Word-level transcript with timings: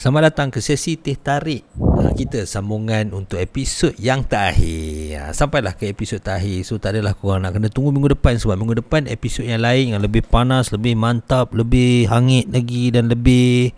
Selamat 0.00 0.32
datang 0.32 0.48
ke 0.48 0.64
sesi 0.64 0.96
teh 0.96 1.12
tarik. 1.12 1.60
Ha, 1.76 2.16
Kita 2.16 2.48
sambungan 2.48 3.12
untuk 3.12 3.36
episod 3.36 3.92
yang 4.00 4.24
terakhir. 4.24 5.20
Ha, 5.20 5.36
Sampailah 5.36 5.76
ke 5.76 5.92
episod 5.92 6.16
terakhir. 6.24 6.64
So 6.64 6.80
tak 6.80 6.96
adalah 6.96 7.12
korang 7.12 7.44
nak 7.44 7.52
kena 7.52 7.68
tunggu 7.68 7.92
minggu 7.92 8.16
depan 8.16 8.40
Sebab 8.40 8.56
minggu 8.56 8.80
depan 8.80 9.04
episod 9.12 9.44
yang 9.44 9.60
lain 9.60 9.92
Yang 9.92 10.08
lebih 10.08 10.24
panas, 10.24 10.72
lebih 10.72 10.96
mantap, 10.96 11.52
lebih 11.52 12.08
hangit 12.08 12.48
lagi 12.48 12.88
Dan 12.88 13.12
lebih 13.12 13.76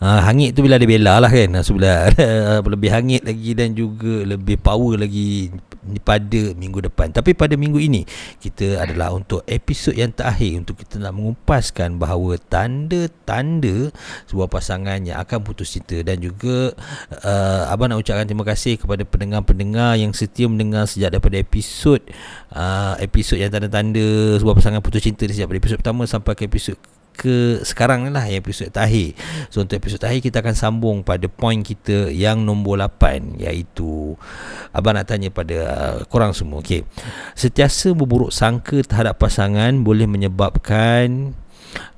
ha, 0.00 0.24
Hangit 0.24 0.56
tu 0.56 0.64
bila 0.64 0.80
ada 0.80 0.88
bela 0.88 1.20
lah 1.20 1.28
kan. 1.28 1.52
So 1.60 1.76
bila 1.76 2.08
lebih 2.80 2.88
hangit 2.96 3.28
lagi 3.28 3.52
Dan 3.52 3.76
juga 3.76 4.24
lebih 4.24 4.56
power 4.64 4.96
lagi 4.96 5.52
pada 6.04 6.52
minggu 6.56 6.84
depan. 6.84 7.08
Tapi 7.10 7.32
pada 7.32 7.56
minggu 7.56 7.80
ini 7.80 8.04
Kita 8.36 8.84
adalah 8.84 9.16
untuk 9.16 9.40
episod 9.48 9.96
yang 9.96 10.12
terakhir 10.12 10.60
Untuk 10.60 10.76
kita 10.80 11.00
nak 11.00 11.16
mengupaskan 11.16 11.96
bahawa 11.96 12.36
Tanda-tanda 12.36 13.88
Sebuah 14.28 14.48
pasangan 14.52 15.00
yang 15.00 15.16
akan 15.20 15.40
putus 15.40 15.72
cinta 15.72 16.00
Dan 16.04 16.20
juga 16.20 16.76
uh, 17.24 17.72
Abang 17.72 17.88
nak 17.88 18.04
ucapkan 18.04 18.28
terima 18.28 18.44
kasih 18.44 18.76
Kepada 18.76 19.02
pendengar-pendengar 19.08 19.96
Yang 19.96 20.26
setia 20.26 20.46
mendengar 20.46 20.84
Sejak 20.84 21.16
daripada 21.16 21.40
episod 21.40 22.00
uh, 22.52 23.00
Episod 23.00 23.40
yang 23.40 23.48
tanda-tanda 23.48 24.36
Sebuah 24.36 24.56
pasangan 24.56 24.84
putus 24.84 25.00
cinta 25.04 25.24
Sejak 25.24 25.48
pada 25.48 25.60
episod 25.60 25.78
pertama 25.80 26.04
Sampai 26.04 26.36
ke 26.36 26.44
episod 26.44 26.76
ke 27.14 27.60
sekarang 27.62 28.06
ni 28.06 28.10
lah 28.10 28.24
episod 28.28 28.72
terakhir. 28.72 29.14
So 29.52 29.60
untuk 29.60 29.76
episod 29.76 30.00
terakhir 30.00 30.24
kita 30.24 30.40
akan 30.40 30.54
sambung 30.56 30.96
pada 31.04 31.28
poin 31.28 31.60
kita 31.60 32.08
yang 32.08 32.42
nombor 32.42 32.80
8 32.80 33.40
Iaitu 33.40 34.16
Abang 34.72 34.96
nak 34.96 35.10
tanya 35.10 35.28
pada 35.28 35.58
uh, 35.68 35.98
korang 36.08 36.32
semua 36.32 36.64
okay. 36.64 36.86
Setiasa 37.36 37.92
berburuk 37.92 38.32
sangka 38.32 38.80
terhadap 38.80 39.20
pasangan 39.20 39.84
boleh 39.84 40.08
menyebabkan 40.08 41.36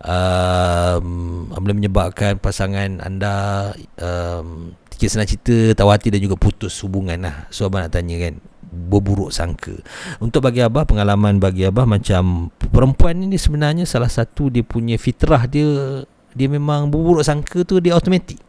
um, 0.03 1.07
Boleh 1.55 1.77
menyebabkan 1.77 2.43
pasangan 2.43 2.99
anda 3.03 3.71
um, 4.01 4.75
Senang 5.03 5.27
cerita, 5.27 5.75
tahu 5.75 5.91
hati 5.91 6.15
dan 6.15 6.23
juga 6.23 6.39
putus 6.39 6.79
hubungan 6.87 7.19
lah. 7.27 7.51
So 7.51 7.67
abang 7.67 7.83
nak 7.83 7.91
tanya 7.91 8.23
kan 8.23 8.39
berburuk 8.73 9.29
sangka. 9.29 9.77
Untuk 10.19 10.41
bagi 10.49 10.65
abah 10.65 10.89
pengalaman 10.89 11.37
bagi 11.37 11.69
abah 11.69 11.85
macam 11.85 12.49
perempuan 12.73 13.21
ini 13.21 13.37
sebenarnya 13.37 13.85
salah 13.85 14.09
satu 14.09 14.49
dia 14.49 14.65
punya 14.65 14.97
fitrah 14.97 15.45
dia 15.45 16.03
dia 16.33 16.49
memang 16.49 16.89
berburuk 16.89 17.21
sangka 17.21 17.63
tu 17.69 17.79
dia 17.79 17.93
automatik. 17.93 18.41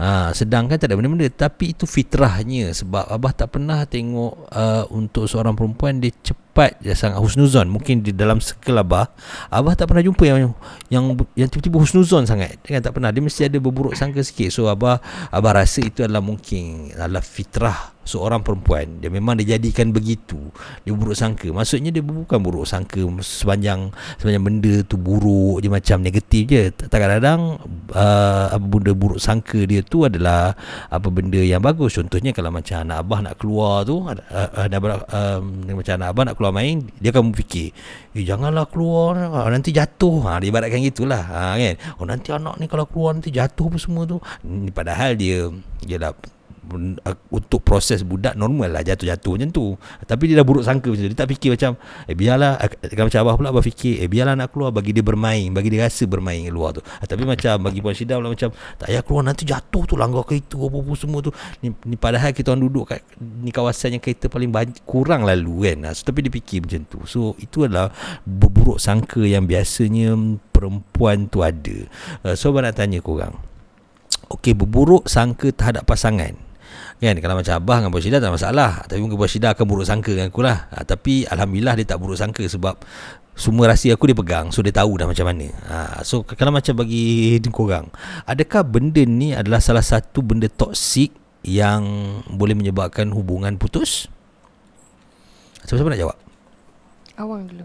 Ha, 0.00 0.32
sedangkan 0.32 0.80
tak 0.80 0.88
ada 0.88 0.96
benda-benda. 0.96 1.28
Tapi 1.28 1.76
itu 1.76 1.84
fitrahnya. 1.84 2.72
Sebab 2.72 3.04
abah 3.12 3.32
tak 3.36 3.52
pernah 3.52 3.84
tengok 3.84 4.48
uh, 4.48 4.84
untuk 4.94 5.28
seorang 5.28 5.52
perempuan 5.52 6.00
dia 6.00 6.14
cepat 6.24 6.80
dia 6.80 6.96
sangat 6.96 7.20
husnuzon. 7.20 7.68
Mungkin 7.68 8.00
di 8.00 8.16
dalam 8.16 8.40
circle 8.40 8.80
abah 8.80 9.12
abah 9.52 9.74
tak 9.76 9.92
pernah 9.92 10.00
jumpa 10.00 10.24
yang 10.24 10.56
yang 10.88 11.04
yang 11.36 11.48
tiba-tiba 11.52 11.76
husnuzon 11.76 12.24
sangat. 12.24 12.56
Kan 12.64 12.80
tak 12.80 12.96
pernah. 12.96 13.12
Dia 13.12 13.20
mesti 13.20 13.52
ada 13.52 13.60
berburuk 13.60 13.92
sangka 13.92 14.24
sikit. 14.24 14.48
So 14.48 14.72
abah 14.72 15.04
abah 15.28 15.52
rasa 15.52 15.84
itu 15.84 16.00
adalah 16.00 16.24
mungkin 16.24 16.96
adalah 16.96 17.20
fitrah 17.20 17.99
seorang 18.04 18.40
perempuan 18.40 18.98
dia 18.98 19.12
memang 19.12 19.38
dijadikan 19.38 19.92
begitu 19.94 20.38
dia 20.82 20.92
buruk 20.92 21.16
sangka. 21.16 21.48
Maksudnya 21.52 21.92
dia 21.92 22.02
bukan 22.02 22.40
buruk 22.40 22.66
sangka 22.66 23.00
sepanjang 23.20 23.92
sepanjang 24.16 24.42
benda 24.42 24.74
tu 24.84 24.96
buruk 24.96 25.60
dia 25.60 25.70
macam 25.70 26.02
negatif 26.02 26.42
je. 26.48 26.62
Kadang-kadang 26.74 27.60
uh, 27.92 28.46
apa 28.50 28.64
benda 28.64 28.92
buruk 28.96 29.20
sangka 29.20 29.62
dia 29.68 29.84
tu 29.84 30.08
adalah 30.08 30.56
apa 30.88 31.08
benda 31.12 31.38
yang 31.38 31.62
bagus. 31.62 31.96
Contohnya 31.96 32.32
kalau 32.32 32.50
macam 32.50 32.82
anak 32.82 33.04
abah 33.04 33.20
nak 33.20 33.34
keluar 33.38 33.84
tu 33.84 34.02
uh, 34.02 34.16
uh, 34.16 34.66
uh, 34.66 35.38
macam 35.76 35.94
anak 36.00 36.08
abah 36.10 36.22
nak 36.30 36.34
keluar 36.40 36.52
main 36.56 36.82
dia 36.98 37.12
akan 37.12 37.30
berfikir 37.30 37.70
eh 38.16 38.24
janganlah 38.26 38.66
keluar 38.66 39.14
nanti 39.50 39.70
jatuh. 39.70 40.26
Ha, 40.26 40.42
dia 40.42 40.50
ibaratkan 40.50 40.82
gitulah. 40.82 41.22
Ha, 41.22 41.54
kan? 41.54 41.74
Oh 42.02 42.06
nanti 42.06 42.34
anak 42.34 42.58
ni 42.58 42.66
kalau 42.66 42.86
keluar 42.90 43.14
nanti 43.14 43.30
jatuh 43.30 43.70
apa 43.70 43.78
semua 43.78 44.02
tu. 44.08 44.18
Padahal 44.74 45.14
dia 45.14 45.46
dia 45.84 45.96
dah 46.00 46.12
untuk 47.32 47.64
proses 47.64 48.04
budak 48.04 48.36
normal 48.36 48.68
lah 48.68 48.82
jatuh-jatuh 48.84 49.32
macam 49.40 49.50
tu. 49.50 49.64
Tapi 50.04 50.22
dia 50.28 50.36
dah 50.38 50.46
buruk 50.46 50.62
sangka 50.62 50.92
macam 50.92 51.04
tu. 51.08 51.10
Dia 51.10 51.18
tak 51.18 51.30
fikir 51.32 51.50
macam 51.56 51.80
eh 52.04 52.14
biarlah 52.14 52.52
kalau 52.92 53.06
macam 53.08 53.20
abah 53.24 53.34
pula 53.40 53.48
abah 53.50 53.64
fikir 53.64 54.04
eh 54.04 54.08
biarlah 54.12 54.36
nak 54.36 54.52
keluar 54.52 54.70
bagi 54.70 54.92
dia 54.92 55.00
bermain 55.00 55.48
bagi 55.50 55.72
dia 55.72 55.88
rasa 55.88 56.04
bermain 56.04 56.44
kat 56.44 56.52
luar 56.52 56.76
tu. 56.76 56.82
Tapi 56.84 57.22
macam 57.24 57.54
bagi 57.64 57.80
Puan 57.80 57.96
Syida 57.96 58.20
pula 58.20 58.30
macam 58.30 58.52
tak 58.76 58.86
payah 58.92 59.02
keluar 59.02 59.22
nanti 59.24 59.42
jatuh 59.48 59.82
tu 59.88 59.94
langgar 59.96 60.22
kereta 60.28 60.60
apa-apa 60.60 60.92
semua 60.94 61.18
tu. 61.24 61.32
Ni, 61.64 61.72
ni 61.88 61.96
padahal 61.96 62.30
kita 62.36 62.52
orang 62.52 62.62
duduk 62.68 62.84
kat 62.92 63.00
ni 63.18 63.50
kawasan 63.50 63.96
yang 63.96 64.02
kereta 64.04 64.28
paling 64.28 64.52
banyak, 64.52 64.84
kurang 64.84 65.24
lalu 65.24 65.72
kan. 65.72 65.96
So, 65.96 66.12
tapi 66.12 66.28
dia 66.28 66.32
fikir 66.32 66.68
macam 66.68 66.80
tu. 66.86 66.98
So 67.08 67.20
itu 67.40 67.64
adalah 67.64 67.88
berburuk 68.28 68.76
sangka 68.76 69.24
yang 69.24 69.48
biasanya 69.48 70.12
perempuan 70.52 71.32
tu 71.32 71.40
ada. 71.40 71.88
Uh, 72.20 72.36
so 72.36 72.52
abang 72.52 72.68
nak 72.68 72.76
tanya 72.76 73.00
korang. 73.00 73.32
Okey, 74.30 74.54
berburuk 74.54 75.08
sangka 75.08 75.50
terhadap 75.50 75.88
pasangan 75.88 76.49
Kan 77.00 77.16
kalau 77.16 77.32
macam 77.32 77.56
abah 77.56 77.76
dengan 77.80 77.90
Puan 77.96 78.02
Syida 78.04 78.20
tak 78.20 78.28
masalah 78.28 78.84
Tapi 78.84 79.00
mungkin 79.00 79.16
Puan 79.16 79.32
Syida 79.32 79.56
akan 79.56 79.64
buruk 79.64 79.88
sangka 79.88 80.12
dengan 80.12 80.28
aku 80.28 80.44
lah 80.44 80.68
ha, 80.68 80.84
Tapi 80.84 81.24
Alhamdulillah 81.24 81.80
dia 81.80 81.88
tak 81.88 81.96
buruk 81.96 82.20
sangka 82.20 82.44
sebab 82.44 82.76
Semua 83.32 83.72
rahsia 83.72 83.96
aku 83.96 84.12
dia 84.12 84.16
pegang 84.16 84.52
So 84.52 84.60
dia 84.60 84.68
tahu 84.68 85.00
dah 85.00 85.08
macam 85.08 85.24
mana 85.24 85.48
ha, 85.72 86.04
So 86.04 86.28
kalau 86.28 86.52
macam 86.52 86.76
bagi 86.76 87.40
korang 87.48 87.88
Adakah 88.28 88.68
benda 88.68 89.00
ni 89.08 89.32
adalah 89.32 89.64
salah 89.64 89.80
satu 89.80 90.20
benda 90.20 90.52
toksik 90.52 91.16
Yang 91.40 91.88
boleh 92.28 92.52
menyebabkan 92.52 93.08
hubungan 93.16 93.56
putus? 93.56 94.12
Siapa-siapa 95.64 95.96
nak 95.96 96.00
jawab? 96.04 96.16
Awang 97.16 97.48
dulu 97.48 97.64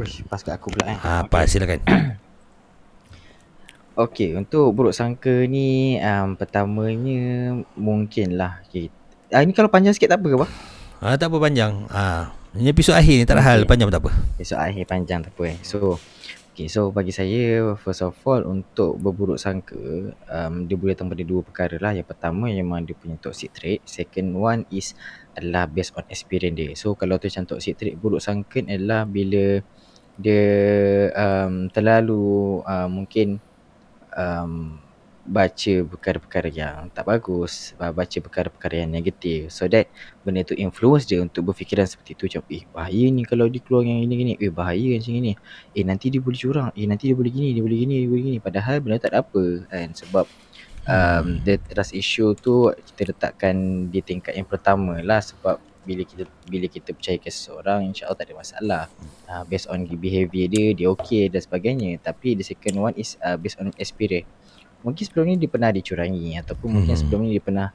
Uish, 0.00 0.24
pas 0.24 0.40
kat 0.40 0.56
aku 0.56 0.72
pula 0.72 0.96
eh 0.96 0.96
ha, 0.96 1.28
Pas 1.28 1.44
okay. 1.44 1.60
silakan 1.60 1.80
Okey, 3.96 4.36
untuk 4.36 4.76
buruk 4.76 4.92
sangka 4.92 5.48
ni 5.48 5.96
um, 5.96 6.36
pertamanya 6.36 7.56
mungkinlah 7.80 8.60
okay. 8.68 8.92
Ah 9.32 9.40
ini 9.40 9.56
kalau 9.56 9.72
panjang 9.72 9.96
sikit 9.96 10.12
tak 10.12 10.20
apa 10.20 10.28
ke 10.28 10.36
bah? 10.36 10.50
Ah 11.00 11.16
tak 11.16 11.32
apa 11.32 11.40
panjang. 11.40 11.88
Ah 11.88 12.28
ini 12.52 12.76
episod 12.76 12.92
akhir 12.92 13.16
ni 13.16 13.24
tak 13.24 13.40
okay. 13.40 13.48
hal 13.48 13.64
panjang 13.64 13.88
tak 13.88 14.04
apa. 14.04 14.12
Episod 14.36 14.60
akhir 14.60 14.84
panjang 14.84 15.24
tak 15.24 15.32
apa 15.32 15.42
eh. 15.48 15.56
So 15.64 15.96
Okay, 16.52 16.72
so 16.72 16.88
bagi 16.88 17.12
saya 17.12 17.76
first 17.76 18.00
of 18.00 18.16
all 18.24 18.40
untuk 18.44 18.96
berburuk 19.00 19.40
sangka 19.40 20.12
um, 20.12 20.64
dia 20.64 20.76
boleh 20.76 20.96
datang 20.96 21.12
pada 21.12 21.24
dua 21.24 21.40
perkara 21.44 21.76
lah. 21.80 21.92
Yang 21.96 22.12
pertama 22.12 22.52
memang 22.52 22.84
dia 22.84 22.96
punya 22.96 23.16
toxic 23.16 23.52
trait. 23.56 23.80
Second 23.88 24.28
one 24.36 24.60
is 24.72 24.92
adalah 25.36 25.64
based 25.68 25.96
on 25.96 26.04
experience 26.12 26.56
dia. 26.56 26.68
So 26.76 26.96
kalau 26.96 27.16
tu 27.16 27.32
macam 27.32 27.44
toxic 27.48 27.80
trait 27.80 27.96
buruk 27.96 28.20
sangka 28.20 28.60
adalah 28.60 29.08
bila 29.08 29.64
dia 30.20 30.44
um, 31.16 31.68
terlalu 31.72 32.60
uh, 32.64 32.88
mungkin 32.88 33.40
um, 34.16 34.80
baca 35.26 35.74
perkara-perkara 35.90 36.48
yang 36.54 36.86
tak 36.94 37.02
bagus, 37.02 37.74
baca 37.74 38.18
perkara-perkara 38.22 38.86
yang 38.86 38.94
negatif. 38.94 39.50
So 39.50 39.66
that 39.66 39.90
benda 40.22 40.46
tu 40.46 40.54
influence 40.54 41.02
dia 41.02 41.18
untuk 41.18 41.50
berfikiran 41.50 41.82
seperti 41.82 42.14
tu. 42.14 42.30
Macam 42.30 42.46
eh 42.46 42.62
bahaya 42.70 43.10
ni 43.10 43.26
kalau 43.26 43.50
dia 43.50 43.58
keluar 43.58 43.82
yang 43.82 44.06
ini-ini, 44.06 44.38
eh 44.38 44.54
bahaya 44.54 44.86
macam 44.94 45.12
ni, 45.18 45.34
eh 45.74 45.82
nanti 45.82 46.14
dia 46.14 46.22
boleh 46.22 46.38
curang, 46.38 46.70
eh 46.78 46.86
nanti 46.86 47.10
dia 47.10 47.16
boleh 47.18 47.32
gini, 47.34 47.50
dia 47.58 47.62
boleh 47.66 47.78
gini, 47.82 47.94
dia 48.06 48.08
boleh 48.08 48.22
gini. 48.22 48.38
Padahal 48.38 48.78
benda 48.78 49.02
tak 49.02 49.10
ada 49.12 49.26
apa 49.26 49.44
kan? 49.66 49.88
Sebab 49.98 50.24
um, 50.86 51.26
the 51.42 51.58
trust 51.74 51.90
issue 51.90 52.30
tu 52.38 52.70
kita 52.94 53.10
letakkan 53.10 53.90
di 53.90 54.00
tingkat 54.06 54.38
yang 54.38 54.46
pertama 54.46 55.02
lah. 55.02 55.18
Sebab 55.18 55.58
bila 55.86 56.02
kita 56.02 56.26
bila 56.50 56.66
kita 56.66 56.90
percaya 56.90 57.16
ke 57.22 57.30
seseorang 57.30 57.86
insyaallah 57.86 58.18
tak 58.18 58.26
ada 58.28 58.34
masalah. 58.34 58.82
Uh, 59.30 59.42
based 59.46 59.70
on 59.70 59.86
behavior 59.86 60.50
dia 60.50 60.74
dia 60.74 60.90
okey 60.90 61.30
dan 61.30 61.38
sebagainya. 61.38 62.02
Tapi 62.02 62.34
the 62.34 62.42
second 62.42 62.82
one 62.82 62.94
is 62.98 63.14
uh, 63.22 63.38
based 63.38 63.62
on 63.62 63.70
experience. 63.78 64.26
Mungkin 64.82 65.02
sebelum 65.06 65.24
ni 65.30 65.34
dia 65.38 65.50
pernah 65.50 65.70
dicurangi 65.70 66.36
ataupun 66.42 66.66
hmm. 66.66 66.74
mungkin 66.82 66.94
sebelum 66.98 67.20
ni 67.24 67.38
dia 67.38 67.42
pernah 67.42 67.70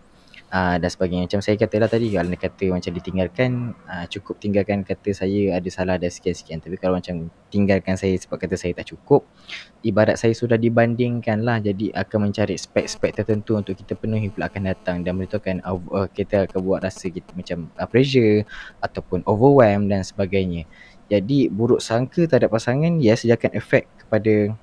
uh, 0.51 0.75
dan 0.77 0.89
sebagainya. 0.91 1.25
Macam 1.31 1.41
saya 1.41 1.55
kata 1.55 1.75
lah 1.79 1.89
tadi 1.89 2.11
kalau 2.11 2.29
kata 2.35 2.65
macam 2.75 2.91
ditinggalkan 2.91 3.51
uh, 3.87 4.05
cukup 4.11 4.35
tinggalkan 4.37 4.83
kata 4.83 5.09
saya 5.15 5.57
ada 5.57 5.69
salah 5.71 5.95
ada 5.95 6.11
sekian-sekian. 6.11 6.59
Tapi 6.59 6.75
kalau 6.77 6.99
macam 6.99 7.31
tinggalkan 7.49 7.95
saya 7.95 8.13
sebab 8.19 8.37
kata 8.37 8.55
saya 8.59 8.75
tak 8.77 8.91
cukup 8.91 9.25
ibarat 9.81 10.19
saya 10.19 10.35
sudah 10.35 10.59
dibandingkan 10.59 11.41
lah. 11.41 11.57
Jadi 11.63 11.89
akan 11.95 12.29
mencari 12.29 12.59
spek-spek 12.59 13.15
tertentu 13.15 13.55
untuk 13.55 13.73
kita 13.79 13.95
penuhi 13.95 14.29
pula 14.29 14.51
akan 14.51 14.69
datang 14.69 15.01
dan 15.01 15.17
benda 15.17 15.39
akan 15.39 15.57
uh, 15.65 16.07
kita 16.11 16.45
akan 16.45 16.59
buat 16.61 16.79
rasa 16.83 17.07
kita 17.07 17.31
macam 17.33 17.71
uh, 17.79 17.87
pressure 17.87 18.43
ataupun 18.83 19.23
overwhelm 19.25 19.87
dan 19.87 20.03
sebagainya. 20.03 20.67
Jadi 21.11 21.51
buruk 21.51 21.83
sangka 21.83 22.23
terhadap 22.23 22.55
pasangan 22.55 23.03
yes 23.03 23.27
dia 23.27 23.35
akan 23.35 23.51
efek 23.51 23.83
kepada 23.99 24.55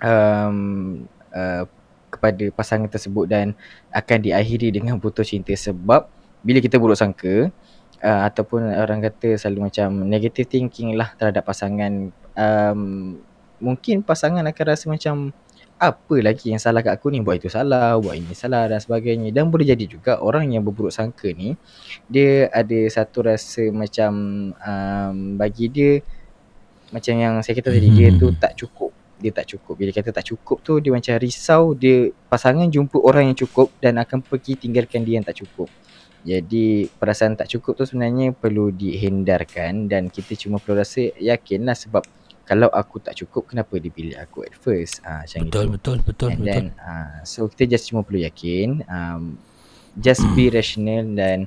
um, 0.00 1.04
uh, 1.34 1.68
kepada 2.14 2.44
pasangan 2.54 2.86
tersebut 2.86 3.26
dan 3.26 3.58
akan 3.90 4.18
diakhiri 4.22 4.70
dengan 4.70 4.96
putus 5.02 5.34
cinta 5.34 5.52
sebab 5.52 6.06
bila 6.44 6.58
kita 6.60 6.78
buruk 6.78 6.98
sangka 6.98 7.50
uh, 8.04 8.20
ataupun 8.28 8.68
orang 8.76 9.00
kata 9.02 9.40
selalu 9.40 9.72
macam 9.72 10.04
negative 10.04 10.46
thinking 10.46 10.94
lah 10.94 11.12
terhadap 11.16 11.42
pasangan 11.42 12.12
um, 12.36 13.16
mungkin 13.58 14.04
pasangan 14.04 14.44
akan 14.44 14.64
rasa 14.68 14.84
macam 14.92 15.32
apa 15.74 16.16
lagi 16.22 16.54
yang 16.54 16.62
salah 16.62 16.80
kat 16.80 16.94
aku 16.94 17.10
ni? 17.10 17.18
Buat 17.20 17.42
itu 17.42 17.50
salah 17.50 17.98
buat 17.98 18.14
ini 18.14 18.32
salah 18.32 18.70
dan 18.70 18.78
sebagainya. 18.78 19.34
Dan 19.34 19.50
boleh 19.50 19.66
jadi 19.66 19.84
juga 19.90 20.22
orang 20.22 20.48
yang 20.54 20.62
berburuk 20.62 20.94
sangka 20.94 21.34
ni 21.34 21.58
dia 22.06 22.46
ada 22.54 22.78
satu 22.88 23.26
rasa 23.26 23.68
macam 23.74 24.12
um, 24.54 25.16
bagi 25.34 25.66
dia 25.68 25.92
macam 26.94 27.14
yang 27.18 27.34
saya 27.42 27.58
kata 27.58 27.74
tadi 27.74 27.90
dia 27.90 28.14
tu 28.14 28.30
hmm. 28.30 28.38
tak 28.38 28.54
cukup 28.54 28.94
dia 29.20 29.30
tak 29.30 29.46
cukup. 29.54 29.74
Bila 29.78 29.90
kata 29.94 30.10
tak 30.10 30.26
cukup 30.26 30.58
tu 30.62 30.78
dia 30.82 30.90
macam 30.90 31.14
risau 31.18 31.72
dia 31.74 32.10
pasangan 32.26 32.66
jumpa 32.66 32.98
orang 32.98 33.30
yang 33.32 33.38
cukup 33.38 33.70
dan 33.78 33.98
akan 34.02 34.20
pergi 34.22 34.58
tinggalkan 34.58 35.06
dia 35.06 35.22
yang 35.22 35.26
tak 35.26 35.38
cukup. 35.38 35.70
Jadi 36.24 36.88
perasaan 36.88 37.36
tak 37.36 37.52
cukup 37.52 37.76
tu 37.76 37.84
sebenarnya 37.84 38.32
perlu 38.32 38.72
dihindarkan 38.72 39.92
dan 39.92 40.08
kita 40.08 40.32
cuma 40.40 40.56
perlu 40.56 40.80
rasa 40.80 41.12
yakinlah 41.20 41.76
sebab 41.76 42.00
kalau 42.44 42.68
aku 42.68 43.00
tak 43.00 43.16
cukup 43.16 43.52
kenapa 43.52 43.76
dia 43.80 43.92
pilih 43.92 44.16
aku 44.16 44.44
at 44.44 44.56
first. 44.56 45.04
Ah 45.04 45.24
macam 45.24 45.48
Betul 45.48 45.64
itu. 45.64 45.72
betul 45.76 45.96
betul 46.04 46.28
And 46.32 46.40
betul. 46.40 46.48
then 46.48 46.64
uh, 46.80 47.20
so 47.28 47.44
kita 47.48 47.76
just 47.76 47.92
cuma 47.92 48.00
perlu 48.04 48.24
yakin 48.24 48.84
um, 48.88 49.36
just 50.00 50.24
be 50.32 50.48
rational 50.56 51.04
dan 51.12 51.44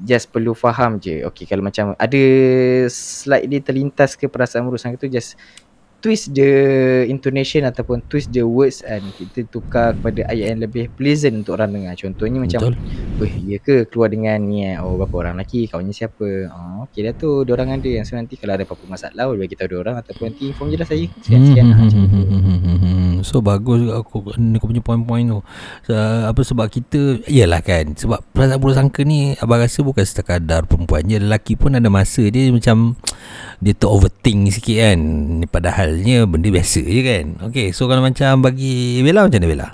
just 0.00 0.32
perlu 0.32 0.56
faham 0.56 0.96
je. 0.96 1.24
Okay 1.28 1.44
kalau 1.44 1.60
macam 1.64 1.92
ada 1.96 2.22
slightly 2.88 3.60
terlintas 3.60 4.16
ke 4.16 4.24
perasaan 4.24 4.64
urusan 4.68 4.96
itu 4.96 5.08
just 5.12 5.36
twist 5.98 6.30
the 6.30 6.50
intonation 7.10 7.66
ataupun 7.66 8.06
twist 8.06 8.30
the 8.30 8.46
words 8.46 8.86
and 8.86 9.02
kita 9.18 9.42
tukar 9.50 9.98
kepada 9.98 10.30
ayat 10.30 10.54
yang 10.54 10.60
lebih 10.62 10.86
pleasant 10.94 11.42
untuk 11.42 11.58
orang 11.58 11.74
dengar. 11.74 11.94
Contohnya 11.98 12.38
macam. 12.38 12.60
Weh, 13.18 13.34
ya 13.50 13.58
ke 13.58 13.82
keluar 13.90 14.06
dengan 14.06 14.38
ni 14.46 14.62
eh? 14.62 14.78
Oh, 14.78 14.94
berapa 14.94 15.26
orang 15.26 15.42
lelaki? 15.42 15.66
Kawannya 15.66 15.90
siapa? 15.90 16.26
Oh, 16.54 16.86
okey 16.86 17.02
dah 17.02 17.14
tu. 17.18 17.42
Diorang 17.42 17.74
ada 17.74 17.88
yang 17.90 18.06
so 18.06 18.14
nanti 18.14 18.38
kalau 18.38 18.54
ada 18.54 18.62
apa-apa 18.62 18.86
masalah 18.86 19.26
boleh 19.26 19.50
bagi 19.50 19.58
tahu 19.58 19.68
diorang 19.74 19.98
ataupun 19.98 20.30
nanti 20.30 20.54
inform 20.54 20.70
je 20.70 20.78
lah 20.78 20.86
saya. 20.86 21.06
Sekian-sekian. 21.26 21.66
Hmm, 21.66 21.76
Hmm, 21.78 21.86
macam 21.90 22.00
tu. 23.18 23.26
So 23.26 23.42
bagus 23.42 23.82
juga 23.82 24.00
aku 24.00 24.30
aku 24.32 24.64
punya 24.70 24.82
point-point 24.82 25.26
tu. 25.28 25.38
Uh, 25.90 26.30
apa 26.30 26.40
sebab 26.46 26.70
kita 26.70 27.22
iyalah 27.26 27.60
kan 27.60 27.92
sebab 27.98 28.22
perasaan 28.32 28.58
buruk 28.62 28.76
sangka 28.78 29.00
ni 29.02 29.34
abang 29.42 29.58
rasa 29.58 29.82
bukan 29.82 30.06
sekadar 30.06 30.64
perempuan 30.64 31.04
je 31.06 31.18
lelaki 31.18 31.58
pun 31.58 31.74
ada 31.74 31.90
masa 31.90 32.22
dia 32.30 32.48
macam 32.54 32.94
dia 33.58 33.74
ter 33.74 33.88
overthink 33.90 34.54
sikit 34.54 34.76
kan. 34.78 34.98
Padahalnya 35.50 36.24
benda 36.30 36.48
biasa 36.48 36.82
je 36.82 37.00
kan. 37.02 37.24
Okay 37.50 37.74
so 37.74 37.90
kalau 37.90 38.00
macam 38.00 38.40
bagi 38.40 39.02
Bella 39.02 39.26
macam 39.26 39.42
mana 39.42 39.48
Bella? 39.50 39.68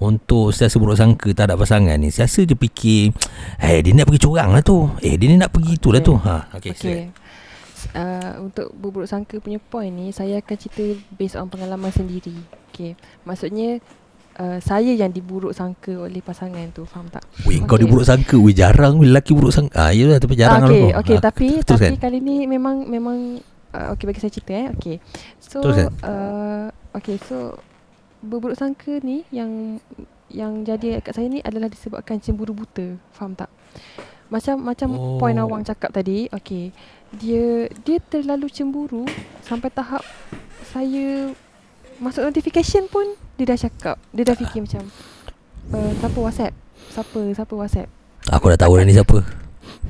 Untuk 0.00 0.56
sentiasa 0.56 0.80
buruk 0.80 0.96
sangka 0.96 1.28
tak 1.36 1.52
ada 1.52 1.60
pasangan 1.60 1.92
ni 2.00 2.08
Sentiasa 2.08 2.48
je 2.48 2.56
fikir 2.56 3.12
Eh 3.60 3.84
dia 3.84 3.92
nak 3.92 4.08
pergi 4.08 4.24
curang 4.24 4.56
lah 4.56 4.64
tu 4.64 4.88
Eh 5.04 5.20
dia 5.20 5.28
ni 5.28 5.36
nak 5.36 5.52
pergi 5.52 5.76
tu 5.76 5.92
lah 5.92 6.00
tu 6.00 6.16
ha, 6.16 6.48
Okay, 6.56 6.72
okay. 6.72 7.12
Okay. 7.12 7.19
Uh, 7.92 8.50
untuk 8.50 8.68
berburuk 8.74 9.08
sangka 9.08 9.38
punya 9.38 9.56
point 9.58 9.92
ni 9.92 10.10
saya 10.10 10.40
akan 10.40 10.56
cerita 10.56 10.84
based 11.14 11.36
on 11.36 11.48
pengalaman 11.48 11.88
sendiri. 11.88 12.34
Okay. 12.70 12.98
Maksudnya 13.24 13.78
uh, 14.36 14.58
saya 14.58 14.92
yang 14.92 15.12
diburuk 15.12 15.52
sangka 15.52 15.94
oleh 15.94 16.20
pasangan 16.20 16.68
tu, 16.72 16.84
faham 16.84 17.08
tak? 17.08 17.24
Weh 17.44 17.60
kau 17.62 17.76
Okay. 17.76 17.84
dia 17.84 17.90
buruk 17.90 18.06
sangka 18.06 18.36
Weh 18.36 18.54
jarang 18.54 19.00
weh 19.00 19.08
lelaki 19.08 19.32
buruk 19.32 19.52
sangka 19.52 19.88
ah, 19.88 19.92
Yelah 19.92 20.18
tapi 20.20 20.34
jarang 20.36 20.66
okay, 20.68 20.82
lah 20.90 21.00
okay, 21.00 21.16
Ah, 21.16 21.22
tapi 21.22 21.46
teruskan. 21.62 21.92
tapi 21.94 21.98
kali 22.00 22.18
ni 22.20 22.44
memang 22.44 22.84
memang 22.88 23.40
uh, 23.72 23.92
okay 23.94 24.04
bagi 24.08 24.20
saya 24.20 24.32
cerita 24.32 24.52
eh. 24.56 24.68
Okay. 24.76 24.96
So 25.38 25.60
Teruskan. 25.64 25.92
uh, 26.04 26.68
okay, 26.92 27.16
so 27.20 27.58
berburuk 28.20 28.56
sangka 28.56 29.00
ni 29.00 29.24
yang 29.32 29.80
yang 30.30 30.62
jadi 30.62 31.02
kat 31.02 31.18
saya 31.18 31.26
ni 31.26 31.42
adalah 31.42 31.66
disebabkan 31.66 32.22
cemburu 32.22 32.54
buta. 32.54 32.94
Faham 33.10 33.34
tak? 33.34 33.50
Macam 34.30 34.62
macam 34.62 34.88
Oh. 34.94 35.18
oh. 35.18 35.18
point 35.18 35.34
awang 35.34 35.66
cakap 35.66 35.90
tadi, 35.90 36.30
okay. 36.30 36.70
Dia 37.12 37.66
dia 37.82 37.98
terlalu 38.00 38.46
cemburu 38.46 39.02
sampai 39.42 39.66
tahap 39.68 40.06
saya 40.62 41.34
masuk 41.98 42.22
notification 42.22 42.86
pun 42.86 43.02
dia 43.34 43.44
dah 43.44 43.58
cakap. 43.58 43.96
Dia 44.10 44.22
dah 44.24 44.36
fikir 44.36 44.62
macam 44.62 44.86
uh, 45.70 45.92
siapa 45.96 46.18
WhatsApp? 46.18 46.54
Siapa 46.88 47.20
siapa 47.34 47.54
WhatsApp? 47.54 47.88
Aku 48.30 48.46
dah 48.46 48.58
tahu 48.58 48.78
dah 48.78 48.84
ni 48.84 48.92
siapa 48.92 49.24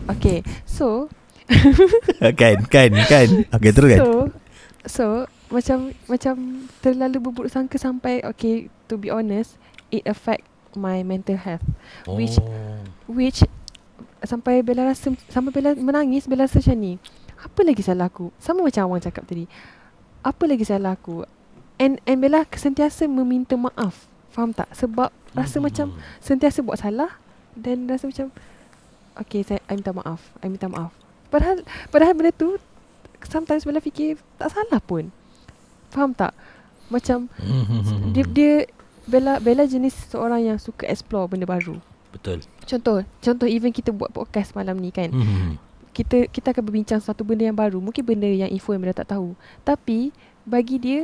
Okay. 0.06 0.40
So 0.64 1.10
Kan 2.38 2.62
kan 2.66 2.90
kan 3.04 3.28
Okay 3.50 3.70
terus 3.74 3.90
kan 3.90 3.98
So 3.98 4.10
So 4.86 5.04
Macam 5.50 5.90
Macam 6.06 6.34
Terlalu 6.78 7.18
berburuk 7.18 7.50
sangka 7.50 7.74
sampai 7.74 8.22
Okay 8.22 8.70
To 8.86 8.94
be 8.94 9.10
honest 9.10 9.58
It 9.90 10.06
affect 10.06 10.46
My 10.72 11.02
mental 11.02 11.34
health 11.34 11.66
which- 12.06 12.38
Oh. 12.38 12.78
Which 13.10 13.42
Sampai 14.22 14.60
Bella 14.60 14.84
rasa 14.86 15.12
Sampai 15.28 15.50
Bella 15.50 15.72
menangis 15.74 16.26
Bella 16.26 16.44
rasa 16.44 16.60
macam 16.60 16.76
ni 16.76 16.92
Apa 17.36 17.60
lagi 17.62 17.80
salah 17.80 18.06
aku 18.06 18.28
Sama 18.36 18.62
macam 18.62 18.86
Awang 18.86 19.00
cakap 19.00 19.24
tadi 19.24 19.44
Apa 20.20 20.44
lagi 20.44 20.64
salah 20.64 20.94
aku 20.94 21.24
And, 21.80 21.96
and 22.04 22.18
Bella 22.20 22.44
sentiasa 22.46 23.08
meminta 23.08 23.56
maaf 23.56 24.06
Faham 24.30 24.52
tak? 24.52 24.68
Sebab 24.72 25.10
Rasa 25.32 25.58
Hmm. 25.58 25.64
macam 25.64 25.86
Sentiasa 26.18 26.60
buat 26.60 26.78
salah 26.78 27.16
Dan 27.54 27.86
rasa 27.86 28.06
macam 28.06 28.28
Okay 29.16 29.42
saya 29.42 29.58
I 29.66 29.74
minta 29.74 29.90
maaf 29.90 30.20
I 30.40 30.48
minta 30.48 30.66
maaf 30.66 30.92
Padahal 31.28 31.64
Padahal 31.88 32.14
benda 32.14 32.30
tu 32.30 32.60
Sometimes 33.24 33.64
Bella 33.64 33.80
fikir 33.80 34.20
Tak 34.36 34.52
salah 34.52 34.78
pun 34.78 35.08
Faham 35.90 36.12
tak? 36.12 36.36
Macam 36.86 37.30
dia, 38.14 38.24
dia 38.26 38.54
Bella 39.06 39.38
Bella 39.38 39.64
jenis 39.64 39.96
seorang 40.06 40.44
yang 40.44 40.58
suka 40.60 40.86
explore 40.86 41.26
benda 41.26 41.42
baru. 41.42 41.82
Betul 42.10 42.42
Contoh, 42.62 43.02
contoh 43.18 43.46
even 43.46 43.70
kita 43.70 43.90
buat 43.90 44.10
podcast 44.10 44.54
malam 44.54 44.78
ni 44.78 44.90
kan. 44.90 45.10
Hmm. 45.10 45.58
Kita 45.90 46.30
kita 46.30 46.54
akan 46.54 46.62
berbincang 46.62 47.02
satu 47.02 47.26
benda 47.26 47.42
yang 47.44 47.58
baru. 47.58 47.82
Mungkin 47.82 48.06
benda 48.06 48.26
yang 48.26 48.46
info 48.46 48.70
yang 48.70 48.82
Bella 48.82 48.94
tak 48.94 49.10
tahu. 49.10 49.34
Tapi 49.60 50.14
bagi 50.42 50.78
dia 50.78 51.00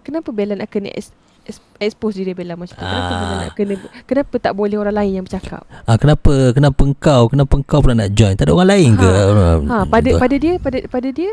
kenapa 0.00 0.30
Bella 0.30 0.54
nak 0.54 0.70
kena 0.70 0.94
ex, 0.94 1.10
ex, 1.42 1.58
expose 1.76 2.22
diri 2.22 2.38
Bella 2.38 2.54
macam 2.54 2.72
tu? 2.72 2.80
Kenapa 2.80 3.10
Ah. 3.10 3.18
Bella 3.18 3.34
nak 3.34 3.52
kena 3.54 3.74
kenapa 4.06 4.34
tak 4.38 4.52
boleh 4.54 4.78
orang 4.78 4.94
lain 4.94 5.12
yang 5.18 5.24
bercakap? 5.26 5.66
Ah 5.84 5.98
kenapa 5.98 6.54
kenapa 6.54 6.80
engkau 6.86 7.22
kenapa 7.26 7.52
engkau 7.58 7.78
pula 7.82 7.94
nak 7.98 8.14
join? 8.14 8.38
Tak 8.38 8.46
ada 8.46 8.54
orang 8.54 8.70
lain 8.70 8.90
ke? 8.94 9.10
Ha, 9.10 9.76
pada 9.90 10.06
Betul. 10.06 10.20
pada 10.22 10.36
dia 10.38 10.54
pada 10.62 10.78
pada 10.86 11.08
dia 11.10 11.30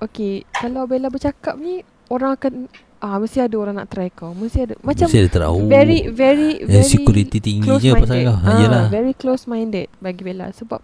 okey, 0.00 0.44
kalau 0.52 0.88
Bella 0.88 1.12
bercakap 1.12 1.56
ni 1.56 1.84
orang 2.08 2.36
akan 2.36 2.72
ah 2.98 3.16
mesti 3.16 3.38
ada 3.38 3.54
orang 3.54 3.76
nak 3.76 3.88
try 3.88 4.08
kau. 4.08 4.30
Mesti 4.30 4.58
ada 4.62 4.74
macam 4.80 5.04
Mesti 5.04 5.18
ada 5.20 5.30
tahu. 5.42 5.66
very 5.66 6.08
very 6.08 6.60
Yang 6.60 6.70
very 6.70 6.88
security 6.90 7.38
tinggi 7.38 7.68
je 7.76 7.90
pasal 7.92 8.16
kau. 8.24 8.36
Ha, 8.36 8.46
Ah, 8.46 8.58
yelah. 8.58 8.84
Very 8.88 9.12
close 9.12 9.44
minded 9.44 9.92
bagi 9.98 10.22
Bella 10.22 10.48
sebab 10.50 10.80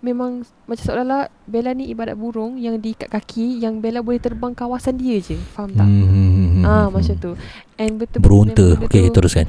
memang 0.00 0.40
macam 0.64 0.80
seolah-olah 0.82 1.28
Bella 1.44 1.70
ni 1.70 1.88
ibarat 1.88 2.14
burung 2.14 2.56
yang 2.56 2.76
diikat 2.76 3.08
kaki 3.08 3.60
yang 3.60 3.78
Bella 3.78 4.00
boleh 4.00 4.16
terbang 4.16 4.50
kawasan 4.50 4.96
dia 4.96 5.18
je. 5.18 5.36
Faham 5.50 5.72
tak? 5.72 5.84
Hmm. 5.84 6.62
Ah 6.62 6.88
macam 6.88 7.14
tu. 7.14 7.32
And 7.76 7.96
betul 7.96 8.20
Berunta. 8.20 8.66
Okey, 8.78 9.08
teruskan. 9.08 9.44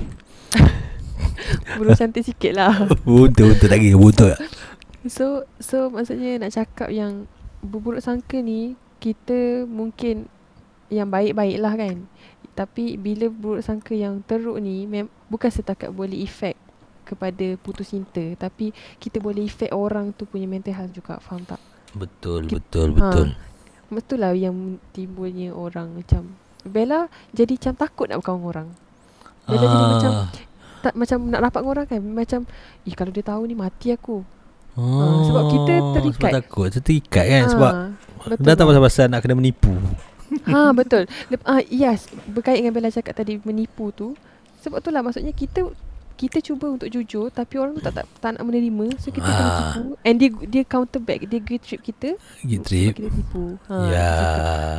Burung 1.73 1.95
cantik 1.95 2.23
sikit 2.23 2.53
lah. 2.53 2.73
Berunta, 3.05 3.41
berunta 3.41 3.65
tak 3.65 3.79
kira 3.79 3.95
berunta. 3.95 4.29
So 5.03 5.25
so 5.57 5.87
maksudnya 5.87 6.37
nak 6.37 6.51
cakap 6.51 6.91
yang 6.91 7.25
berburuk 7.61 8.01
sangka 8.01 8.37
ni 8.37 8.73
kita 8.97 9.65
mungkin 9.65 10.29
yang 10.91 11.07
baik-baik 11.07 11.57
lah 11.57 11.73
kan. 11.73 12.05
Tapi 12.51 12.95
bila 12.95 13.25
buruk 13.25 13.63
sangka 13.63 13.95
yang 13.95 14.19
teruk 14.21 14.59
ni 14.59 14.83
mem- 14.83 15.09
bukan 15.25 15.47
setakat 15.47 15.89
boleh 15.89 16.19
efek 16.19 16.59
kepada 17.01 17.57
putus 17.57 17.89
cinta 17.89 18.21
tapi 18.37 18.71
kita 18.95 19.17
boleh 19.17 19.43
efek 19.43 19.67
orang 19.69 20.11
tu 20.11 20.23
punya 20.23 20.45
mental 20.45 20.71
health 20.73 20.91
juga 20.91 21.17
faham 21.17 21.41
tak? 21.41 21.59
Betul, 21.91 22.45
Kita- 22.45 22.59
betul, 22.61 22.87
Ha. 22.89 22.95
betul. 23.01 23.27
Betul 23.89 24.17
lah 24.19 24.31
yang 24.31 24.55
timbulnya 24.91 25.51
orang 25.51 25.91
macam 25.93 26.35
Bella 26.61 27.07
jadi 27.31 27.55
macam 27.55 27.73
takut 27.73 28.05
nak 28.05 28.19
berkawan 28.19 28.43
orang. 28.45 28.67
Bella 29.43 29.65
jadi 29.65 29.85
macam 29.89 30.11
Ah. 30.13 30.27
tak 30.81 30.93
macam 30.93 31.17
nak 31.25 31.41
rapat 31.41 31.59
dengan 31.59 31.71
orang 31.73 31.87
kan 31.87 32.01
macam 32.05 32.39
eh 32.81 32.93
kalau 32.93 33.09
dia 33.09 33.23
tahu 33.23 33.41
ni 33.43 33.55
mati 33.55 33.91
aku. 33.91 34.23
Oh, 34.71 35.19
sebab 35.25 35.43
kita 35.49 35.73
terikat. 35.93 36.15
Sebab 36.21 36.31
takut 36.37 36.67
Terikat 36.71 37.25
kan 37.25 37.43
Sebab 37.49 37.71
betul 38.23 38.39
Dah 38.39 38.53
tak 38.53 38.63
bang. 38.63 38.67
pasal-pasal 38.71 39.05
Nak 39.09 39.19
kena 39.19 39.35
menipu 39.35 39.73
Ha 40.47 40.71
betul. 40.79 41.05
Lep, 41.29 41.41
ah 41.45 41.61
yes, 41.69 42.09
berkait 42.29 42.61
dengan 42.61 42.73
Bella 42.73 42.89
cakap 42.89 43.17
tadi 43.17 43.37
menipu 43.43 43.93
tu. 43.93 44.17
Sebab 44.61 44.81
tu 44.81 44.93
lah 44.93 45.01
maksudnya 45.01 45.33
kita 45.33 45.69
kita 46.21 46.37
cuba 46.39 46.69
untuk 46.69 46.85
jujur 46.85 47.27
tapi 47.27 47.57
orang 47.57 47.73
tu 47.73 47.81
tak 47.81 47.93
tak, 47.93 48.05
tak 48.19 48.37
nak 48.37 48.43
menerima 48.43 48.93
so 48.95 49.09
kita 49.09 49.25
kena 49.25 49.41
Ah. 49.41 49.57
tipu. 49.73 49.83
And 50.01 50.15
dia 50.15 50.29
dia 50.45 50.63
counter 50.63 50.97
back 50.97 51.25
dia 51.25 51.39
guilt 51.39 51.61
trip 51.61 51.81
kita. 51.81 52.13
Sebab 52.39 52.61
trip? 52.61 52.93
kita 52.93 53.09
tipu. 53.09 53.57
Ha, 53.65 53.75
Ya. 53.87 54.11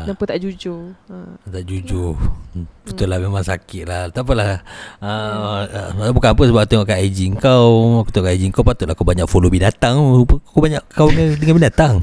nampak 0.06 0.30
tak 0.30 0.38
jujur? 0.38 0.94
Ha. 1.06 1.16
Tak 1.42 1.62
jujur. 1.64 2.14
Hmm, 2.52 2.66
Betul 2.82 3.06
lah 3.06 3.18
memang 3.18 3.40
sakit 3.40 3.82
lah. 3.84 4.06
Tak 4.08 4.22
apalah. 4.22 4.62
Uh, 4.98 5.62
uh, 5.98 6.10
Bukan 6.10 6.30
apa 6.30 6.42
sebab 6.44 6.62
tengok 6.64 6.84
kat 6.84 6.98
IG 7.00 7.18
kau 7.36 7.98
Aku 7.98 8.10
tengok 8.10 8.26
kat 8.26 8.34
IG 8.36 8.44
kau 8.50 8.62
Patutlah 8.62 8.92
kau 8.92 9.02
banyak 9.02 9.24
follow 9.24 9.48
binatang. 9.48 9.98
Kau 10.44 10.60
banyak 10.60 10.82
kau 10.90 11.08
dengan, 11.08 11.54
binatang. 11.56 11.94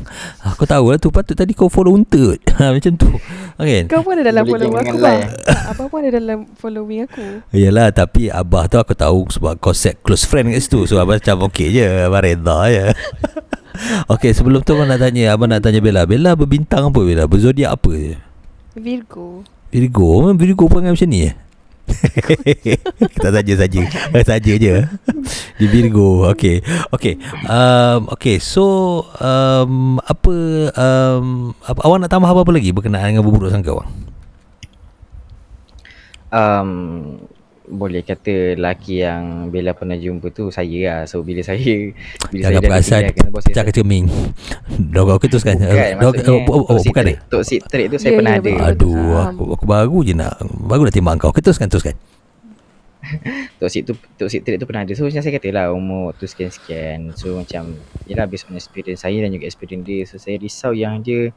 Aku 0.42 0.64
tahu 0.64 0.90
lah 0.90 0.98
tu 0.98 1.08
Patut 1.10 1.32
tadi 1.34 1.52
kau 1.52 1.68
follow 1.68 1.94
unta 1.94 2.34
ha, 2.58 2.72
Macam 2.72 2.92
tu. 2.94 3.12
Okay 3.56 3.86
Kau 3.86 4.02
pun 4.02 4.16
ada 4.16 4.24
dalam 4.26 4.44
Boleh 4.44 4.56
follow 4.58 4.72
jangan 4.72 4.84
aku 4.86 4.98
bang 4.98 5.22
Tak, 5.46 5.62
Apa 5.70 5.84
pun 5.86 6.00
ada 6.00 6.12
dalam 6.14 6.40
following 6.56 7.02
aku. 7.06 7.26
Yelah 7.52 7.88
tapi 7.92 8.28
Abah 8.28 8.66
tu 8.66 8.76
aku 8.76 8.94
tahu 8.94 9.29
Sebab 9.30 9.62
kau 9.62 9.72
set 9.78 10.02
close 10.02 10.26
friend 10.26 10.50
kat 10.50 10.66
situ. 10.66 10.90
So 10.90 10.98
Abah 10.98 11.22
macam 11.22 11.50
okay 11.50 11.70
je 11.70 11.86
Abah 11.86 12.22
reda 12.26 12.60
je. 12.70 12.86
Okay 14.12 14.36
sebelum 14.36 14.60
tu 14.60 14.76
Abah 14.76 14.92
nak 14.92 15.00
tanya 15.00 15.32
Abah 15.38 15.48
nak 15.48 15.62
tanya 15.64 15.80
Bella. 15.80 16.04
Bella 16.04 16.36
berbintang 16.36 16.92
apa 16.92 17.00
Bella? 17.00 17.30
Berzodiak 17.30 17.72
apa 17.80 17.92
je? 17.96 18.16
Virgo. 18.76 19.46
Virgo? 19.70 20.26
Memang 20.26 20.40
Virgo 20.42 20.66
perangai 20.68 20.98
macam 20.98 21.10
ni 21.10 21.30
eh? 21.30 21.36
Kita 23.18 23.30
saja 23.34 23.54
saja. 23.56 23.82
Eh, 24.14 24.26
Saja 24.26 24.54
je. 24.54 24.76
Di 25.58 25.66
Virgo. 25.66 26.28
Okay 26.34 26.62
Okay 26.94 27.18
um, 27.50 28.10
Okay 28.14 28.38
so 28.38 29.06
um, 29.18 29.98
Apa 30.06 30.34
um, 30.74 31.54
apa, 31.66 31.80
Awak 31.86 31.98
nak 32.06 32.12
tambah 32.12 32.30
apa-apa 32.30 32.52
lagi 32.54 32.70
Berkenaan 32.76 33.16
dengan 33.16 33.26
berburuk 33.26 33.50
sangka 33.50 33.74
awak? 33.74 33.88
Um, 36.30 36.70
boleh 37.70 38.02
kata 38.02 38.58
lelaki 38.58 39.06
yang 39.06 39.54
Bella 39.54 39.78
pernah 39.78 39.94
jumpa 39.94 40.34
tu 40.34 40.50
saya 40.50 40.82
lah. 40.90 41.00
So 41.06 41.22
bila 41.22 41.46
saya 41.46 41.94
bila 42.34 42.42
Jangan 42.42 42.50
saya 42.50 42.58
dah 42.58 42.62
perasan 42.66 43.02
saya 43.14 43.56
Cakap 43.62 43.74
cermin 43.78 44.06
Dog 44.90 45.14
aku 45.14 45.30
terus 45.30 45.46
kan 45.46 45.56
Bukan, 45.56 46.02
Dog, 46.02 46.14
oh, 46.26 46.40
oh, 46.50 46.62
oh, 46.66 46.76
toxic 46.76 46.90
bukan 46.92 47.04
eh? 47.14 47.18
Toxic 47.30 47.62
trait 47.70 47.88
tu 47.94 47.98
saya 48.02 48.12
Ya, 48.12 48.18
pernah 48.18 48.34
ya, 48.34 48.42
ada. 48.42 48.50
betul. 48.50 48.66
Aduh 48.66 49.14
aku, 49.22 49.44
aku 49.54 49.66
baru 49.70 49.98
je 50.02 50.14
nak 50.18 50.34
Baru 50.42 50.82
dah 50.90 50.94
timbang 50.94 51.16
kau. 51.22 51.30
Teruskan 51.30 51.70
teruskan 51.70 51.94
Toxic 53.62 53.86
tu 53.86 53.94
Toxic 54.18 54.42
trait 54.42 54.58
tu 54.58 54.66
pernah 54.66 54.84
ada. 54.84 54.94
So 54.98 55.06
macam 55.06 55.22
saya 55.22 55.34
kata 55.38 55.50
lah 55.54 55.66
Umur 55.70 56.18
tu 56.18 56.26
sekian-sekian. 56.26 57.14
So 57.14 57.38
macam 57.38 57.78
Yelah 58.10 58.26
based 58.26 58.50
on 58.50 58.58
experience 58.58 59.06
saya 59.06 59.22
Dan 59.22 59.30
juga 59.32 59.46
experience 59.46 59.86
dia. 59.86 60.02
So 60.10 60.18
saya 60.18 60.42
risau 60.42 60.74
yang 60.74 61.06
dia 61.06 61.30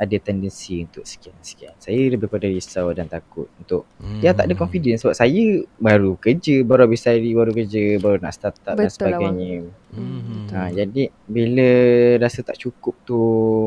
Ada 0.00 0.16
tendensi 0.18 0.80
untuk 0.80 1.04
sekian-sekian 1.04 1.76
Saya 1.76 2.00
lebih 2.08 2.24
pada 2.24 2.48
risau 2.48 2.88
dan 2.90 3.04
takut 3.04 3.52
Untuk 3.54 3.84
Dia 4.18 4.32
tak 4.32 4.48
ada 4.48 4.56
Hmm. 4.56 4.62
confidence 4.64 5.04
Sebab 5.04 5.12
saya 5.12 5.44
Baru 5.76 6.16
kerja 6.16 6.64
Baru 6.64 6.88
habis 6.88 7.04
study 7.04 7.30
Baru 7.30 7.52
kerja 7.52 7.82
Baru 7.96 8.16
nak 8.16 8.32
start 8.32 8.56
up 8.64 8.74
dan 8.74 8.80
lah, 8.80 8.88
sebagainya 8.88 9.68
Hmm. 9.90 10.46
Ha, 10.48 10.70
jadi 10.70 11.10
bila 11.26 11.66
rasa 12.16 12.46
tak 12.46 12.54
cukup 12.56 12.94
tu 13.02 13.18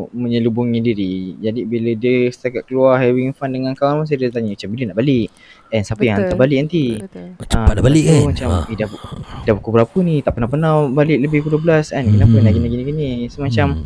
menyelubungi 0.09 0.79
diri. 0.79 1.35
Jadi 1.35 1.67
bila 1.67 1.91
dia 1.93 2.31
setakat 2.31 2.63
keluar 2.63 2.95
having 2.95 3.35
fun 3.35 3.51
dengan 3.51 3.75
kawan 3.75 3.99
masa 3.99 4.15
dia 4.15 4.31
tanya 4.31 4.55
macam 4.55 4.69
bila 4.71 4.83
nak 4.87 4.97
balik. 4.97 5.27
And 5.67 5.83
siapa 5.83 5.99
yang 5.99 6.15
Betul. 6.15 6.23
hantar 6.25 6.39
balik 6.39 6.57
nanti? 6.61 6.85
Betul. 6.95 7.27
Cepat 7.43 7.73
dah 7.75 7.83
balik 7.83 8.03
kan 8.05 8.21
Macam 8.25 8.47
Ah. 8.49 8.63
eh, 8.63 8.77
dah, 8.77 8.87
dah 9.43 9.53
pukul 9.53 9.71
berapa 9.73 9.97
ni? 9.99 10.15
Tak 10.21 10.31
pernah-pernah 10.31 10.71
balik 10.87 11.17
lebih 11.19 11.37
pukul 11.43 11.59
12 11.59 11.91
kan. 11.91 12.03
Kenapa 12.05 12.31
Mhm. 12.31 12.41
nak 12.41 12.51
gini-gini 12.53 12.83
gini? 12.85 13.09
So 13.27 13.43
macam 13.43 13.67
Hmm. 13.73 13.83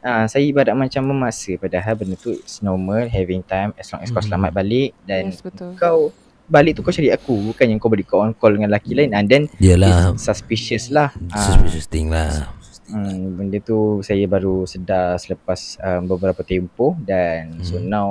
Ah 0.00 0.24
saya 0.24 0.42
ibarat 0.42 0.72
macam 0.72 1.04
memaksa 1.04 1.56
padahal 1.56 1.94
benda 1.94 2.16
tu 2.16 2.32
it's 2.32 2.60
normal 2.60 3.04
having 3.06 3.40
time 3.42 3.76
as 3.76 3.88
long 3.88 4.00
as 4.00 4.08
kau 4.08 4.18
Mhm. 4.18 4.28
selamat 4.28 4.50
balik 4.50 4.90
dan 5.04 5.28
Yes, 5.28 5.40
betul. 5.40 5.76
kau 5.76 6.08
balik 6.46 6.74
tu 6.74 6.82
kau 6.82 6.90
cari 6.90 7.08
aku 7.08 7.36
bukan 7.46 7.66
yang 7.66 7.78
kau 7.78 7.86
balik 7.86 8.06
kau 8.06 8.18
on 8.18 8.32
call 8.32 8.52
dengan 8.52 8.72
lelaki 8.72 8.92
lain 8.92 9.12
and 9.12 9.26
then 9.26 9.46
Yelah 9.56 10.10
it's 10.10 10.24
suspicious 10.24 10.88
lah. 10.88 11.12
Ah. 11.30 11.38
Suspicious 11.46 11.86
thing 11.86 12.08
lah 12.08 12.56
Hmm, 12.90 13.38
benda 13.38 13.62
tu 13.62 14.02
saya 14.02 14.26
baru 14.26 14.66
sedar 14.66 15.14
selepas 15.14 15.78
um, 15.78 16.10
beberapa 16.10 16.42
tempoh 16.42 16.98
dan 16.98 17.54
hmm. 17.54 17.62
so 17.62 17.78
Hmm. 17.78 17.86
now 17.86 18.08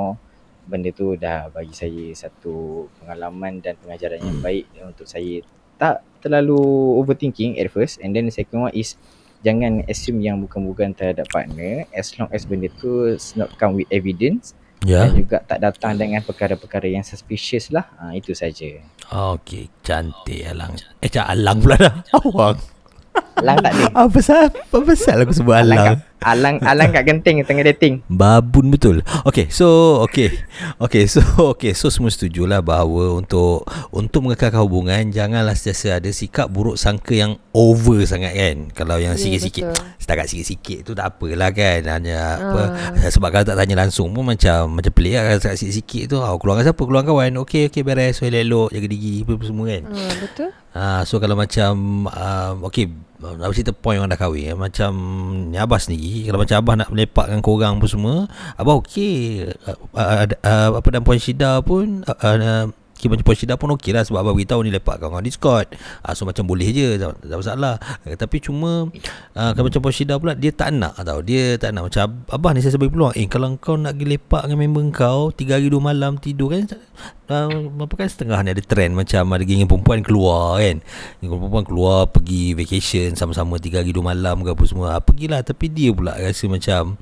benda 0.64 0.88
tu 0.90 1.20
dah 1.20 1.52
bagi 1.52 1.76
saya 1.76 2.16
satu 2.16 2.88
pengalaman 2.96 3.60
dan 3.60 3.76
pengajaran 3.76 4.24
yang 4.24 4.40
Hmm. 4.40 4.46
baik 4.46 4.66
untuk 4.80 5.04
saya 5.04 5.44
tak 5.76 6.00
terlalu 6.20 6.56
overthinking 6.96 7.60
at 7.60 7.68
first 7.68 8.00
and 8.00 8.16
then 8.16 8.24
the 8.24 8.32
second 8.32 8.62
one 8.62 8.72
is 8.72 8.96
jangan 9.46 9.84
assume 9.88 10.20
yang 10.24 10.40
bukan-bukan 10.44 10.96
terhadap 10.96 11.28
partner. 11.32 11.86
As 11.96 12.12
long 12.20 12.30
as 12.32 12.44
benda 12.44 12.68
tu 12.80 13.16
not 13.40 13.54
come 13.60 13.80
with 13.80 13.90
evidence. 13.92 14.58
Ya. 14.88 15.04
Dan 15.12 15.28
juga 15.28 15.44
tak 15.44 15.60
datang 15.60 16.00
dengan 16.00 16.24
perkara-perkara 16.24 16.88
yang 16.88 17.04
suspicious 17.04 17.68
lah. 17.68 17.84
Ha, 18.00 18.16
itu 18.16 18.32
saja. 18.32 18.80
Okey 19.12 19.68
Cantik 19.84 20.48
Alang. 20.48 20.80
Eh 21.04 21.12
cak 21.12 21.28
Alang 21.28 21.60
pula 21.60 21.76
dah. 21.76 21.94
Awang. 22.24 22.58
Alang 23.44 23.58
tak 23.60 23.72
ada. 23.76 23.84
Apa 23.92 24.08
pasal 24.08 24.48
Apa 24.48 24.78
pasal 24.88 25.18
aku 25.28 25.34
sebut 25.36 25.56
Alang 25.60 26.00
Alang 26.20 26.60
alang, 26.62 26.92
kat 26.92 27.08
genting 27.08 27.48
tengah 27.48 27.64
dating 27.66 28.04
Babun 28.06 28.68
betul. 28.68 29.00
Okay, 29.24 29.48
so 29.48 30.00
okay, 30.04 30.36
okay, 30.78 31.08
so 31.08 31.24
okay, 31.56 31.72
so 31.72 31.88
semua 31.88 32.12
setujulah 32.12 32.60
bahawa 32.60 33.16
untuk 33.16 33.64
untuk 33.90 34.28
mengekalkan 34.28 34.60
hubungan 34.60 35.10
janganlah 35.10 35.56
sentiasa 35.56 36.04
ada 36.04 36.12
sikap 36.12 36.52
buruk 36.52 36.76
sangka 36.76 37.16
yang 37.16 37.40
over 37.56 38.04
sangat 38.04 38.36
kan. 38.36 38.58
Kalau 38.74 38.96
yang 38.96 39.16
Ya, 39.16 39.22
sikit-sikit, 39.22 39.72
betul. 39.72 39.86
setakat 39.96 40.26
sikit-sikit 40.28 40.78
tu 40.84 40.92
tak 40.92 41.08
apalah 41.10 41.52
kan. 41.52 41.82
Hanya 41.88 42.20
apa 42.36 42.62
Ah. 43.00 43.08
sebab 43.08 43.30
kalau 43.32 43.46
tak 43.48 43.56
tanya 43.56 43.76
langsung 43.80 44.12
pun 44.12 44.28
macam 44.28 44.76
macam 44.76 44.92
pelik 44.92 45.16
lah 45.16 45.24
kalau 45.26 45.40
setakat 45.40 45.58
sikit-sikit 45.58 46.04
tu. 46.06 46.18
Oh, 46.20 46.36
keluar 46.36 46.60
dengan 46.60 46.68
siapa? 46.68 46.82
Keluar 46.84 47.02
dengan 47.02 47.10
kawan. 47.10 47.32
Okay, 47.42 47.64
okay 47.68 47.82
beres. 47.82 48.20
So, 48.20 48.28
elok 48.28 48.70
jaga 48.70 48.88
diri 48.88 49.24
apa 49.24 49.44
semua 49.44 49.66
kan. 49.68 49.84
Ah, 49.88 50.14
betul. 50.20 50.50
Ha, 50.70 51.02
so 51.02 51.18
kalau 51.18 51.34
macam 51.34 52.06
uh, 52.06 52.54
Okay 52.62 52.86
Nak 53.20 53.52
cerita 53.52 53.76
point 53.76 54.00
orang 54.00 54.16
dah 54.16 54.20
kahwin 54.20 54.52
eh. 54.52 54.56
Macam 54.56 54.92
Ni 55.52 55.60
Abah 55.60 55.76
sendiri 55.76 56.32
Kalau 56.32 56.40
macam 56.40 56.56
Abah 56.56 56.76
nak 56.80 56.90
melepakkan 56.96 57.44
korang 57.44 57.76
pun 57.84 57.90
semua 57.92 58.16
Abah 58.56 58.80
okey. 58.80 59.44
Apa 59.92 60.88
dan 60.88 61.04
Puan 61.04 61.20
Syida 61.20 61.60
pun 61.60 62.08
Okay, 63.00 63.08
macam 63.08 63.24
Puan 63.28 63.36
Syida 63.36 63.60
pun 63.60 63.76
okey 63.76 63.92
lah 63.92 64.08
Sebab 64.08 64.24
Abah 64.24 64.32
beritahu 64.32 64.64
ni 64.64 64.72
lepakkan 64.72 65.12
orang 65.12 65.24
Discord. 65.24 65.68
Uh, 66.04 66.12
So 66.16 66.24
macam 66.24 66.48
boleh 66.48 66.72
je 66.72 66.96
Tak, 66.96 67.20
tak 67.20 67.38
masalah. 67.40 67.76
Uh, 68.08 68.16
Tapi 68.16 68.40
cuma 68.40 68.88
uh, 69.36 69.52
Kalau 69.52 69.68
macam 69.68 69.80
Puan 69.84 69.96
Syida 69.96 70.16
pula 70.16 70.36
Dia 70.40 70.52
tak 70.56 70.72
nak 70.76 70.96
tau. 71.04 71.20
Dia 71.20 71.60
tak 71.60 71.76
nak. 71.76 71.92
Macam 71.92 72.04
Ab- 72.08 72.40
Abah 72.40 72.52
ni 72.56 72.64
saya 72.64 72.80
bagi 72.80 72.92
peluang 72.96 73.16
Eh 73.20 73.28
kalau 73.28 73.52
kau 73.60 73.76
nak 73.76 74.00
pergi 74.00 74.16
lepak 74.16 74.48
dengan 74.48 74.60
member 74.64 74.84
kau 74.96 75.32
Tiga 75.36 75.60
hari 75.60 75.68
dua 75.68 75.84
malam 75.84 76.16
tidur 76.16 76.56
kan 76.56 76.72
uh, 77.30 77.50
apa 77.80 77.94
kan 77.96 78.10
setengah 78.10 78.38
ni 78.44 78.50
ada 78.58 78.64
trend 78.66 78.98
macam 78.98 79.24
ada 79.32 79.44
geng 79.46 79.70
perempuan 79.70 80.02
keluar 80.02 80.60
kan. 80.60 80.82
Geng 81.22 81.30
perempuan 81.30 81.64
keluar 81.66 82.10
pergi 82.10 82.58
vacation 82.58 83.14
sama-sama 83.14 83.62
tiga 83.62 83.80
hari 83.80 83.94
dua 83.94 84.12
malam 84.12 84.42
ke 84.42 84.52
apa 84.52 84.64
semua. 84.66 84.98
Ah, 84.98 85.02
pergilah 85.02 85.46
tapi 85.46 85.70
dia 85.70 85.94
pula 85.94 86.18
rasa 86.18 86.50
macam 86.50 86.98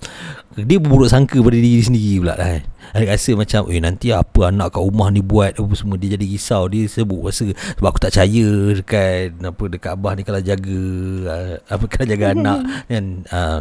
dia 0.57 0.77
berburuk 0.81 1.09
sangka 1.09 1.39
pada 1.39 1.57
diri 1.57 1.81
sendiri 1.81 2.21
pula 2.21 2.35
kan. 2.35 2.61
Dia 2.95 3.03
rasa 3.03 3.31
macam 3.35 3.61
eh 3.67 3.81
nanti 3.83 4.07
apa 4.15 4.47
anak 4.47 4.75
kat 4.75 4.81
rumah 4.83 5.09
ni 5.11 5.19
buat? 5.19 5.59
Apa 5.59 5.73
semua 5.75 5.99
dia 5.99 6.15
jadi 6.15 6.23
risau 6.23 6.67
dia 6.71 6.87
sebut 6.87 7.27
rasa 7.27 7.51
sebab 7.79 7.87
aku 7.89 7.99
tak 7.99 8.11
percaya 8.15 8.47
dekat 8.79 9.35
apa 9.43 9.63
dekat 9.67 9.91
abah 9.95 10.11
ni 10.15 10.21
kalau 10.27 10.41
jaga 10.43 10.83
ah, 11.31 11.55
apa 11.71 11.83
kalau 11.87 12.05
jaga 12.07 12.25
anak. 12.35 12.59
Kan 12.91 13.05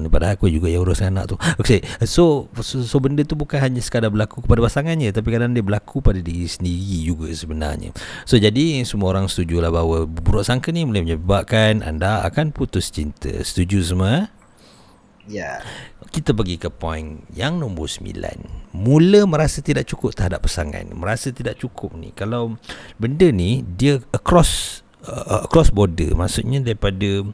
ni 0.02 0.08
padahal 0.10 0.34
aku 0.38 0.50
juga 0.50 0.70
yang 0.70 0.82
uruskan 0.82 1.14
anak 1.14 1.34
tu. 1.34 1.36
Okay 1.62 1.82
so, 2.06 2.48
so 2.62 2.82
so 2.82 2.96
benda 3.02 3.22
tu 3.26 3.34
bukan 3.38 3.58
hanya 3.58 3.82
sekadar 3.82 4.08
berlaku 4.08 4.40
kepada 4.42 4.60
pasangannya 4.64 5.10
tapi 5.12 5.28
kadang 5.34 5.52
dia 5.52 5.64
berlaku 5.64 6.00
pada 6.00 6.18
diri 6.22 6.46
sendiri 6.56 7.04
juga 7.04 7.28
sebenarnya. 7.30 7.92
So 8.24 8.40
jadi 8.40 8.80
semua 8.88 9.12
orang 9.12 9.28
setuju 9.28 9.60
lah 9.60 9.70
bahawa 9.70 10.08
buruk 10.08 10.42
sangka 10.42 10.72
ni 10.72 10.88
boleh 10.88 11.04
menyebabkan 11.04 11.84
anda 11.84 12.24
akan 12.24 12.50
putus 12.56 12.88
cinta. 12.88 13.30
Setuju 13.44 13.84
semua? 13.84 14.32
Ya. 15.26 15.60
Kita 16.14 16.32
pergi 16.32 16.56
ke 16.56 16.70
poin 16.70 17.26
yang 17.34 17.58
nombor 17.58 17.90
9 17.90 18.14
Mula 18.72 19.26
merasa 19.26 19.58
tidak 19.58 19.90
cukup 19.90 20.14
terhadap 20.14 20.46
pasangan. 20.46 20.86
Merasa 20.94 21.34
tidak 21.34 21.58
cukup 21.58 21.98
ni. 21.98 22.14
Kalau 22.14 22.54
benda 22.96 23.26
ni 23.34 23.66
dia 23.66 23.98
across 24.14 24.85
uh, 25.06 25.46
across 25.46 25.70
border. 25.70 26.12
Maksudnya 26.12 26.62
daripada 26.62 27.24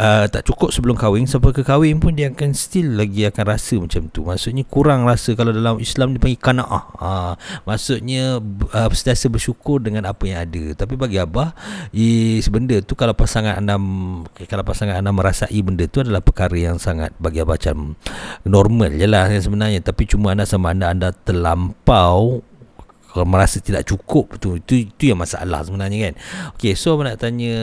uh, 0.00 0.24
tak 0.28 0.42
cukup 0.48 0.72
sebelum 0.72 0.96
kahwin 0.96 1.28
Sampai 1.28 1.52
ke 1.52 1.62
kahwin 1.62 2.00
pun 2.00 2.16
dia 2.16 2.32
akan 2.32 2.56
still 2.56 2.96
lagi 2.96 3.28
akan 3.28 3.44
rasa 3.44 3.74
macam 3.80 4.08
tu. 4.10 4.24
Maksudnya 4.24 4.64
kurang 4.66 5.04
rasa 5.04 5.36
Kalau 5.36 5.52
dalam 5.52 5.78
Islam 5.80 6.16
dia 6.16 6.20
panggil 6.20 6.40
kana'ah. 6.40 6.84
Uh, 6.98 7.32
Maksudnya 7.68 8.40
uh, 8.72 8.88
sentiasa 8.90 9.28
bersyukur 9.28 9.80
dengan 9.80 10.08
apa 10.08 10.24
yang 10.24 10.38
ada. 10.44 10.64
Tapi 10.84 10.94
bagi 10.96 11.20
Abah 11.20 11.52
i, 11.92 12.40
Benda 12.54 12.78
tu 12.86 12.94
kalau 12.94 13.18
pasangan 13.18 13.58
anda 13.58 13.74
Kalau 14.46 14.62
pasangan 14.62 15.02
anda 15.02 15.10
merasai 15.10 15.58
benda 15.58 15.90
tu 15.90 16.06
adalah 16.06 16.22
perkara 16.22 16.54
yang 16.54 16.78
sangat 16.78 17.10
Bagi 17.18 17.42
Abah 17.42 17.58
macam 17.58 17.94
normal 18.46 18.94
je 18.94 19.06
lah 19.08 19.26
sebenarnya. 19.30 19.80
Tapi 19.82 20.06
cuma 20.06 20.34
anda 20.34 20.46
sama 20.46 20.70
anda 20.74 20.90
anda 20.90 21.10
terlampau 21.10 22.42
kalau 23.14 23.30
merasa 23.30 23.62
tidak 23.62 23.86
cukup 23.86 24.42
tu 24.42 24.58
itu 24.58 24.90
itu 24.90 25.14
yang 25.14 25.22
masalah 25.22 25.62
sebenarnya 25.62 26.10
kan. 26.10 26.14
Okey, 26.58 26.74
so 26.74 26.98
nak 26.98 27.22
tanya 27.22 27.54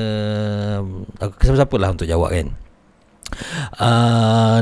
aku 1.19 1.35
siapa-siapa 1.43 1.75
lah 1.75 1.91
untuk 1.91 2.07
jawab 2.07 2.31
kan. 2.31 2.47
Uh, 3.75 4.59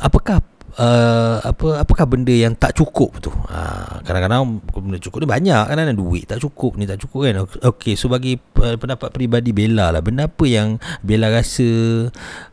apakah 0.00 0.40
Uh, 0.78 1.42
apa 1.42 1.82
apakah 1.82 2.06
benda 2.06 2.30
yang 2.30 2.54
tak 2.54 2.78
cukup 2.78 3.18
tu 3.18 3.26
uh, 3.26 3.98
kadang-kadang 4.06 4.62
benda 4.70 5.02
cukup 5.02 5.26
ni 5.26 5.26
banyak 5.26 5.66
kan 5.66 5.74
ada 5.74 5.90
duit 5.90 6.30
tak 6.30 6.38
cukup 6.38 6.78
ni 6.78 6.86
tak 6.86 7.02
cukup 7.02 7.26
kan 7.26 7.42
okey 7.74 7.98
so 7.98 8.06
bagi 8.06 8.38
uh, 8.38 8.78
pendapat 8.78 9.10
peribadi 9.10 9.50
Bella 9.50 9.90
lah 9.90 9.98
benda 9.98 10.30
apa 10.30 10.46
yang 10.46 10.78
Bella 11.02 11.26
rasa 11.26 11.66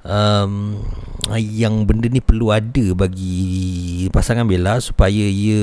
um, 0.02 0.82
yang 1.38 1.86
benda 1.86 2.10
ni 2.10 2.18
perlu 2.18 2.50
ada 2.50 2.98
bagi 2.98 4.10
pasangan 4.10 4.50
Bella 4.50 4.82
supaya 4.82 5.14
ia 5.14 5.62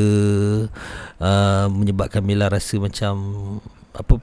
uh, 1.19 1.67
menyebabkan 1.75 2.23
Bella 2.23 2.47
rasa 2.47 2.79
macam 2.79 3.15
apa 3.99 4.15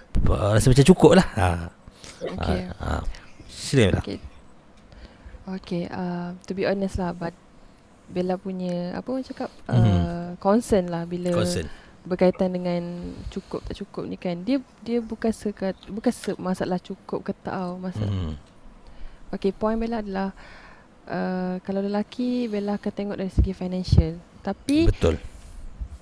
rasa 0.55 0.71
macam 0.71 0.85
cukup 0.87 1.19
lah 1.19 1.27
ha. 1.35 1.49
Okay. 2.23 2.59
Uh, 2.79 2.95
uh, 2.95 3.01
sila 3.51 3.91
Bella 3.91 4.03
Okay. 4.07 4.19
Okay, 5.51 5.89
uh, 5.89 6.37
to 6.47 6.53
be 6.53 6.69
honest 6.69 7.01
lah, 7.01 7.11
but 7.11 7.33
Bella 8.11 8.35
punya 8.35 8.93
apa 8.93 9.07
orang 9.07 9.25
cakap 9.25 9.49
uh, 9.65 9.75
Mhm. 9.75 10.37
concern 10.37 10.85
lah 10.91 11.07
bila 11.07 11.31
concern 11.31 11.67
berkaitan 12.01 12.49
dengan 12.49 13.13
cukup 13.29 13.61
tak 13.61 13.77
cukup 13.77 14.09
ni 14.09 14.17
kan. 14.17 14.41
Dia 14.41 14.57
dia 14.81 14.97
bukan 14.99 15.29
sekat 15.29 15.77
bukan 15.85 16.09
se 16.09 16.33
masalah 16.37 16.81
cukup 16.81 17.21
ke 17.21 17.31
tak 17.45 17.53
tau. 17.53 17.77
Masalah. 17.77 18.09
hmm. 18.09 18.33
Okay, 19.31 19.53
point 19.55 19.77
Bella 19.79 20.01
adalah 20.01 20.33
uh, 21.07 21.61
kalau 21.61 21.79
lelaki 21.85 22.49
Bella 22.49 22.75
akan 22.81 22.91
tengok 22.91 23.17
dari 23.21 23.31
segi 23.31 23.53
financial. 23.53 24.17
Tapi 24.41 24.89
betul 24.89 25.21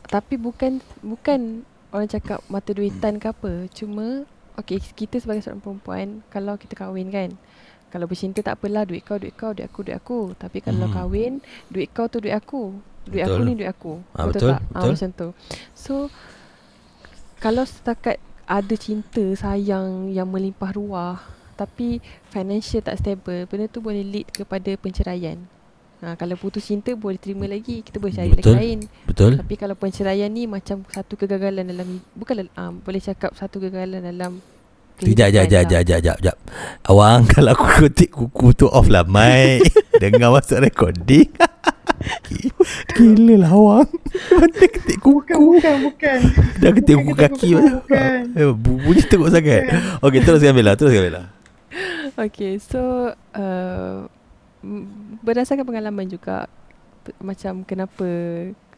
tapi 0.09 0.41
bukan 0.41 0.81
bukan 1.05 1.61
orang 1.93 2.09
cakap 2.09 2.41
mata 2.49 2.73
duitan 2.73 3.21
ke 3.21 3.29
apa. 3.29 3.69
Cuma 3.69 4.25
okay 4.57 4.81
kita 4.81 5.21
sebagai 5.21 5.45
seorang 5.45 5.61
perempuan 5.61 6.07
kalau 6.33 6.57
kita 6.57 6.73
kahwin 6.73 7.13
kan. 7.13 7.29
Kalau 7.89 8.05
bercinta 8.05 8.39
tak 8.45 8.61
apalah 8.61 8.85
duit 8.85 9.01
kau 9.01 9.17
duit 9.17 9.33
kau 9.33 9.51
duit 9.51 9.65
aku 9.65 9.79
duit 9.81 9.97
aku. 9.97 10.19
Tapi 10.37 10.61
kalau 10.61 10.85
Hmm. 10.87 10.95
kahwin 10.95 11.33
duit 11.73 11.89
kau 11.89 12.05
tu 12.05 12.21
duit 12.21 12.33
aku. 12.33 12.77
Duit 13.09 13.25
Betul. 13.25 13.33
aku 13.33 13.41
ni 13.43 13.53
duit 13.57 13.69
aku. 13.69 13.93
Ah, 14.13 14.29
betul, 14.29 14.53
tak? 14.53 14.61
betul. 14.61 14.77
Ah, 14.77 14.85
macam 14.85 15.09
tu. 15.17 15.27
So 15.73 15.93
kalau 17.39 17.63
setakat 17.65 18.21
ada 18.45 18.75
cinta, 18.77 19.23
sayang 19.33 20.09
yang 20.09 20.29
melimpah 20.29 20.73
ruah 20.73 21.17
tapi 21.53 21.99
financial 22.31 22.79
tak 22.79 23.03
stable, 23.03 23.43
benda 23.51 23.67
tu 23.67 23.83
boleh 23.83 23.99
lead 23.99 24.31
kepada 24.31 24.71
penceraian. 24.79 25.35
Ha, 25.99 26.15
kalau 26.15 26.39
putus 26.39 26.63
cinta 26.63 26.95
boleh 26.95 27.19
terima 27.19 27.43
lagi, 27.43 27.83
kita 27.83 27.99
boleh 27.99 28.15
cari 28.15 28.31
Betul. 28.31 28.55
lagi 28.55 28.59
lain. 28.63 28.79
Betul? 29.03 29.31
Tapi 29.35 29.53
kalau 29.59 29.75
penceraian 29.75 30.31
ni 30.31 30.47
macam 30.47 30.87
satu 30.87 31.19
kegagalan 31.19 31.67
dalam 31.67 31.99
bukan 32.15 32.47
uh, 32.55 32.71
boleh 32.71 33.03
cakap 33.03 33.35
satu 33.35 33.59
kegagalan 33.59 34.07
dalam 34.07 34.39
Sekejap, 34.99 35.27
kehidupan 35.31 35.47
sekejap, 35.47 35.63
lah. 35.63 35.63
sekejap, 35.63 35.99
sekejap, 35.99 36.15
sekejap. 36.19 36.37
Awang, 36.91 37.19
kalau 37.33 37.49
aku 37.55 37.65
ketik 37.87 38.09
kuku 38.11 38.47
tu 38.55 38.67
off 38.67 38.87
lah, 38.91 39.07
Mai. 39.07 39.63
Dengar 40.01 40.29
masuk 40.35 40.59
recording. 40.59 41.31
Gila 42.95 43.35
lah 43.43 43.51
awang. 43.51 43.89
Mana 44.31 44.65
ketik 44.71 44.99
kuku. 45.03 45.35
bukan, 45.35 45.75
bukan. 45.91 46.19
Dah 46.63 46.71
ketik 46.71 46.95
kuku 46.95 47.13
kaki. 47.15 47.49
bukan. 47.59 48.19
Eh, 48.35 48.47
bu- 48.55 48.79
bunyi 48.79 49.03
teruk 49.03 49.27
sangat. 49.27 49.67
Okey, 49.99 50.19
teruskan 50.23 50.55
Bella. 50.55 50.79
Teruskan 50.79 51.03
Bella. 51.03 51.23
Okay, 52.15 52.59
so 52.59 53.11
uh, 53.35 54.07
berdasarkan 55.23 55.63
pengalaman 55.67 56.07
juga 56.07 56.47
macam 57.19 57.63
kenapa 57.63 58.07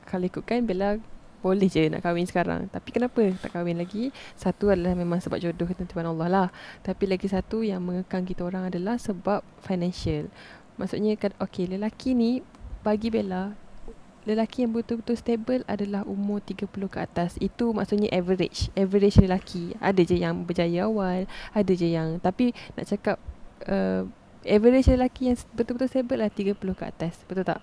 kalau 0.06 0.25
ikutkan 0.25 0.66
Bella 0.66 0.98
boleh 1.41 1.67
je 1.67 1.89
nak 1.89 2.05
kahwin 2.05 2.29
sekarang. 2.29 2.69
Tapi 2.69 2.89
kenapa 2.93 3.21
tak 3.41 3.51
kahwin 3.57 3.81
lagi? 3.81 4.13
Satu 4.38 4.69
adalah 4.69 4.93
memang 4.93 5.17
sebab 5.19 5.41
jodoh 5.41 5.65
ketentuan 5.65 6.05
Allah 6.05 6.27
lah. 6.29 6.48
Tapi 6.86 7.10
lagi 7.10 7.25
satu 7.27 7.65
yang 7.65 7.81
mengekang 7.81 8.24
kita 8.24 8.45
orang 8.45 8.69
adalah 8.69 9.01
sebab 9.01 9.41
financial. 9.65 10.29
Maksudnya 10.77 11.17
kan 11.17 11.33
okay, 11.41 11.65
lelaki 11.65 12.13
ni 12.13 12.45
bagi 12.86 13.10
Bella 13.10 13.57
lelaki 14.21 14.62
yang 14.65 14.74
betul-betul 14.74 15.17
stable 15.17 15.63
adalah 15.65 16.05
umur 16.05 16.41
30 16.45 16.69
ke 16.69 17.00
atas. 17.01 17.38
Itu 17.41 17.74
maksudnya 17.74 18.10
average. 18.13 18.69
Average 18.77 19.25
lelaki. 19.25 19.74
Ada 19.81 20.01
je 20.05 20.17
yang 20.21 20.45
berjaya 20.45 20.86
awal, 20.86 21.25
ada 21.53 21.71
je 21.74 21.89
yang 21.89 22.21
tapi 22.21 22.53
nak 22.77 22.86
cakap 22.86 23.17
uh, 23.65 24.05
average 24.45 24.89
lelaki 24.89 25.29
yang 25.29 25.38
betul-betul 25.53 25.89
stable 25.89 26.17
lah 26.21 26.29
30 26.33 26.57
ke 26.57 26.83
atas. 26.86 27.13
Betul 27.29 27.45
tak? 27.45 27.62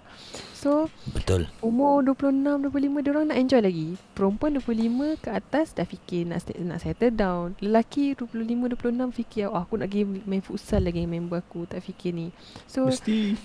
So, 0.54 0.90
Betul. 1.10 1.50
umur 1.62 2.02
26, 2.02 2.70
25 2.70 3.02
dia 3.02 3.10
orang 3.14 3.26
nak 3.30 3.38
enjoy 3.38 3.60
lagi. 3.62 3.88
Perempuan 4.14 4.58
25 4.58 5.22
ke 5.22 5.30
atas 5.30 5.74
dah 5.74 5.86
fikir 5.86 6.26
nak 6.30 6.42
nak 6.58 6.78
settle 6.82 7.14
down. 7.14 7.58
Lelaki 7.58 8.14
25, 8.14 8.74
26 8.78 9.18
fikir 9.18 9.50
oh, 9.50 9.58
aku 9.58 9.78
nak 9.78 9.90
pergi 9.90 10.06
main 10.26 10.42
futsal 10.42 10.82
lagi 10.82 11.02
dengan 11.02 11.18
member 11.18 11.42
aku. 11.42 11.66
Tak 11.66 11.82
fikir 11.82 12.14
ni. 12.14 12.30
So, 12.70 12.90
Mesti. 12.90 13.38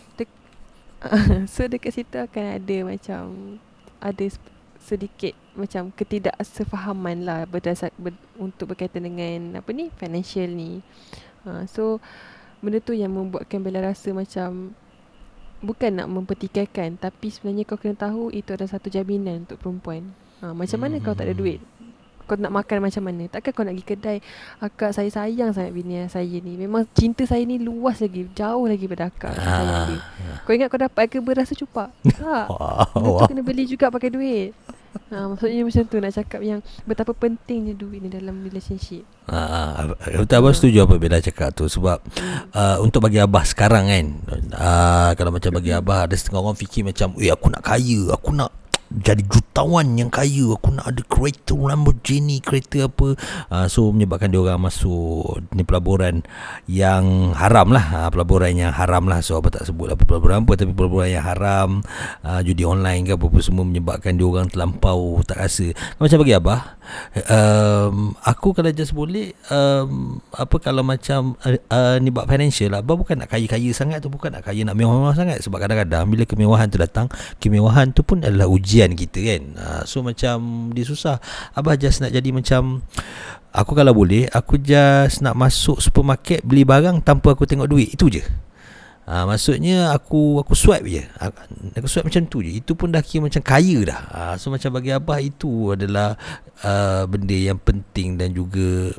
so 1.53 1.67
dekat 1.67 1.91
situ 1.91 2.15
akan 2.15 2.45
ada 2.63 2.77
macam 2.87 3.21
ada 3.99 4.25
sedikit 4.83 5.35
macam 5.55 5.95
ketidaksefahaman 5.95 7.23
lah 7.23 7.39
berdasar 7.47 7.95
ber, 7.95 8.11
untuk 8.35 8.75
berkaitan 8.75 9.07
dengan 9.07 9.63
apa 9.63 9.69
ni 9.71 9.87
financial 9.95 10.51
ni. 10.51 10.83
Ha, 11.47 11.67
so 11.67 12.03
benda 12.63 12.79
tu 12.79 12.96
yang 12.96 13.12
membuatkan 13.12 13.60
Bella 13.60 13.84
rasa 13.84 14.10
macam 14.10 14.72
bukan 15.60 15.91
nak 15.93 16.08
mempertikaikan 16.08 16.96
tapi 16.96 17.27
sebenarnya 17.27 17.63
kau 17.63 17.75
kena 17.75 17.96
tahu 17.96 18.32
itu 18.32 18.51
adalah 18.51 18.72
satu 18.72 18.88
jaminan 18.88 19.43
untuk 19.43 19.60
perempuan. 19.60 20.15
Ha, 20.39 20.51
macam 20.51 20.79
mana 20.79 21.00
kau 21.00 21.12
tak 21.12 21.27
ada 21.27 21.36
duit? 21.36 21.60
Kau 22.24 22.39
nak 22.39 22.55
makan 22.55 22.88
macam 22.88 23.03
mana? 23.03 23.27
Takkan 23.27 23.51
kau 23.51 23.67
nak 23.67 23.75
pergi 23.75 23.88
kedai 23.96 24.17
Akak 24.63 24.96
saya 24.96 25.12
sayang 25.12 25.51
sangat 25.51 25.75
bini 25.75 26.08
saya 26.08 26.39
ni 26.39 26.55
Memang 26.55 26.88
cinta 26.96 27.27
saya 27.27 27.43
ni 27.43 27.60
luas 27.60 28.00
lagi 28.00 28.32
Jauh 28.32 28.63
lagi 28.63 28.88
pada 28.88 29.12
akak 29.12 29.36
sayang 29.36 29.91
dia 29.91 30.00
Ah. 30.00 30.39
kau 30.48 30.55
ingat 30.55 30.72
kau 30.72 30.79
dapat 30.79 31.12
ke 31.12 31.20
berasa 31.20 31.51
cupak? 31.51 31.91
Tak. 32.08 32.48
Benda 32.96 33.12
tu 33.12 33.12
Wow. 33.12 33.27
kena 33.27 33.43
beli 33.43 33.67
juga 33.67 33.91
pakai 33.91 34.08
duit. 34.08 34.55
Ha, 35.13 35.29
maksudnya 35.29 35.65
macam 35.65 35.83
tu 35.89 35.97
nak 35.97 36.13
cakap 36.13 36.41
yang 36.45 36.59
betapa 36.85 37.13
pentingnya 37.17 37.73
duit 37.73 38.01
ni 38.01 38.09
dalam 38.09 38.45
relationship. 38.45 39.05
Ah, 39.25 39.93
betul 40.19 40.38
abang 40.38 40.53
setuju 40.53 40.85
apa 40.85 41.01
Bella 41.01 41.17
cakap 41.21 41.53
tu 41.53 41.65
sebab 41.65 42.01
uh, 42.53 42.77
untuk 42.83 43.07
bagi 43.07 43.17
abah 43.17 43.45
sekarang 43.47 43.88
kan 43.89 44.06
uh, 44.51 45.12
kalau 45.15 45.32
macam 45.32 45.56
bagi 45.56 45.71
abah 45.71 46.06
ada 46.06 46.15
setengah 46.17 46.43
orang 46.43 46.60
fikir 46.60 46.84
macam 46.84 47.15
eh 47.17 47.32
aku 47.32 47.47
nak 47.47 47.63
kaya 47.63 48.12
aku 48.12 48.36
nak 48.36 48.51
jadi 48.93 49.25
jutawan 49.25 49.97
yang 49.97 50.13
kaya. 50.13 50.53
Aku 50.53 50.69
nak 50.69 50.86
ada 50.93 51.01
kereta 51.10 51.58
Lamborghini 51.58 52.38
kereta 52.38 52.86
apa. 52.86 53.17
Uh, 53.49 53.65
so 53.65 53.89
menyebabkan 53.89 54.29
dia 54.29 54.39
orang 54.41 54.62
masuk 54.62 55.41
ni 55.53 55.65
pelaburan 55.65 56.21
yang 56.69 57.34
haram 57.34 57.73
lah. 57.73 57.86
Uh, 57.89 58.10
pelaburan 58.13 58.53
yang 58.53 58.71
haram 58.73 59.10
lah. 59.10 59.25
So 59.25 59.41
apa 59.41 59.49
tak 59.49 59.65
sebut 59.65 59.93
apa 59.93 60.03
pelaburan 60.06 60.45
apa 60.45 60.53
tapi 60.53 60.71
pelaburan 60.77 61.10
yang 61.10 61.25
haram. 61.25 61.82
Uh, 62.21 62.39
judi 62.45 62.62
online 62.62 63.10
ke 63.10 63.17
apa-apa 63.17 63.39
semua 63.41 63.65
menyebabkan 63.65 64.13
dia 64.13 64.25
orang 64.29 64.47
terlampau 64.51 65.17
tak 65.25 65.41
rasa. 65.41 65.73
Macam 65.97 66.21
bagi 66.21 66.38
abah 66.38 66.77
um, 67.29 68.13
aku 68.23 68.51
kalau 68.51 68.69
just 68.75 68.91
boleh 68.91 69.32
um, 69.49 70.19
apa 70.36 70.56
kalau 70.60 70.84
macam 70.84 71.36
uh, 71.43 71.58
uh, 71.71 71.95
ni 71.99 72.12
bab 72.12 72.27
financial 72.27 72.75
lah. 72.75 72.79
Abah 72.84 72.95
bukan 72.99 73.23
nak 73.23 73.29
kaya-kaya 73.32 73.69
sangat 73.71 74.03
tu 74.03 74.12
bukan 74.12 74.34
nak 74.36 74.43
kaya 74.45 74.62
nak 74.67 74.75
mewah-mewah 74.75 75.15
sangat. 75.15 75.39
Sebab 75.41 75.58
kadang-kadang 75.63 76.08
bila 76.10 76.23
kemewahan 76.27 76.67
tu 76.67 76.77
datang 76.79 77.08
kemewahan 77.39 77.91
tu 77.95 78.03
pun 78.03 78.21
adalah 78.21 78.47
ujian 78.49 78.83
kita 78.91 79.19
kan 79.24 79.41
uh, 79.56 79.82
so 79.88 80.04
macam 80.04 80.67
dia 80.76 80.84
susah 80.84 81.24
abah 81.56 81.80
just 81.80 82.04
nak 82.04 82.12
jadi 82.12 82.36
macam 82.36 82.84
aku 83.56 83.72
kalau 83.72 83.96
boleh 83.96 84.28
aku 84.36 84.60
just 84.60 85.24
nak 85.24 85.39
masuk 85.39 85.80
supermarket 85.80 86.43
beli 86.43 86.67
barang 86.67 87.00
tanpa 87.08 87.32
aku 87.32 87.48
tengok 87.48 87.72
duit 87.72 87.96
itu 87.96 88.19
je 88.19 88.24
Ha, 89.04 89.28
maksudnya 89.28 89.91
aku 89.91 90.39
aku 90.39 90.56
swipe 90.56 90.88
je. 90.88 91.04
Aku, 91.19 91.36
aku 91.76 91.88
swipe 91.91 92.08
macam 92.08 92.24
tu 92.24 92.39
je. 92.39 92.63
Itu 92.63 92.80
pun 92.80 92.88
dah 92.88 93.04
kira 93.04 93.28
macam 93.28 93.43
kaya 93.43 93.84
dah. 93.84 94.02
Ha, 94.15 94.19
so 94.39 94.48
macam 94.48 94.72
bagi 94.80 94.96
abah 94.96 95.19
itu 95.19 95.76
adalah 95.76 96.15
uh, 96.63 97.04
benda 97.04 97.36
yang 97.36 97.60
penting 97.60 98.15
dan 98.15 98.32
juga 98.32 98.96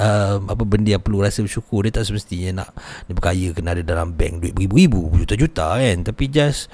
uh, 0.00 0.36
apa 0.40 0.64
benda 0.64 0.96
yang 0.96 1.04
perlu 1.04 1.20
rasa 1.20 1.44
bersyukur. 1.44 1.84
Dia 1.84 2.00
tak 2.00 2.08
semestinya 2.08 2.64
nak 2.64 2.70
dia 3.04 3.12
berkaya 3.12 3.48
kena 3.52 3.76
ada 3.76 3.84
dalam 3.84 4.16
bank 4.16 4.40
duit 4.40 4.56
beribu-ribu, 4.56 5.12
juta-juta 5.20 5.76
kan. 5.76 5.96
Tapi 6.00 6.24
just 6.32 6.72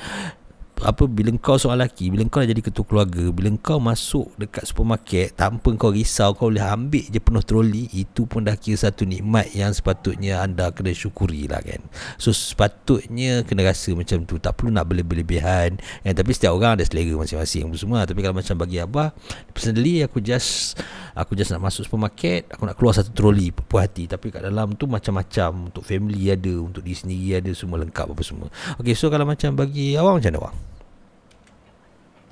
apa 0.81 1.05
bila 1.05 1.29
kau 1.37 1.61
seorang 1.61 1.85
lelaki 1.85 2.09
bila 2.09 2.25
kau 2.33 2.41
dah 2.41 2.49
jadi 2.49 2.63
ketua 2.65 2.85
keluarga 2.89 3.25
bila 3.29 3.53
kau 3.61 3.77
masuk 3.77 4.33
dekat 4.41 4.65
supermarket 4.65 5.37
tanpa 5.37 5.77
kau 5.77 5.93
risau 5.93 6.33
kau 6.33 6.49
boleh 6.49 6.65
ambil 6.65 7.05
je 7.05 7.21
penuh 7.21 7.45
troli 7.45 7.85
itu 7.93 8.25
pun 8.25 8.49
dah 8.49 8.57
kira 8.57 8.89
satu 8.89 9.05
nikmat 9.05 9.53
yang 9.53 9.77
sepatutnya 9.77 10.41
anda 10.41 10.73
kena 10.73 10.97
syukuri 10.97 11.45
lah 11.51 11.61
kan? 11.61 11.85
So 12.17 12.33
sepatutnya 12.33 13.45
kena 13.45 13.69
rasa 13.69 13.93
macam 13.93 14.25
tu 14.25 14.41
tak 14.41 14.57
perlu 14.57 14.73
nak 14.73 14.89
berlebih-lebihan 14.89 15.77
eh, 16.07 16.15
tapi 16.17 16.33
setiap 16.33 16.57
orang 16.57 16.81
ada 16.81 16.85
selera 16.89 17.13
masing-masing 17.21 17.69
semua. 17.77 18.09
Tapi 18.09 18.25
kalau 18.25 18.37
macam 18.41 18.55
bagi 18.57 18.81
abah 18.81 19.13
personally 19.53 20.01
aku 20.01 20.25
just 20.25 20.81
aku 21.13 21.37
just 21.37 21.53
nak 21.53 21.61
masuk 21.61 21.85
supermarket 21.85 22.49
aku 22.49 22.65
nak 22.65 22.77
keluar 22.81 22.97
satu 22.97 23.13
troli 23.13 23.53
puas 23.53 23.85
hati. 23.85 24.09
Tapi 24.09 24.33
kat 24.33 24.49
dalam 24.49 24.73
tu 24.81 24.89
macam-macam 24.89 25.69
untuk 25.69 25.85
family 25.85 26.33
ada 26.33 26.57
untuk 26.57 26.81
diri 26.81 26.97
sendiri 26.97 27.45
ada 27.45 27.51
semua 27.53 27.85
lengkap 27.85 28.09
apa 28.09 28.23
semua. 28.25 28.49
Okay 28.81 28.97
so 28.97 29.13
kalau 29.13 29.29
macam 29.29 29.53
bagi 29.53 29.99
awak 30.01 30.25
macam 30.25 30.33
mana 30.33 30.41
awak 30.49 30.70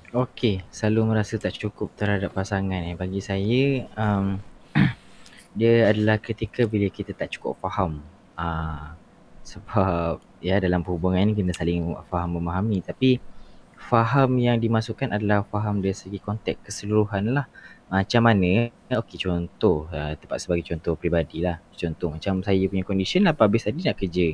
Okey, 0.08 0.64
selalu 0.72 1.12
merasa 1.12 1.36
tak 1.36 1.52
cukup 1.52 1.92
terhadap 1.92 2.32
pasangan 2.32 2.80
eh. 2.80 2.96
Bagi 2.96 3.20
saya, 3.20 3.84
um, 3.92 4.40
dia 5.58 5.92
adalah 5.92 6.16
ketika 6.16 6.64
bila 6.64 6.88
kita 6.88 7.12
tak 7.12 7.36
cukup 7.36 7.60
faham. 7.60 8.00
Uh, 8.32 8.96
sebab 9.44 10.16
ya 10.40 10.64
dalam 10.64 10.80
perhubungan 10.80 11.28
ni 11.28 11.36
kena 11.36 11.52
saling 11.52 11.92
faham 12.08 12.40
memahami. 12.40 12.80
Tapi 12.80 13.20
faham 13.76 14.40
yang 14.40 14.56
dimasukkan 14.56 15.12
adalah 15.12 15.44
faham 15.44 15.84
dari 15.84 15.92
segi 15.92 16.16
konteks 16.24 16.64
keseluruhan 16.64 17.28
lah. 17.28 17.44
Macam 17.92 18.24
mana, 18.24 18.72
okey 18.88 19.20
contoh, 19.20 19.92
uh, 19.92 20.16
tempat 20.16 20.40
sebagai 20.40 20.72
contoh 20.72 20.96
peribadi 20.96 21.44
lah. 21.44 21.60
Contoh 21.76 22.16
macam 22.16 22.40
saya 22.40 22.64
punya 22.64 22.80
condition 22.80 23.28
lah, 23.28 23.36
habis 23.36 23.68
tadi 23.68 23.84
nak 23.84 24.00
kerja. 24.00 24.32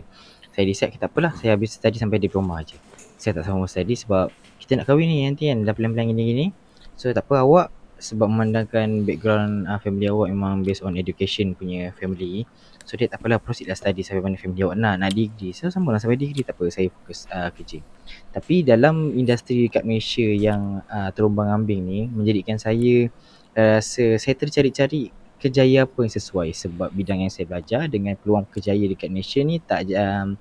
Saya 0.54 0.70
decide, 0.70 0.94
tak 1.02 1.10
apalah, 1.10 1.34
saya 1.34 1.58
habis 1.58 1.74
tadi 1.82 1.98
sampai 1.98 2.22
diploma 2.22 2.62
je. 2.62 2.78
Saya 3.18 3.42
tak 3.42 3.50
sama 3.50 3.66
study 3.66 3.98
sebab 3.98 4.30
kita 4.64 4.80
nak 4.80 4.88
kahwin 4.88 5.12
ni 5.12 5.28
nanti 5.28 5.52
kan 5.52 5.60
dah 5.60 5.76
plan-plan 5.76 6.08
gini-gini. 6.08 6.48
So 6.96 7.12
tak 7.12 7.28
apa 7.28 7.44
awak 7.44 7.68
sebab 8.00 8.26
memandangkan 8.26 9.06
background 9.06 9.68
uh, 9.68 9.76
family 9.76 10.08
awak 10.08 10.32
memang 10.32 10.64
based 10.64 10.80
on 10.80 10.96
education 10.96 11.52
punya 11.52 11.92
family. 12.00 12.48
So 12.84 12.96
dia 12.96 13.08
tak 13.08 13.20
apalah 13.20 13.40
proceed 13.40 13.68
lah 13.68 13.76
study 13.76 14.00
sampai 14.00 14.24
mana 14.24 14.40
family 14.40 14.64
awak 14.64 14.76
nak 14.80 15.04
nak 15.04 15.12
degree. 15.12 15.52
So 15.52 15.68
sama 15.68 15.92
lah 15.92 16.00
sampai 16.00 16.16
degree 16.16 16.44
tak 16.44 16.56
apa 16.56 16.72
saya 16.72 16.88
fokus 16.88 17.28
uh, 17.28 17.52
kerja. 17.52 17.84
Tapi 18.32 18.64
dalam 18.64 19.12
industri 19.12 19.68
kat 19.68 19.84
Malaysia 19.84 20.24
yang 20.24 20.80
uh, 20.88 21.12
terumbang 21.12 21.52
ambing 21.52 21.84
ni 21.84 22.00
menjadikan 22.08 22.56
saya 22.56 23.12
uh, 23.56 23.80
rasa 23.80 24.16
saya 24.16 24.34
tercari-cari 24.36 25.12
kejaya 25.36 25.84
apa 25.84 25.98
yang 26.00 26.12
sesuai. 26.12 26.48
Sebab 26.56 26.88
bidang 26.92 27.20
yang 27.20 27.32
saya 27.32 27.44
belajar 27.44 27.84
dengan 27.88 28.16
peluang 28.16 28.48
kejaya 28.48 28.84
dekat 28.88 29.12
Malaysia 29.12 29.40
ni 29.44 29.60
tak 29.60 29.88
um, 29.92 30.40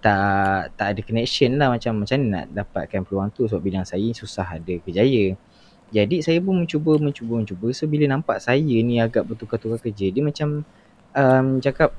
tak 0.00 0.72
tak 0.80 0.86
ada 0.96 1.00
connection 1.04 1.60
lah 1.60 1.68
macam 1.72 2.00
macam 2.00 2.16
mana 2.20 2.28
nak 2.32 2.44
dapatkan 2.56 3.00
peluang 3.04 3.28
tu 3.36 3.44
sebab 3.44 3.60
bidang 3.60 3.84
saya 3.84 4.08
susah 4.16 4.56
ada 4.56 4.74
kejaya. 4.80 5.36
Jadi 5.90 6.22
saya 6.22 6.38
pun 6.40 6.64
mencuba 6.64 6.96
mencuba 6.96 7.42
mencuba. 7.42 7.68
So 7.76 7.84
bila 7.90 8.08
nampak 8.08 8.40
saya 8.40 8.76
ni 8.80 8.96
agak 9.02 9.28
bertukar-tukar 9.28 9.82
kerja 9.82 10.08
dia 10.08 10.22
macam 10.24 10.64
um, 11.12 11.46
cakap 11.60 11.92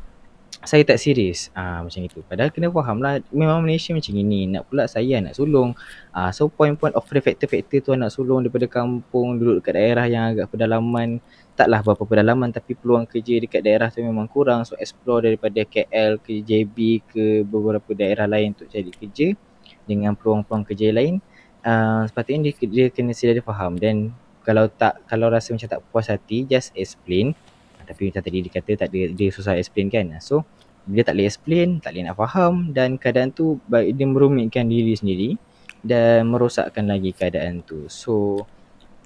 saya 0.62 0.86
tak 0.86 1.02
serius. 1.02 1.50
Ah 1.58 1.82
macam 1.82 2.06
itu 2.06 2.22
padahal 2.26 2.54
kena 2.54 2.70
faham 2.70 3.02
lah 3.02 3.18
memang 3.34 3.66
Malaysia 3.66 3.98
macam 3.98 4.14
ini 4.14 4.46
nak 4.46 4.70
pula 4.70 4.86
saya 4.86 5.18
nak 5.22 5.34
sulung. 5.34 5.74
Ah 6.14 6.30
so 6.30 6.50
point-point 6.50 6.94
of 6.94 7.06
factor-factor 7.06 7.82
tu 7.82 7.92
nak 7.98 8.14
sulung 8.14 8.46
daripada 8.46 8.70
kampung 8.70 9.42
duduk 9.42 9.62
dekat 9.62 9.74
daerah 9.78 10.06
yang 10.06 10.38
agak 10.38 10.54
pedalaman 10.54 11.18
taklah 11.62 11.86
berapa 11.86 12.04
pedalaman 12.04 12.50
tapi 12.50 12.74
peluang 12.74 13.06
kerja 13.06 13.38
dekat 13.38 13.62
daerah 13.62 13.94
tu 13.94 14.02
memang 14.02 14.26
kurang. 14.26 14.66
So 14.66 14.74
explore 14.82 15.30
daripada 15.30 15.62
KL 15.62 16.18
ke 16.18 16.42
JB 16.42 17.06
ke 17.06 17.26
beberapa 17.46 17.94
daerah 17.94 18.26
lain 18.26 18.58
untuk 18.58 18.66
cari 18.74 18.90
kerja 18.90 19.38
dengan 19.86 20.18
peluang-peluang 20.18 20.66
kerja 20.66 20.90
lain. 20.90 21.22
Uh, 21.62 22.10
sepatutnya 22.10 22.50
dia, 22.50 22.54
dia 22.66 22.86
kena 22.90 23.14
sedia 23.14 23.46
faham. 23.46 23.78
Dan 23.78 24.10
kalau 24.42 24.66
tak 24.66 25.06
kalau 25.06 25.30
rasa 25.30 25.54
macam 25.54 25.70
tak 25.70 25.82
puas 25.94 26.10
hati 26.10 26.50
just 26.50 26.74
explain. 26.74 27.38
Tapi 27.86 28.10
macam 28.10 28.22
tadi 28.26 28.38
dia 28.42 28.52
kata 28.52 28.72
tak 28.82 28.90
dia, 28.90 29.06
dia 29.14 29.30
susah 29.30 29.54
explain 29.54 29.94
kan? 29.94 30.18
So 30.18 30.42
dia 30.90 31.06
tak 31.06 31.14
boleh 31.14 31.30
explain 31.30 31.78
tak 31.78 31.94
boleh 31.94 32.04
nak 32.10 32.18
faham 32.18 32.54
dan 32.74 32.98
keadaan 32.98 33.30
tu 33.30 33.62
dia 33.70 34.08
merumitkan 34.10 34.66
diri 34.66 34.98
sendiri 34.98 35.38
dan 35.86 36.26
merosakkan 36.26 36.90
lagi 36.90 37.14
keadaan 37.14 37.62
tu. 37.62 37.86
So 37.86 38.46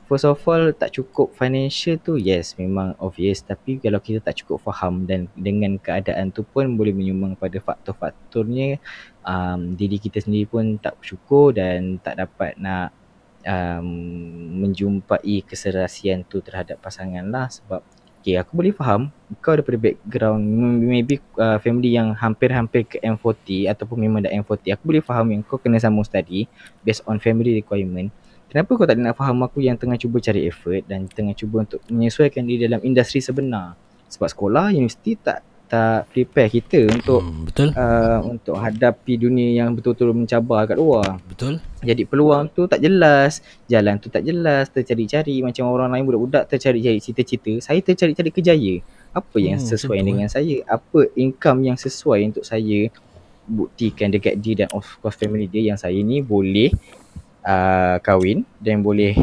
first 0.06 0.26
of 0.26 0.42
all 0.46 0.70
tak 0.74 0.94
cukup 0.94 1.34
financial 1.34 1.98
tu 1.98 2.16
yes 2.18 2.54
memang 2.58 2.94
obvious. 3.02 3.42
Tapi 3.42 3.82
kalau 3.82 4.00
kita 4.02 4.22
tak 4.22 4.42
cukup 4.42 4.62
faham 4.62 5.06
dan 5.10 5.28
dengan 5.34 5.78
keadaan 5.82 6.30
tu 6.30 6.46
pun 6.46 6.70
boleh 6.78 6.94
menyumbang 6.94 7.34
pada 7.38 7.58
faktor-faktornya 7.58 8.78
um, 9.26 9.74
diri 9.74 9.98
kita 9.98 10.22
sendiri 10.22 10.46
pun 10.46 10.78
tak 10.78 10.98
bersyukur 11.02 11.54
dan 11.54 11.98
tak 12.00 12.22
dapat 12.22 12.58
nak 12.62 12.94
um, 13.46 13.88
menjumpai 14.62 15.44
keserasian 15.46 16.26
tu 16.26 16.42
terhadap 16.42 16.78
pasangan 16.82 17.26
lah. 17.26 17.50
Sebab 17.50 17.82
okay, 18.26 18.42
aku 18.42 18.58
boleh 18.58 18.74
faham 18.74 19.14
kau 19.38 19.54
daripada 19.54 19.78
background 19.78 20.42
maybe 20.82 21.22
uh, 21.38 21.62
family 21.62 21.94
yang 21.94 22.18
hampir-hampir 22.18 22.82
ke 22.90 22.98
M40 23.06 23.70
ataupun 23.70 24.02
memang 24.02 24.26
dah 24.26 24.34
M40 24.34 24.74
aku 24.74 24.84
boleh 24.90 25.06
faham 25.06 25.30
yang 25.30 25.46
kau 25.46 25.62
kena 25.62 25.78
sambung 25.78 26.02
study 26.02 26.50
based 26.82 27.06
on 27.06 27.22
family 27.22 27.54
requirement 27.54 28.10
kenapa 28.56 28.72
kau 28.80 28.88
tak 28.88 28.96
nak 29.04 29.20
faham 29.20 29.44
aku 29.44 29.60
yang 29.60 29.76
tengah 29.76 30.00
cuba 30.00 30.24
cari 30.24 30.48
effort 30.48 30.88
dan 30.88 31.12
tengah 31.12 31.36
cuba 31.36 31.68
untuk 31.68 31.84
menyesuaikan 31.92 32.48
diri 32.48 32.72
dalam 32.72 32.80
industri 32.88 33.20
sebenar 33.20 33.76
sebab 34.08 34.32
sekolah 34.32 34.72
universiti 34.72 35.20
tak 35.20 35.44
tak 35.68 36.08
prepare 36.14 36.48
kita 36.48 36.88
untuk 36.88 37.20
hmm, 37.20 37.42
betul 37.52 37.68
uh, 37.76 38.22
untuk 38.24 38.56
hadapi 38.56 39.20
dunia 39.20 39.60
yang 39.60 39.76
betul-betul 39.76 40.14
mencabar 40.14 40.70
kat 40.70 40.78
luar. 40.78 41.18
Betul. 41.26 41.58
Jadi 41.82 42.06
peluang 42.06 42.54
tu 42.54 42.70
tak 42.70 42.86
jelas, 42.86 43.42
jalan 43.66 43.98
tu 43.98 44.14
tak 44.14 44.22
jelas, 44.22 44.70
tercari-cari 44.70 45.42
macam 45.42 45.66
orang 45.74 45.90
lain 45.92 46.06
budak-budak 46.06 46.48
tercari-cari 46.54 47.02
cita-cita, 47.02 47.60
saya 47.60 47.82
tercari-cari 47.82 48.30
kejaya. 48.30 48.76
Apa 49.10 49.42
yang 49.42 49.58
hmm, 49.58 49.68
sesuai 49.68 50.00
betul. 50.00 50.10
dengan 50.14 50.28
saya? 50.30 50.56
Apa 50.70 51.00
income 51.18 51.60
yang 51.66 51.78
sesuai 51.82 52.20
untuk 52.30 52.46
saya 52.46 52.94
buktikan 53.50 54.14
dekat 54.14 54.38
dia 54.38 54.66
dan 54.66 54.70
of 54.74 54.86
course 55.02 55.18
family 55.18 55.50
dia 55.50 55.74
yang 55.74 55.78
saya 55.82 55.98
ni 55.98 56.22
boleh 56.22 56.74
uh, 57.46 58.02
kahwin 58.02 58.44
dan 58.58 58.82
boleh 58.82 59.14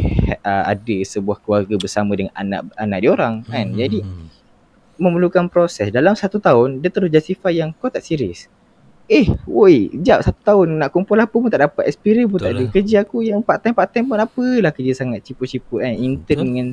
uh, 0.47 0.65
ada 0.71 0.97
sebuah 1.03 1.43
keluarga 1.43 1.75
bersama 1.77 2.15
dengan 2.15 2.33
anak-anak 2.39 2.99
dia 3.03 3.11
orang 3.11 3.35
kan. 3.45 3.67
Hmm. 3.69 3.77
Jadi 3.77 4.01
memerlukan 5.03 5.51
proses 5.51 5.91
dalam 5.91 6.15
satu 6.15 6.39
tahun 6.39 6.79
dia 6.79 6.89
terus 6.89 7.11
justify 7.11 7.51
yang 7.51 7.75
kau 7.75 7.91
tak 7.91 8.07
serius 8.07 8.47
eh 9.11 9.27
woi 9.45 9.91
jap 10.01 10.23
satu 10.23 10.41
tahun 10.41 10.79
nak 10.79 10.95
kumpul 10.95 11.19
apa 11.19 11.35
pun 11.35 11.51
tak 11.51 11.67
dapat 11.67 11.85
experience 11.91 12.31
pun 12.31 12.39
Betul 12.39 12.47
tak 12.47 12.53
lah. 12.55 12.61
ada 12.63 12.73
kerja 12.73 12.97
aku 13.03 13.17
yang 13.27 13.41
part 13.43 13.59
time 13.61 13.75
part 13.75 13.91
time 13.91 14.07
pun 14.07 14.17
apalah 14.17 14.73
kerja 14.73 14.93
sangat 14.95 15.27
cipu-cipu 15.27 15.83
kan 15.83 15.91
intern 15.93 16.23
Betul. 16.25 16.47
dengan 16.47 16.67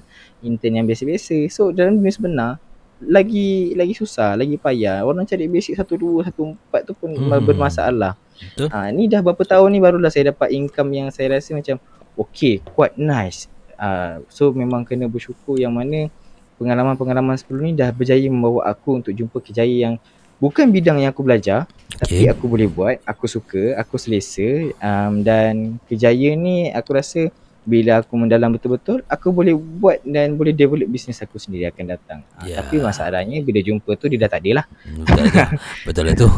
intern 0.45 0.73
yang 0.77 0.85
biasa-biasa 0.85 1.35
so 1.49 1.73
dalam 1.73 1.97
dunia 1.97 2.13
sebenar 2.13 2.51
lagi 2.99 3.73
lagi 3.73 3.95
susah 3.95 4.35
lagi 4.35 4.59
payah 4.59 5.01
orang 5.07 5.25
cari 5.25 5.47
basic 5.47 5.79
satu 5.79 5.95
dua 5.95 6.27
satu 6.27 6.53
empat 6.53 6.81
tu 6.85 6.93
pun 6.93 7.11
hmm. 7.11 7.43
bermasalah 7.43 8.13
Betul. 8.39 8.67
Ha, 8.71 8.89
ni 8.95 9.11
dah 9.11 9.19
berapa 9.19 9.43
tahun 9.43 9.69
ni 9.75 9.79
barulah 9.83 10.07
saya 10.07 10.31
dapat 10.31 10.55
income 10.55 10.89
yang 10.95 11.07
saya 11.11 11.35
rasa 11.35 11.51
macam 11.51 11.75
okay 12.15 12.63
quite 12.63 12.95
nice 12.95 13.51
uh, 13.79 14.23
so 14.27 14.51
memang 14.51 14.83
kena 14.83 15.07
bersyukur 15.07 15.59
yang 15.59 15.75
mana 15.75 16.11
pengalaman-pengalaman 16.59 17.39
sebelum 17.39 17.71
ni 17.71 17.73
dah 17.75 17.91
berjaya 17.95 18.27
membawa 18.27 18.67
aku 18.67 18.99
untuk 18.99 19.15
jumpa 19.15 19.39
kejayaan 19.39 19.79
yang 19.79 19.95
bukan 20.43 20.67
bidang 20.71 20.99
yang 20.99 21.11
aku 21.15 21.23
belajar 21.23 21.67
okay. 21.91 22.23
tapi 22.23 22.25
aku 22.31 22.45
boleh 22.51 22.67
buat, 22.67 22.99
aku 23.07 23.25
suka, 23.27 23.79
aku 23.79 23.95
selesa 23.95 24.71
um, 24.79 25.23
dan 25.23 25.79
kejayaan 25.87 26.39
ni 26.39 26.57
aku 26.71 26.95
rasa 26.95 27.31
bila 27.69 28.01
aku 28.01 28.17
mendalam 28.17 28.49
betul-betul 28.57 29.05
aku 29.05 29.29
boleh 29.29 29.53
buat 29.53 30.01
dan 30.01 30.33
boleh 30.33 30.57
develop 30.57 30.89
bisnes 30.89 31.21
aku 31.21 31.37
sendiri 31.37 31.69
akan 31.69 31.85
datang. 31.93 32.19
Yeah. 32.41 32.57
Ya. 32.57 32.65
tapi 32.65 32.81
masalahnya 32.81 33.45
bila 33.45 33.61
jumpa 33.61 33.93
tu 34.01 34.09
dia 34.09 34.17
dah 34.25 34.29
tak 34.33 34.41
ada 34.41 34.63
lah. 34.63 34.65
Betul 35.05 35.23
lah 35.29 35.49
Betul 35.87 36.03
lah 36.09 36.15
tu. 36.17 36.29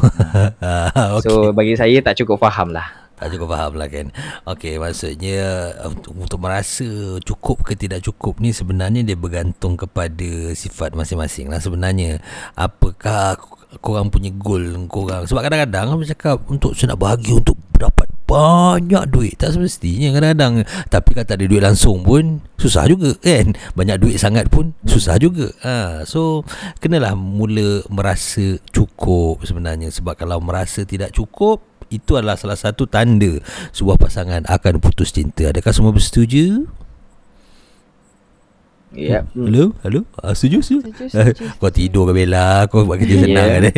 okay. 1.15 1.23
So 1.25 1.55
bagi 1.55 1.79
saya 1.79 1.95
tak 2.03 2.19
cukup 2.19 2.43
faham 2.43 2.75
lah. 2.75 3.01
Tak 3.21 3.37
cukup 3.37 3.53
faham 3.53 3.77
lah 3.77 3.85
kan 3.85 4.09
Okey 4.49 4.81
maksudnya 4.81 5.69
untuk, 5.85 6.25
untuk 6.25 6.41
merasa 6.41 7.21
cukup 7.21 7.61
ke 7.61 7.77
tidak 7.77 8.01
cukup 8.01 8.41
ni 8.41 8.49
Sebenarnya 8.49 9.05
dia 9.05 9.13
bergantung 9.13 9.77
kepada 9.77 10.57
sifat 10.57 10.97
masing-masing 10.97 11.45
lah 11.45 11.61
sebenarnya 11.61 12.17
Apakah 12.57 13.37
korang 13.77 14.09
punya 14.09 14.33
goal 14.33 14.73
korang 14.89 15.29
Sebab 15.29 15.45
kadang-kadang 15.45 15.93
aku 15.93 16.09
cakap 16.09 16.41
Untuk 16.49 16.73
saya 16.73 16.97
nak 16.97 16.99
bahagia 17.05 17.37
untuk 17.37 17.61
dapat 17.77 18.10
banyak 18.31 19.03
duit 19.11 19.35
Tak 19.35 19.59
semestinya 19.59 20.15
kadang-kadang 20.15 20.63
Tapi 20.87 21.09
kata 21.11 21.35
ada 21.35 21.45
duit 21.45 21.59
langsung 21.59 22.07
pun 22.07 22.39
Susah 22.55 22.87
juga 22.87 23.11
kan 23.19 23.51
Banyak 23.75 23.97
duit 23.99 24.15
sangat 24.15 24.47
pun 24.47 24.71
Susah 24.87 25.19
juga 25.19 25.51
ha, 25.67 26.07
So 26.07 26.47
Kenalah 26.79 27.19
mula 27.19 27.83
merasa 27.91 28.55
cukup 28.71 29.43
sebenarnya 29.43 29.91
Sebab 29.91 30.15
kalau 30.15 30.39
merasa 30.39 30.87
tidak 30.87 31.11
cukup 31.11 31.67
itu 31.91 32.15
adalah 32.15 32.39
salah 32.39 32.55
satu 32.55 32.87
tanda 32.87 33.43
sebuah 33.75 33.99
pasangan 33.99 34.47
akan 34.47 34.79
putus 34.79 35.11
cinta. 35.11 35.51
Adakah 35.51 35.75
semua 35.75 35.91
bersetuju? 35.91 36.71
Ya. 38.91 39.23
Yep. 39.23 39.23
Hmm. 39.31 39.45
Hello, 39.47 39.63
hello. 39.87 39.99
Uh, 40.19 40.35
setuju, 40.35 40.59
setuju. 40.59 40.91
setuju, 40.91 41.07
setuju. 41.07 41.43
kau 41.63 41.71
tidur 41.71 42.03
ke 42.11 42.13
Bella? 42.13 42.67
Kau 42.67 42.83
buat 42.83 42.99
kerja 42.99 43.23
senang 43.23 43.47
yeah. 43.47 43.59
kan? 43.63 43.71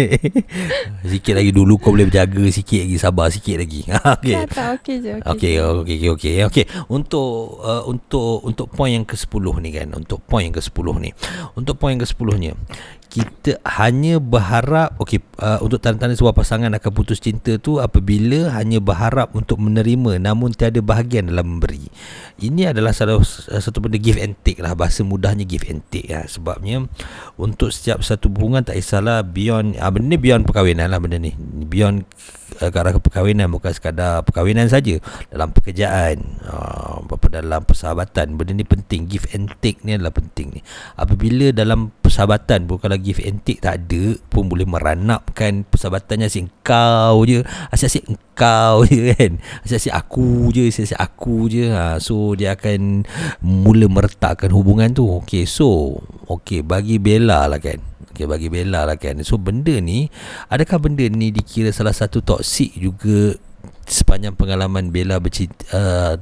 sikit 1.13 1.33
lagi 1.37 1.51
dulu 1.53 1.77
kau 1.77 1.93
boleh 1.93 2.09
berjaga 2.09 2.41
sikit 2.49 2.81
lagi, 2.81 2.97
sabar 2.97 3.29
sikit 3.29 3.61
lagi. 3.61 3.85
okey. 4.17 4.35
Tak, 4.41 4.47
tak, 4.49 4.67
okey 4.81 4.95
je. 5.05 5.13
Okey, 5.21 5.53
okey, 5.61 5.97
okey, 6.01 6.09
okey. 6.17 6.35
Okey, 6.49 6.65
untuk 6.89 7.61
uh, 7.61 7.85
untuk 7.85 8.41
untuk 8.41 8.65
poin 8.73 8.89
yang 8.89 9.05
ke-10 9.05 9.45
ni 9.61 9.69
kan, 9.69 9.87
untuk 9.93 10.17
poin 10.25 10.49
yang 10.49 10.55
ke-10 10.57 10.87
ni. 10.97 11.11
Untuk 11.53 11.77
poin 11.77 11.93
yang 11.93 12.01
ke-10-nya 12.01 12.53
kita 13.13 13.61
hanya 13.77 14.17
berharap 14.17 14.97
okey 14.97 15.21
uh, 15.37 15.61
untuk 15.61 15.77
tanda-tanda 15.77 16.17
sebuah 16.17 16.33
pasangan 16.33 16.73
akan 16.73 16.91
putus 16.97 17.21
cinta 17.21 17.61
tu 17.61 17.77
apabila 17.77 18.49
hanya 18.57 18.81
berharap 18.81 19.37
untuk 19.37 19.61
menerima 19.61 20.17
namun 20.17 20.49
tiada 20.49 20.81
bahagian 20.81 21.29
dalam 21.29 21.45
memberi. 21.45 21.93
Ini 22.41 22.73
adalah 22.73 22.89
salah 22.89 23.21
satu 23.21 23.85
benda 23.85 24.01
give 24.01 24.17
and 24.17 24.33
take 24.41 24.57
lah 24.57 24.73
bahasa 24.73 25.05
mudahnya 25.05 25.45
give 25.45 25.61
and 25.69 25.85
take 25.93 26.09
lah. 26.09 26.25
Sebabnya 26.25 26.89
untuk 27.37 27.69
setiap 27.69 28.01
satu 28.01 28.33
hubungan 28.33 28.65
tak 28.65 28.81
kisahlah 28.81 29.21
beyond 29.21 29.77
ah 29.77 29.93
benda 29.93 30.09
ni 30.09 30.17
beyond 30.17 30.49
perkahwinan 30.49 30.89
lah 30.89 30.97
benda 30.97 31.21
ni. 31.21 31.37
Beyond 31.69 32.09
uh, 32.65 32.69
ke 32.73 32.77
arah 32.81 32.97
perkahwinan 32.97 33.45
bukan 33.53 33.77
sekadar 33.77 34.25
perkahwinan 34.25 34.65
saja. 34.73 34.97
Dalam 35.29 35.53
pekerjaan 35.53 36.41
uh, 36.49 37.05
dalam 37.29 37.61
persahabatan 37.61 38.33
benda 38.33 38.57
ni 38.57 38.65
penting. 38.65 39.05
Give 39.05 39.29
and 39.37 39.53
take 39.61 39.85
ni 39.85 39.93
adalah 39.93 40.17
penting 40.17 40.57
ni. 40.57 40.65
Apabila 40.97 41.53
dalam 41.53 41.93
persahabatan 42.01 42.65
bukanlah 42.65 43.02
give 43.03 43.19
and 43.19 43.43
take 43.43 43.59
tak 43.59 43.83
ada 43.83 44.15
pun 44.31 44.47
boleh 44.47 44.63
meranapkan 44.63 45.67
persahabatannya. 45.67 46.31
Asyik 46.31 46.47
kau 46.63 47.27
je. 47.27 47.43
Asyik-asyik 47.69 48.05
kau 48.33 48.87
je 48.87 49.11
kan. 49.11 49.31
Asyik-asyik 49.67 49.93
aku 49.93 50.49
je 50.55 50.71
asyik-asyik 50.71 50.99
aku 51.03 51.51
je. 51.51 51.67
Ha, 51.69 51.99
so 51.99 52.33
dia 52.39 52.55
akan 52.55 53.03
mula 53.43 53.91
meretakkan 53.91 54.55
hubungan 54.55 54.95
tu. 54.95 55.03
Okay 55.21 55.43
so 55.43 55.99
okay 56.31 56.63
bagi 56.63 56.97
Bella 56.97 57.51
lah 57.51 57.59
kan. 57.59 57.83
Okay, 58.13 58.29
bagi 58.29 58.45
Bella 58.47 58.85
lah 58.85 58.95
kan. 59.01 59.25
So 59.25 59.41
benda 59.41 59.73
ni 59.81 60.05
Adakah 60.45 60.77
benda 60.77 61.01
ni 61.09 61.33
dikira 61.33 61.73
salah 61.73 61.97
satu 61.97 62.21
toksik 62.21 62.77
juga 62.77 63.33
Sepanjang 63.83 64.39
pengalaman 64.39 64.95
Bella 64.95 65.19
bercinta 65.19 65.59
uh, 65.75 66.15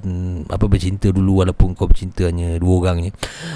Apa 0.50 0.66
bercinta 0.66 1.14
dulu 1.14 1.46
Walaupun 1.46 1.78
kau 1.78 1.86
bercinta 1.86 2.26
hanya 2.26 2.58
dua 2.58 2.76
orang 2.82 3.10
je. 3.10 3.12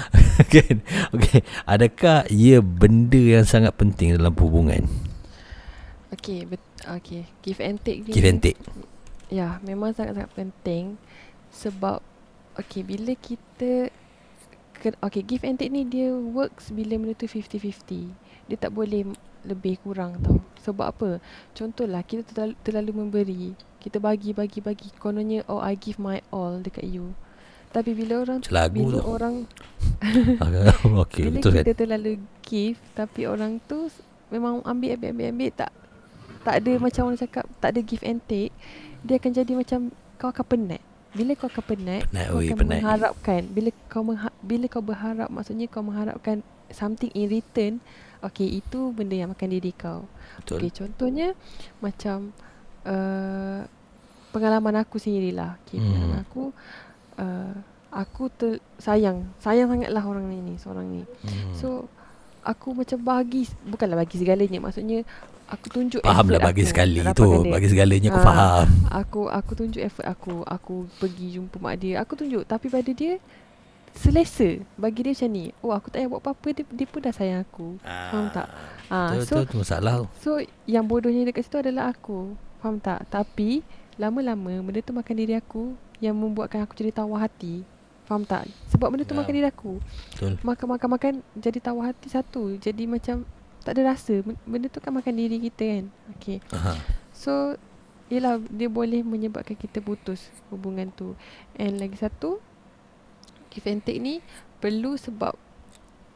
Kan? 0.54 0.76
Okay 1.10 1.42
Adakah 1.66 2.30
ia 2.30 2.62
benda 2.62 3.18
yang 3.18 3.42
sangat 3.42 3.74
penting 3.74 4.14
dalam 4.14 4.34
hubungan? 4.38 4.86
Okay, 6.14 6.46
bet- 6.46 6.82
okay. 6.86 7.26
Give 7.42 7.58
and 7.58 7.82
take 7.82 8.06
ni. 8.06 8.14
Give 8.14 8.30
and 8.30 8.38
take. 8.38 8.58
Ya, 9.26 9.58
memang 9.66 9.90
sangat-sangat 9.90 10.30
penting 10.38 10.94
Sebab 11.50 11.98
Okay, 12.56 12.86
bila 12.86 13.12
kita 13.18 13.90
Okay, 15.02 15.26
give 15.26 15.42
and 15.42 15.58
take 15.58 15.74
ni 15.74 15.82
dia 15.82 16.14
works 16.14 16.70
bila 16.70 16.94
benda 16.94 17.18
tu 17.18 17.26
50-50 17.26 18.25
dia 18.46 18.56
tak 18.56 18.70
boleh 18.70 19.06
lebih 19.42 19.78
kurang 19.78 20.18
tau. 20.18 20.38
Sebab 20.60 20.86
apa? 20.88 21.10
Contohlah 21.52 22.02
kita 22.02 22.22
terlalu, 22.24 22.54
terlalu 22.60 22.92
memberi. 22.92 23.44
Kita 23.78 23.98
bagi 23.98 24.30
bagi 24.30 24.58
bagi 24.58 24.90
kononnya 24.92 25.46
oh 25.46 25.58
I 25.58 25.74
give 25.74 25.96
my 25.96 26.18
all 26.28 26.58
dekat 26.58 26.82
you. 26.84 27.14
Tapi 27.68 27.92
bila 27.92 28.24
orang 28.24 28.40
Celagu 28.40 28.74
bila 28.74 28.98
tu. 28.98 29.06
orang 29.06 29.34
okay, 31.02 31.22
bila 31.22 31.36
betul 31.36 31.52
kita 31.52 31.62
kan? 31.66 31.76
terlalu 31.76 32.12
give 32.40 32.78
tapi 32.92 33.26
orang 33.26 33.58
tu 33.62 33.90
memang 34.28 34.62
ambil 34.62 34.96
ambil 34.96 35.10
ambil 35.12 35.26
ambil 35.28 35.50
tak 35.52 35.70
tak 36.40 36.54
ada 36.62 36.72
macam 36.78 37.02
orang 37.04 37.20
cakap 37.20 37.44
tak 37.58 37.68
ada 37.74 37.80
give 37.82 38.02
and 38.02 38.22
take 38.24 38.54
dia 39.02 39.18
akan 39.18 39.30
jadi 39.30 39.52
macam 39.52 39.80
kau 40.16 40.30
akan 40.30 40.46
penat 40.46 40.82
bila 41.12 41.32
kau 41.32 41.48
akan 41.48 41.64
penat, 41.64 42.02
Penat, 42.06 42.26
kau 42.28 42.36
oi, 42.36 42.46
akan 42.46 42.56
penat. 42.56 42.76
mengharapkan 42.76 43.40
bila 43.46 43.70
kau 43.88 44.02
mengha- 44.04 44.38
bila 44.40 44.64
kau 44.66 44.80
berharap 44.80 45.28
maksudnya 45.28 45.66
kau 45.66 45.80
mengharapkan 45.80 46.36
something 46.68 47.08
in 47.12 47.28
return 47.28 47.74
okay 48.26 48.58
itu 48.58 48.90
benda 48.90 49.14
yang 49.14 49.30
makan 49.30 49.48
diri 49.48 49.70
kau 49.70 50.04
Betul. 50.36 50.58
okay 50.58 50.70
contohnya 50.74 51.28
macam 51.78 52.34
uh, 52.82 53.62
pengalaman 54.30 54.76
aku 54.78 54.98
sendirilah 54.98 55.56
okay, 55.60 55.78
Hmm. 55.78 55.86
pengalaman 55.86 56.18
aku 56.20 56.42
uh, 57.16 57.54
aku 57.88 58.22
ter, 58.28 58.50
sayang 58.76 59.24
sayang 59.38 59.70
sangatlah 59.70 60.02
orang 60.02 60.26
ni 60.28 60.54
seorang 60.56 60.86
ni 60.86 61.02
Hmm. 61.22 61.54
So 61.54 61.68
aku 62.42 62.74
macam 62.74 62.98
bagi 63.00 63.42
bukanlah 63.64 63.96
bagi 63.96 64.20
segalanya 64.20 64.60
maksudnya 64.60 65.02
aku 65.46 65.66
tunjuk 65.66 66.02
Faham 66.02 66.26
lah 66.28 66.38
bagi 66.40 66.62
aku 66.62 66.70
sekali 66.70 66.98
tu 67.10 67.26
dia. 67.40 67.50
Bagi 67.50 67.68
segalanya 67.70 68.08
aku 68.08 68.18
Ah. 68.18 68.26
faham 68.26 68.66
Aku 68.92 69.20
aku 69.26 69.52
tunjuk 69.54 69.80
effort 69.80 70.04
aku 70.04 70.34
aku 70.42 70.74
pergi 70.98 71.38
jumpa 71.38 71.56
mak 71.58 71.74
dia 71.78 71.98
aku 71.98 72.14
tunjuk 72.14 72.42
tapi 72.44 72.66
pada 72.66 72.90
dia 72.90 73.18
selesa 73.96 74.48
bagi 74.76 75.00
dia 75.02 75.12
macam 75.12 75.30
ni. 75.32 75.44
Oh 75.58 75.72
aku 75.72 75.88
tak 75.88 75.98
payah 75.98 76.08
buat 76.08 76.20
apa-apa 76.20 76.48
dia, 76.52 76.64
dia 76.68 76.86
pun 76.86 77.00
dah 77.00 77.12
sayang 77.12 77.40
aku. 77.42 77.80
Faham 77.82 78.26
tak? 78.30 78.48
ah 78.86 79.10
Betul, 79.12 79.24
so 79.24 79.34
betul, 79.34 79.46
tu 79.48 79.56
masalah. 79.58 79.92
tu 79.96 80.06
so 80.20 80.30
yang 80.64 80.84
bodohnya 80.84 81.24
dekat 81.24 81.42
situ 81.44 81.58
adalah 81.58 81.90
aku. 81.90 82.36
Faham 82.60 82.76
tak? 82.78 83.08
Tapi 83.08 83.64
lama-lama 83.96 84.60
benda 84.60 84.80
tu 84.80 84.92
makan 84.92 85.14
diri 85.16 85.34
aku 85.34 85.72
yang 85.98 86.12
membuatkan 86.12 86.60
aku 86.60 86.76
jadi 86.76 86.92
tawar 86.92 87.24
hati. 87.24 87.64
Faham 88.04 88.22
tak? 88.22 88.46
Sebab 88.70 88.92
benda 88.92 89.02
tu 89.02 89.10
Faham. 89.10 89.24
makan 89.24 89.32
diri 89.34 89.48
aku. 89.48 89.72
Betul. 90.14 90.32
Makan-makan-makan 90.40 91.12
jadi 91.34 91.58
tawar 91.58 91.90
hati 91.90 92.06
satu. 92.06 92.54
Jadi 92.54 92.86
macam 92.86 93.26
tak 93.64 93.74
ada 93.74 93.90
rasa. 93.90 94.22
Ben- 94.22 94.38
benda 94.46 94.68
tu 94.68 94.78
kan 94.78 94.94
makan 94.94 95.10
diri 95.12 95.42
kita 95.42 95.64
kan? 95.66 95.84
Okay 96.14 96.38
Aha. 96.52 96.78
so 97.10 97.58
yelah 98.06 98.38
dia 98.46 98.70
boleh 98.70 99.02
menyebabkan 99.02 99.58
kita 99.58 99.82
putus 99.82 100.30
hubungan 100.48 100.92
tu. 100.92 101.18
And 101.56 101.82
lagi 101.82 101.98
satu 101.98 102.38
give 103.50 103.66
and 103.66 103.82
take 103.82 104.00
ni 104.00 104.20
perlu 104.58 104.96
sebab 104.96 105.34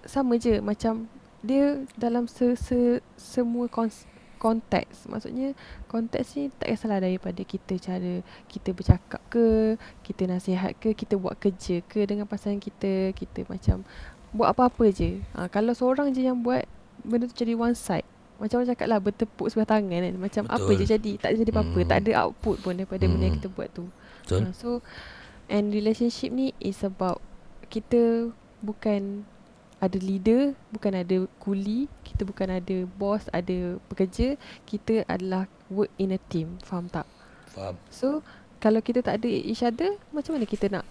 sama 0.05 0.41
je 0.41 0.59
macam 0.61 1.07
dia 1.41 1.85
dalam 1.97 2.29
se, 2.29 2.53
se 2.57 3.01
semua 3.17 3.69
kons, 3.69 4.05
konteks 4.41 5.09
maksudnya 5.09 5.53
konteks 5.89 6.37
ni 6.37 6.49
tak 6.57 6.73
kisahlah 6.73 7.05
daripada 7.05 7.41
kita 7.45 7.77
cara 7.77 8.25
kita 8.49 8.73
bercakap 8.73 9.21
ke 9.29 9.77
kita 10.01 10.25
nasihat 10.25 10.73
ke 10.81 10.97
kita 10.97 11.21
buat 11.21 11.37
kerja 11.37 11.85
ke 11.85 12.09
dengan 12.09 12.25
pasangan 12.25 12.57
kita 12.57 13.13
kita 13.13 13.45
macam 13.49 13.85
buat 14.31 14.55
apa-apa 14.55 14.95
je. 14.95 15.19
Ha, 15.35 15.51
kalau 15.51 15.75
seorang 15.75 16.15
je 16.15 16.23
yang 16.23 16.39
buat 16.39 16.63
benda 17.03 17.27
tu 17.27 17.35
jadi 17.35 17.59
one 17.59 17.75
side. 17.75 18.07
Macam 18.39 18.63
orang 18.63 18.71
cakap 18.73 18.87
lah 18.87 19.03
bertepuk 19.03 19.51
sebelah 19.51 19.67
tangan 19.67 19.91
kan. 19.91 20.15
Macam 20.23 20.43
apa 20.47 20.71
Betul. 20.71 20.81
je 20.81 20.85
jadi 20.87 21.11
tak 21.19 21.31
jadi 21.35 21.51
apa-apa. 21.51 21.79
Hmm. 21.83 21.89
tak 21.91 21.99
ada 22.07 22.11
output 22.25 22.57
pun 22.63 22.73
daripada 22.79 23.05
benda 23.11 23.27
yang 23.27 23.35
Hmm. 23.35 23.43
kita 23.43 23.49
buat 23.51 23.69
tu. 23.75 23.85
Betul. 24.23 24.41
Ha, 24.47 24.55
so 24.55 24.69
and 25.51 25.75
relationship 25.75 26.31
ni 26.31 26.55
is 26.63 26.81
about 26.87 27.19
kita 27.67 28.31
bukan 28.63 29.27
ada 29.81 29.97
leader, 29.97 30.53
bukan 30.69 30.93
ada 30.93 31.25
kuli, 31.41 31.89
kita 32.05 32.29
bukan 32.29 32.61
ada 32.61 32.85
boss, 33.01 33.27
ada 33.33 33.81
pekerja, 33.89 34.37
kita 34.69 35.09
adalah 35.09 35.49
work 35.73 35.89
in 35.97 36.13
a 36.13 36.21
team, 36.29 36.61
faham 36.61 36.87
tak? 36.93 37.09
Faham 37.51 37.81
So 37.89 38.21
kalau 38.61 38.85
kita 38.85 39.01
tak 39.01 39.25
ada 39.25 39.29
each 39.29 39.65
other, 39.65 39.97
macam 40.13 40.37
mana 40.37 40.45
kita 40.45 40.69
nak 40.69 40.85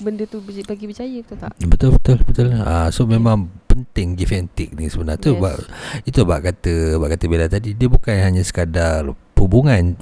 benda 0.00 0.28
tu 0.28 0.40
bagi 0.44 0.64
berjaya 0.64 1.24
betul 1.24 1.38
tak? 1.40 1.52
Betul 1.64 1.90
betul 1.96 2.16
betul. 2.24 2.46
Ah 2.60 2.92
so 2.92 3.08
memang 3.08 3.48
penting 3.64 4.16
give 4.16 4.32
and 4.32 4.48
take 4.52 4.72
ni 4.76 4.88
sebenarnya 4.92 5.20
tu 5.20 5.32
Yes. 5.36 5.40
bab 5.40 5.58
itu 6.04 6.20
bab 6.24 6.40
kata 6.44 7.00
bab 7.00 7.08
kata 7.12 7.24
Bella 7.28 7.48
tadi 7.48 7.72
dia 7.72 7.88
bukan 7.88 8.12
hanya 8.12 8.44
sekadar 8.44 9.08
hubungan 9.36 9.96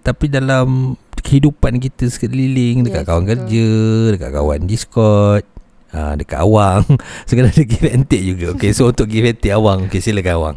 tapi 0.00 0.32
dalam 0.32 0.96
kehidupan 1.20 1.78
kita 1.78 2.08
sekeliling 2.08 2.82
dekat 2.82 3.04
Yes, 3.04 3.08
kawan 3.08 3.22
betul. 3.22 3.32
kerja, 3.36 3.68
dekat 4.12 4.30
kawan 4.32 4.60
Discord, 4.64 5.44
ah 5.90 6.14
dekat 6.14 6.38
awang. 6.40 6.84
Sekarang 7.28 7.50
ada 7.50 7.62
give 7.62 7.86
and 7.86 8.04
take 8.04 8.24
juga. 8.24 8.52
Okey 8.52 8.70
so 8.72 8.88
untuk 8.88 9.06
give 9.06 9.24
and 9.24 9.36
take 9.36 9.52
awang, 9.52 9.86
okey 9.86 10.00
silakan 10.00 10.34
awang. 10.36 10.56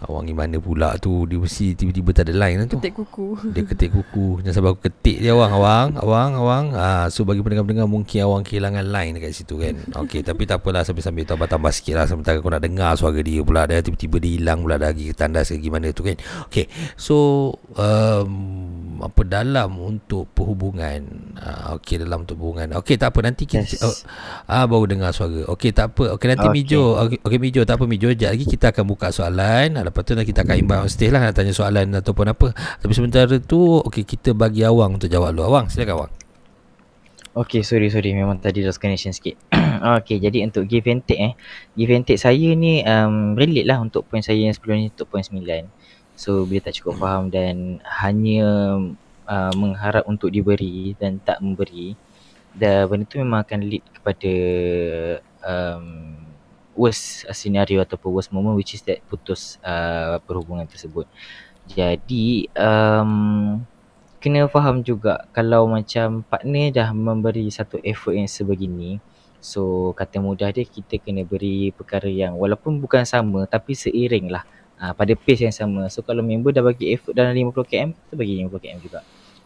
Awang 0.00 0.24
di 0.24 0.32
mana 0.32 0.56
pula 0.56 0.96
tu? 0.96 1.28
Dia 1.28 1.36
mesti 1.36 1.76
tiba-tiba 1.76 2.16
tak 2.16 2.32
ada 2.32 2.34
line 2.40 2.56
lah 2.64 2.66
tu. 2.72 2.80
Ketik 2.80 2.96
kuku. 2.96 3.26
dia 3.52 3.62
ketik 3.68 3.90
kuku. 3.92 4.40
Jangan 4.40 4.54
sampai 4.56 4.70
aku 4.72 4.82
ketik 4.88 5.20
dia 5.20 5.36
awang. 5.36 5.52
Awang 5.52 5.88
Awang 6.00 6.30
Awang. 6.40 6.66
Ah, 6.72 7.04
So 7.12 7.28
bagi 7.28 7.44
pendengar-pendengar 7.44 7.84
Mungkin 7.84 8.24
awang 8.24 8.40
kehilangan 8.40 8.80
line 8.88 9.20
dekat 9.20 9.36
situ 9.36 9.60
kan. 9.60 9.76
Okey 10.08 10.24
tapi 10.24 10.48
tak 10.48 10.64
apalah 10.64 10.88
Sambil-sambil 10.88 11.28
tambah-tambah 11.28 11.68
sikit 11.68 12.00
lah. 12.00 12.06
Sementara 12.08 12.40
kau 12.40 12.48
nak 12.48 12.64
dengar 12.64 12.96
suara 12.96 13.20
dia 13.20 13.44
pula 13.44 13.68
Dia 13.68 13.84
tiba-tiba 13.84 14.16
dia 14.16 14.32
hilang 14.40 14.64
pula 14.64 14.80
Lagi 14.80 15.12
tandas 15.12 15.52
ke 15.52 15.60
gimana 15.60 15.92
tu 15.92 16.00
kan. 16.00 16.16
Okey 16.48 16.64
So 16.96 17.16
um, 17.76 18.32
Apa 19.04 19.20
dalam 19.28 19.76
untuk 19.76 20.32
perhubungan? 20.32 21.34
Ah, 21.36 21.76
Okey 21.76 22.00
dalam 22.00 22.24
untuk 22.24 22.40
perhubungan. 22.40 22.72
Okey 22.80 22.96
tak 22.96 23.12
apa. 23.12 23.20
Nanti 23.20 23.44
kita 23.44 23.60
Yes. 23.60 23.84
oh, 23.84 23.92
ah, 24.48 24.64
Baru 24.64 24.88
dengar 24.88 25.12
suara. 25.12 25.44
Okey 25.52 25.76
tak 25.76 25.92
apa. 25.92 26.16
Okey 26.16 26.26
nanti 26.32 26.48
Okey. 26.48 26.56
Mijo. 26.56 26.96
Okey 26.96 27.18
okay, 27.20 27.36
Mijo. 27.36 27.60
Tak 27.68 27.76
apa 27.76 27.84
Mijo. 27.84 28.08
Sekejap 28.08 28.30
lagi 28.32 28.46
kita 28.48 28.66
akan 28.72 28.84
buka 28.88 29.08
soalan 29.12 29.76
Lepas 29.90 30.02
tu 30.06 30.14
kita 30.14 30.46
akan 30.46 30.56
imbang 30.56 30.82
stage 30.86 31.10
lah 31.10 31.20
Nak 31.26 31.34
tanya 31.34 31.52
soalan 31.52 31.90
ataupun 31.98 32.30
apa 32.30 32.54
Tapi 32.54 32.92
sementara 32.94 33.36
tu 33.42 33.82
Okey 33.82 34.06
kita 34.06 34.32
bagi 34.32 34.62
Awang 34.62 34.96
untuk 34.96 35.10
jawab 35.10 35.34
dulu 35.34 35.50
Awang 35.50 35.66
silakan 35.68 36.06
Awang 36.06 36.12
Okay, 37.30 37.62
sorry 37.62 37.86
sorry 37.94 38.10
memang 38.10 38.42
tadi 38.42 38.66
lost 38.66 38.82
connection 38.82 39.14
sikit. 39.14 39.38
okay, 40.02 40.18
jadi 40.18 40.42
untuk 40.42 40.66
give 40.66 40.90
and 40.90 41.06
take 41.06 41.22
eh. 41.22 41.32
Give 41.78 41.94
and 41.94 42.02
take 42.02 42.18
saya 42.18 42.58
ni 42.58 42.82
um, 42.82 43.38
relate 43.38 43.70
lah 43.70 43.78
untuk 43.78 44.02
point 44.10 44.26
saya 44.26 44.42
yang 44.42 44.50
sebelum 44.50 44.82
ni 44.82 44.90
untuk 44.90 45.06
point 45.06 45.22
9. 45.22 45.38
So 46.18 46.42
bila 46.42 46.66
tak 46.66 46.82
cukup 46.82 46.98
faham 46.98 47.30
dan 47.30 47.78
hanya 47.86 48.82
uh, 49.30 49.52
mengharap 49.54 50.10
untuk 50.10 50.34
diberi 50.34 50.98
dan 50.98 51.22
tak 51.22 51.38
memberi. 51.38 51.94
Dan 52.50 52.90
benda 52.90 53.06
tu 53.06 53.22
memang 53.22 53.46
akan 53.46 53.60
lead 53.62 53.84
kepada 53.94 54.32
um, 55.46 55.86
worst 56.80 57.28
scenario 57.36 57.84
ataupun 57.84 58.08
worst 58.16 58.32
moment 58.32 58.56
which 58.56 58.72
is 58.72 58.80
that 58.88 59.04
putus 59.12 59.60
uh, 59.60 60.16
perhubungan 60.24 60.64
tersebut. 60.64 61.04
Jadi 61.68 62.48
um, 62.56 63.60
kena 64.18 64.48
faham 64.48 64.80
juga 64.80 65.28
kalau 65.36 65.68
macam 65.68 66.24
partner 66.24 66.72
dah 66.72 66.88
memberi 66.96 67.52
satu 67.52 67.76
effort 67.84 68.16
yang 68.16 68.28
sebegini 68.28 69.00
so 69.40 69.92
kata 69.96 70.20
mudah 70.20 70.52
dia 70.52 70.68
kita 70.68 71.00
kena 71.00 71.24
beri 71.24 71.72
perkara 71.72 72.04
yang 72.04 72.36
walaupun 72.36 72.76
bukan 72.76 73.08
sama 73.08 73.48
tapi 73.48 73.72
seiring 73.72 74.28
lah 74.28 74.44
uh, 74.80 74.92
pada 74.96 75.12
pace 75.12 75.44
yang 75.44 75.54
sama. 75.54 75.86
So 75.92 76.00
kalau 76.00 76.24
member 76.24 76.52
dah 76.52 76.64
bagi 76.64 76.96
effort 76.96 77.12
dalam 77.12 77.36
50km 77.36 77.92
kita 77.92 78.14
bagi 78.16 78.40
50km 78.40 78.78
juga. 78.80 79.00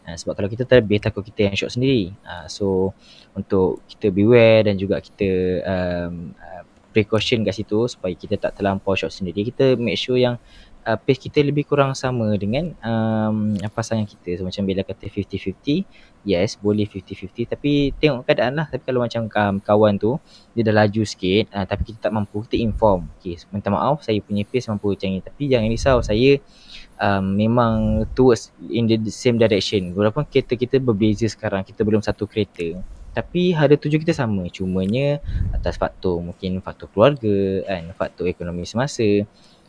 Uh, 0.05 0.15
sebab 0.15 0.33
kalau 0.37 0.49
kita 0.49 0.63
terlebih 0.69 1.01
takut 1.01 1.25
kita 1.25 1.51
yang 1.51 1.55
short 1.57 1.75
sendiri. 1.75 2.15
Uh, 2.23 2.47
so 2.47 2.95
untuk 3.35 3.83
kita 3.91 4.11
beware 4.11 4.67
dan 4.67 4.79
juga 4.79 5.01
kita 5.03 5.29
um, 5.65 6.31
uh, 6.37 6.63
precaution 6.95 7.43
kat 7.43 7.59
situ 7.59 7.91
supaya 7.91 8.15
kita 8.15 8.39
tak 8.39 8.55
terlampau 8.55 8.95
short 8.95 9.11
sendiri 9.11 9.43
kita 9.43 9.75
make 9.75 9.99
sure 9.99 10.15
yang 10.15 10.39
uh, 10.85 10.97
pace 11.01 11.17
kita 11.17 11.41
lebih 11.41 11.65
kurang 11.65 11.97
sama 11.97 12.37
dengan 12.37 12.71
um, 12.85 13.57
pasangan 13.73 14.05
kita. 14.05 14.39
So 14.39 14.45
macam 14.45 14.63
Bella 14.69 14.85
kata 14.85 15.09
50-50, 15.09 15.83
yes 16.23 16.55
boleh 16.61 16.85
50-50 16.85 17.51
tapi 17.57 17.91
tengok 17.97 18.23
keadaan 18.29 18.61
lah. 18.61 18.69
Tapi 18.69 18.85
kalau 18.85 19.01
macam 19.01 19.25
um, 19.25 19.55
kawan 19.59 19.97
tu 19.97 20.15
dia 20.53 20.61
dah 20.61 20.85
laju 20.85 21.01
sikit 21.03 21.49
uh, 21.51 21.65
tapi 21.65 21.91
kita 21.91 22.07
tak 22.07 22.13
mampu, 22.13 22.45
kita 22.45 22.61
inform. 22.61 23.09
Okay, 23.17 23.41
minta 23.49 23.73
maaf 23.73 24.05
saya 24.05 24.21
punya 24.21 24.45
pace 24.45 24.69
mampu 24.69 24.93
macam 24.93 25.09
ni. 25.09 25.19
Tapi 25.19 25.43
jangan 25.49 25.67
risau 25.67 25.97
saya 26.05 26.37
um, 27.01 27.25
memang 27.33 28.05
towards 28.13 28.53
in 28.69 28.85
the 28.85 29.11
same 29.11 29.41
direction. 29.41 29.91
Walaupun 29.97 30.29
kereta 30.29 30.53
kita 30.53 30.77
berbeza 30.77 31.25
sekarang, 31.25 31.65
kita 31.65 31.81
belum 31.81 32.05
satu 32.05 32.29
kereta. 32.29 32.77
Tapi 33.15 33.55
ada 33.55 33.73
tujuan 33.73 34.03
kita 34.03 34.11
sama. 34.11 34.43
Cumanya 34.47 35.23
atas 35.49 35.75
faktor 35.75 36.19
mungkin 36.19 36.59
faktor 36.59 36.91
keluarga 36.91 37.63
kan, 37.63 37.95
faktor 37.95 38.27
ekonomi 38.27 38.67
semasa 38.67 39.23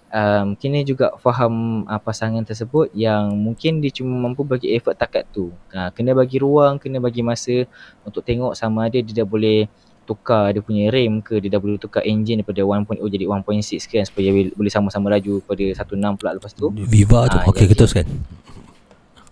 um, 0.09 0.54
kena 0.54 0.82
juga 0.82 1.14
faham 1.16 1.85
uh, 1.85 1.98
pasangan 1.98 2.42
tersebut 2.42 2.90
yang 2.92 3.30
mungkin 3.32 3.78
dia 3.78 3.90
cuma 3.92 4.18
mampu 4.18 4.42
bagi 4.42 4.74
effort 4.74 4.94
takat 4.94 5.26
tu. 5.30 5.54
Uh, 5.70 5.90
kena 5.90 6.11
bagi 6.12 6.38
ruang, 6.38 6.76
kena 6.76 6.98
bagi 6.98 7.22
masa 7.22 7.64
untuk 8.02 8.22
tengok 8.22 8.52
sama 8.52 8.87
ada 8.87 8.98
dia 8.98 9.14
dah 9.16 9.28
boleh 9.28 9.70
tukar 10.02 10.54
dia 10.54 10.62
punya 10.62 10.87
rem 10.87 11.18
ke 11.18 11.42
dia 11.42 11.50
dah 11.50 11.59
boleh 11.59 11.74
tukar 11.76 11.98
engine 12.02 12.38
daripada 12.38 12.62
1.0 12.62 13.02
jadi 13.11 13.26
1.6 13.26 13.42
kan 13.90 14.06
supaya 14.06 14.28
boleh- 14.54 14.70
sama-sama 14.70 15.11
laju 15.11 15.42
pada 15.42 15.64
1.6 15.66 15.82
pula 16.14 16.30
lepas 16.32 16.50
tu. 16.50 16.70
Viva 16.72 17.26
tu 17.26 17.37
Ah, 17.37 17.46
Okey 17.46 17.66
kita 17.66 17.82
teruskan 17.82 18.06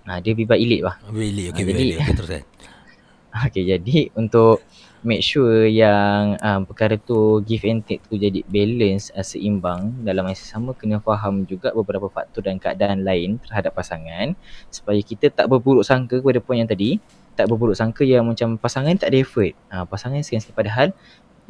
Ha, 0.05 0.19
dia 0.19 0.35
Viva 0.35 0.53
Elite 0.53 0.83
lah. 0.83 0.99
Really 1.09 1.49
okey 1.49 1.55
Ah, 1.55 1.59
Viva 1.63 1.71
jadi- 1.73 1.83
Elite. 1.89 2.01
Okey 2.01 2.15
teruskan 2.15 2.43
Okay 3.35 3.67
jadi 3.67 4.15
untuk 4.15 4.63
make 5.03 5.27
sure 5.27 5.67
yang 5.67 6.39
um, 6.39 6.63
perkara 6.65 6.95
tu 6.95 7.43
give 7.43 7.67
and 7.67 7.83
take 7.83 8.01
tu 8.07 8.15
jadi 8.15 8.47
balance 8.47 9.11
uh, 9.11 9.27
seimbang 9.27 9.91
dalam 10.07 10.25
masa 10.25 10.47
sama 10.47 10.71
kena 10.71 11.03
faham 11.03 11.43
juga 11.43 11.75
beberapa 11.75 12.07
faktor 12.07 12.47
dan 12.47 12.63
keadaan 12.63 13.03
lain 13.03 13.43
terhadap 13.43 13.75
pasangan 13.75 14.39
supaya 14.71 15.03
kita 15.03 15.35
tak 15.35 15.51
berburuk 15.51 15.83
sangka 15.83 16.23
kepada 16.23 16.39
poin 16.39 16.63
yang 16.63 16.71
tadi 16.71 17.03
tak 17.35 17.51
berburuk 17.51 17.75
sangka 17.75 18.07
yang 18.07 18.23
macam 18.23 18.55
pasangan 18.55 18.95
tak 18.95 19.11
ada 19.11 19.19
effort. 19.21 19.53
Uh, 19.67 19.83
pasangan 19.83 20.23
sekian-sekian 20.23 20.55
padahal 20.55 20.89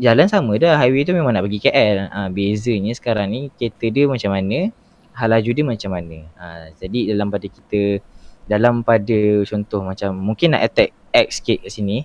jalan 0.01 0.27
sama 0.27 0.59
dah 0.59 0.81
highway 0.81 1.07
tu 1.07 1.15
memang 1.15 1.37
nak 1.37 1.47
pergi 1.47 1.71
KL 1.71 2.11
ha, 2.11 2.27
bezanya 2.27 2.91
sekarang 2.99 3.31
ni 3.31 3.41
kereta 3.55 3.87
dia 3.95 4.11
macam 4.11 4.35
mana 4.35 4.75
hal 5.15 5.29
laju 5.31 5.51
dia 5.55 5.63
macam 5.63 5.91
mana. 5.95 6.19
Ha, 6.35 6.47
jadi 6.75 7.15
dalam 7.15 7.31
pada 7.31 7.47
kita 7.47 8.03
dalam 8.51 8.83
pada 8.83 9.47
contoh 9.47 9.87
macam 9.87 10.11
mungkin 10.19 10.59
nak 10.59 10.67
attack 10.67 10.91
X 11.15 11.39
sikit 11.39 11.63
kat 11.63 11.71
sini 11.71 11.99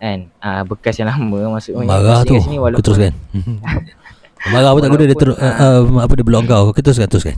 kan 0.00 0.28
ha, 0.40 0.64
bekas 0.64 0.96
yang 0.96 1.08
lama 1.12 1.56
maksudnya 1.56 1.84
Marah 1.84 2.20
tu. 2.24 2.36
sini 2.40 2.56
Kau 2.58 2.82
teruskan. 2.82 3.12
Marah 4.52 4.76
apa 4.76 4.78
tak 4.84 4.90
guna 4.92 5.04
dia 5.08 5.16
terus 5.16 5.36
uh, 5.40 5.54
uh, 5.64 6.04
apa 6.04 6.12
dia 6.12 6.24
blok 6.26 6.44
kau. 6.44 6.64
Kau 6.72 6.82
teruskan 6.82 7.08
teruskan. 7.08 7.36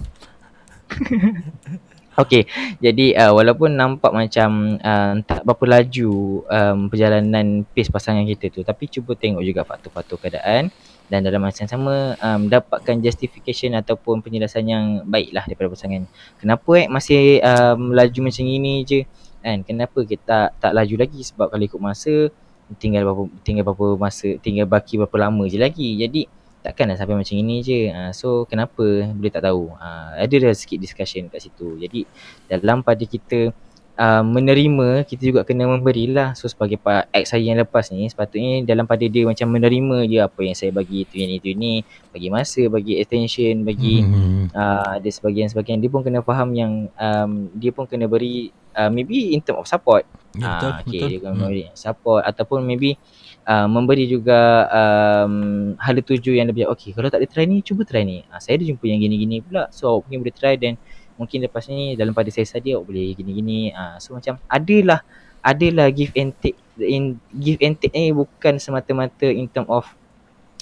Okay, 2.17 2.49
jadi 2.81 3.13
uh, 3.13 3.37
walaupun 3.37 3.77
nampak 3.77 4.09
macam 4.09 4.81
uh, 4.81 5.21
tak 5.21 5.45
berapa 5.45 5.65
laju 5.69 6.41
um, 6.49 6.89
perjalanan 6.89 7.69
pace 7.77 7.93
pasangan 7.93 8.25
kita 8.25 8.49
tu 8.49 8.65
Tapi 8.65 8.89
cuba 8.89 9.13
tengok 9.13 9.45
juga 9.45 9.69
faktor-faktor 9.69 10.17
keadaan 10.25 10.73
Dan 11.13 11.29
dalam 11.29 11.45
masa 11.45 11.69
yang 11.69 11.77
sama 11.77 12.17
um, 12.17 12.49
dapatkan 12.49 13.05
justification 13.05 13.77
ataupun 13.77 14.25
penjelasan 14.25 14.65
yang 14.65 14.85
baik 15.05 15.29
lah 15.37 15.45
daripada 15.45 15.77
pasangan 15.77 16.09
Kenapa 16.41 16.71
eh 16.81 16.89
masih 16.89 17.45
um, 17.45 17.93
laju 17.93 18.21
macam 18.33 18.45
ini 18.49 18.75
je 18.89 19.05
kan? 19.47 19.63
Kenapa 19.63 20.03
kita 20.03 20.51
tak, 20.51 20.59
tak 20.59 20.73
laju 20.75 20.95
lagi? 20.99 21.23
Sebab 21.23 21.55
kalau 21.55 21.63
ikut 21.63 21.79
masa 21.79 22.35
Tinggal 22.83 23.07
berapa, 23.07 23.31
tinggal 23.47 23.63
berapa 23.63 23.95
masa, 23.95 24.43
tinggal 24.43 24.67
baki 24.67 24.99
berapa 24.99 25.31
lama 25.31 25.47
je 25.47 25.55
lagi. 25.55 26.03
Jadi 26.03 26.27
takkan 26.67 26.91
nak 26.91 26.99
sampai 26.99 27.15
macam 27.15 27.39
ini 27.39 27.63
je. 27.63 27.95
Uh, 27.95 28.11
so 28.11 28.43
kenapa? 28.51 29.07
Boleh 29.15 29.31
tak 29.31 29.47
tahu? 29.47 29.71
Uh, 29.79 30.19
ada 30.19 30.35
dah 30.35 30.51
sikit 30.51 30.83
discussion 30.83 31.31
kat 31.31 31.47
situ. 31.47 31.79
Jadi 31.79 32.03
dalam 32.51 32.83
pada 32.83 33.07
kita 33.07 33.55
uh, 34.03 34.23
menerima 34.27 35.07
kita 35.07 35.23
juga 35.31 35.41
kena 35.47 35.71
memberilah 35.71 36.35
so 36.35 36.51
sebagai 36.51 36.75
pak 36.83 37.07
ex 37.15 37.31
saya 37.31 37.47
yang 37.47 37.63
lepas 37.63 37.87
ni 37.95 38.11
sepatutnya 38.11 38.67
dalam 38.67 38.83
pada 38.83 39.07
dia 39.07 39.23
macam 39.23 39.47
menerima 39.47 39.97
je 40.11 40.19
apa 40.19 40.41
yang 40.43 40.57
saya 40.59 40.75
bagi 40.75 41.07
tu 41.07 41.23
yang 41.23 41.31
itu 41.31 41.55
ni. 41.55 41.87
Bagi 42.11 42.35
masa 42.35 42.67
bagi 42.67 42.99
attention 42.99 43.63
bagi 43.63 44.03
Hmm. 44.03 44.51
uh, 44.51 44.99
ada 44.99 45.07
sebagian-sebagian 45.07 45.79
dia 45.79 45.87
pun 45.87 46.03
kena 46.03 46.19
faham 46.19 46.51
yang 46.51 46.91
um, 46.99 47.47
dia 47.55 47.71
pun 47.71 47.87
kena 47.87 48.11
beri 48.11 48.51
uh, 48.77 48.93
maybe 48.93 49.33
in 49.33 49.41
term 49.41 49.59
of 49.59 49.67
support. 49.67 50.05
Ya, 50.37 50.61
betul, 50.61 50.69
Ah, 50.69 50.79
okay, 50.85 51.01
betul. 51.01 51.09
dia 51.09 51.19
memberi 51.33 51.65
support 51.73 52.23
ataupun 52.29 52.61
maybe 52.61 53.01
uh, 53.49 53.65
memberi 53.65 54.05
juga 54.05 54.69
um, 54.69 55.73
hala 55.81 56.01
tuju 56.05 56.37
yang 56.37 56.53
lebih 56.53 56.69
okey 56.77 56.93
kalau 56.93 57.09
tak 57.09 57.25
ada 57.25 57.29
try 57.33 57.49
ni 57.49 57.65
cuba 57.65 57.89
try 57.89 58.05
ni. 58.05 58.21
Uh, 58.29 58.37
saya 58.37 58.61
ada 58.61 58.69
jumpa 58.69 58.85
yang 58.85 59.01
gini-gini 59.01 59.41
pula 59.41 59.73
so 59.73 59.89
awak 59.97 60.07
mungkin 60.07 60.19
boleh 60.29 60.37
try 60.37 60.55
dan 60.61 60.77
mungkin 61.17 61.41
lepas 61.49 61.65
ni 61.73 61.97
dalam 61.97 62.13
pada 62.13 62.29
saya 62.29 62.45
saja 62.45 62.77
awak 62.77 62.93
boleh 62.93 63.17
gini-gini. 63.17 63.73
Uh, 63.73 63.97
so 63.97 64.13
macam 64.13 64.37
adalah 64.47 65.01
adalah 65.41 65.89
give 65.89 66.13
and 66.13 66.37
take 66.43 66.59
in 66.77 67.17
give 67.33 67.57
and 67.65 67.81
take 67.81 67.97
ni 67.97 68.13
bukan 68.13 68.61
semata-mata 68.61 69.25
in 69.25 69.49
term 69.49 69.65
of 69.73 69.89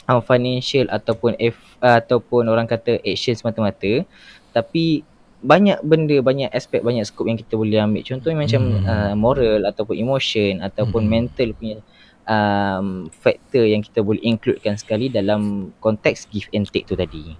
uh, 0.07 0.22
financial 0.22 0.87
ataupun 0.92 1.35
if, 1.42 1.59
uh, 1.83 1.98
ataupun 1.98 2.46
orang 2.46 2.70
kata 2.70 3.03
action 3.03 3.35
semata-mata. 3.35 4.07
Tapi 4.55 5.03
banyak 5.45 5.79
benda 5.85 6.17
banyak 6.25 6.49
aspek 6.51 6.81
banyak 6.81 7.05
skop 7.05 7.29
yang 7.29 7.37
kita 7.37 7.55
boleh 7.55 7.77
ambil 7.77 8.01
contohnya 8.01 8.39
macam 8.49 8.63
Hmm. 8.65 8.85
uh, 8.89 9.15
moral 9.15 9.61
ataupun 9.69 9.95
emotion 10.01 10.65
ataupun 10.65 11.05
Hmm. 11.05 11.13
mental 11.13 11.49
punya 11.53 11.79
um, 12.25 13.13
factor 13.13 13.69
yang 13.69 13.85
kita 13.85 14.01
boleh 14.01 14.25
includekan 14.25 14.81
sekali 14.81 15.13
dalam 15.13 15.71
konteks 15.85 16.33
give 16.33 16.49
and 16.57 16.65
take 16.73 16.89
tu 16.89 16.97
tadi 16.97 17.37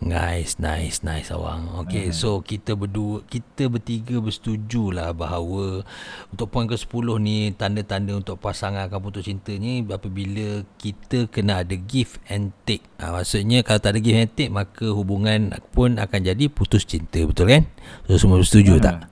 Nice, 0.00 0.56
nice, 0.56 1.04
nice 1.04 1.28
awang. 1.28 1.76
Okay, 1.84 2.08
Hmm. 2.08 2.16
so 2.16 2.28
kita 2.40 2.72
berdua, 2.72 3.20
kita 3.28 3.68
bertiga 3.68 4.16
bersetuju 4.16 4.96
lah 4.96 5.12
bahawa 5.12 5.84
untuk 6.32 6.48
poin 6.48 6.64
ke-10 6.64 7.20
ni 7.20 7.52
tanda-tanda 7.52 8.16
untuk 8.16 8.40
pasangan 8.40 8.88
akan 8.88 8.96
putus 8.96 9.28
cinta 9.28 9.52
ni 9.52 9.84
apabila 9.84 10.64
kita 10.80 11.28
kena 11.28 11.60
ada 11.60 11.76
give 11.76 12.16
and 12.32 12.56
take. 12.64 12.80
Ha, 12.96 13.12
maksudnya 13.12 13.60
kalau 13.60 13.76
tak 13.76 13.92
ada 13.92 14.00
give 14.00 14.16
and 14.16 14.32
take 14.32 14.48
maka 14.48 14.88
hubungan 14.88 15.52
pun 15.76 16.00
akan 16.00 16.20
jadi 16.24 16.48
putus 16.48 16.88
cinta, 16.88 17.20
betul 17.20 17.52
kan? 17.52 17.68
So 18.08 18.16
semua 18.16 18.40
bersetuju 18.40 18.80
tak? 18.80 19.04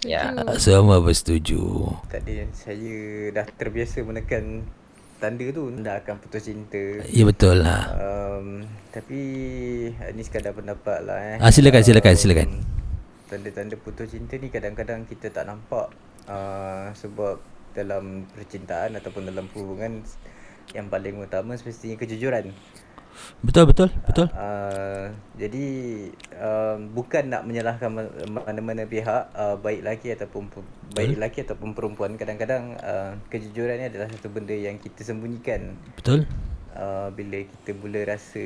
Ya. 0.00 0.32
Setuju. 0.32 0.56
Semua 0.64 0.96
bersetuju. 1.04 1.60
Tadi 2.08 2.40
saya 2.56 2.96
dah 3.36 3.44
terbiasa 3.44 4.00
menekan 4.00 4.64
tanda 5.18 5.46
tu 5.50 5.68
dah 5.82 5.98
akan 6.00 6.14
putus 6.22 6.46
cinta. 6.46 7.02
Ya 7.10 7.26
betul 7.26 7.62
lah. 7.62 7.90
Um, 7.98 8.64
tapi 8.94 9.20
uh, 9.98 10.10
ni 10.14 10.22
sekadar 10.22 10.54
pendapat 10.54 11.04
lah 11.04 11.18
eh. 11.18 11.36
Ah, 11.42 11.50
silakan, 11.50 11.82
silakan, 11.82 12.14
silakan. 12.14 12.48
Tanda-tanda 13.28 13.76
putus 13.76 14.14
cinta 14.14 14.38
ni 14.40 14.48
kadang-kadang 14.48 15.04
kita 15.04 15.28
tak 15.28 15.44
nampak 15.44 15.92
uh, 16.30 16.94
sebab 16.94 17.42
dalam 17.76 18.24
percintaan 18.32 18.96
ataupun 18.96 19.28
dalam 19.28 19.46
hubungan 19.52 20.00
yang 20.72 20.88
paling 20.88 21.18
utama 21.20 21.58
semestinya 21.58 21.98
kejujuran. 21.98 22.54
Betul 23.42 23.64
betul 23.70 23.88
betul. 24.06 24.26
Uh, 24.34 25.14
jadi 25.38 25.66
uh, 26.38 26.76
bukan 26.92 27.30
nak 27.30 27.42
menyalahkan 27.46 27.90
ma- 27.90 28.44
mana-mana 28.44 28.84
pihak 28.84 29.30
uh, 29.34 29.54
baik 29.58 29.86
lelaki 29.86 30.14
ataupun 30.14 30.50
pu- 30.50 30.70
baik 30.94 31.14
lelaki 31.18 31.46
ataupun 31.46 31.72
perempuan 31.72 32.18
kadang-kadang 32.18 32.74
uh, 32.82 33.14
kejujuran 33.30 33.78
ni 33.78 33.86
adalah 33.86 34.10
satu 34.10 34.28
benda 34.32 34.54
yang 34.54 34.76
kita 34.82 35.06
sembunyikan 35.06 35.78
Betul. 35.94 36.26
uh, 36.74 37.08
bila 37.14 37.46
kita 37.46 37.70
mula 37.78 38.00
rasa 38.08 38.44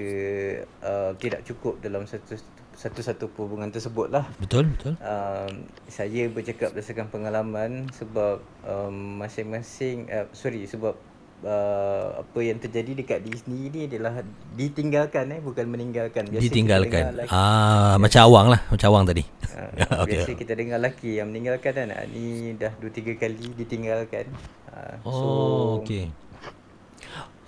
uh, 0.85 1.11
tidak 1.17 1.45
cukup 1.49 1.81
dalam 1.81 2.05
satu 2.05 2.37
satu-satu 2.73 3.29
hubungan 3.37 3.69
tersebut 3.69 4.09
lah. 4.09 4.25
Betul 4.41 4.73
betul. 4.73 4.97
Um, 5.05 5.69
saya 5.93 6.27
bercakap 6.33 6.73
berdasarkan 6.73 7.13
pengalaman 7.13 7.93
sebab 7.93 8.41
um, 8.65 9.21
masing-masing 9.21 10.09
uh, 10.09 10.27
sorry 10.33 10.65
sebab 10.65 10.97
uh, 11.43 12.23
apa 12.23 12.39
yang 12.41 12.59
terjadi 12.59 12.93
dekat 12.99 13.21
sendiri 13.43 13.69
ni 13.71 13.81
adalah 13.91 14.23
ditinggalkan 14.55 15.39
eh 15.39 15.41
bukan 15.43 15.67
meninggalkan. 15.69 16.27
Biasa 16.31 16.43
Ditinggalkan. 16.43 17.03
Ah 17.29 17.99
macam 17.99 18.21
awang 18.27 18.47
lah, 18.55 18.61
macam 18.71 18.87
awang 18.95 19.05
tadi. 19.07 19.25
Uh, 19.53 20.03
Okey. 20.07 20.17
biasa 20.17 20.31
kita 20.41 20.53
dengar 20.57 20.79
lelaki 20.81 21.21
yang 21.21 21.29
meninggalkan 21.29 21.73
kan 21.77 21.89
ah, 21.93 22.05
ni 22.09 22.57
dah 22.57 22.73
2 22.81 22.89
3 22.89 23.21
kali 23.21 23.47
ditinggalkan. 23.59 24.27
Uh, 24.73 24.95
so 25.05 25.11
Oh, 25.13 25.69
okey. 25.83 26.09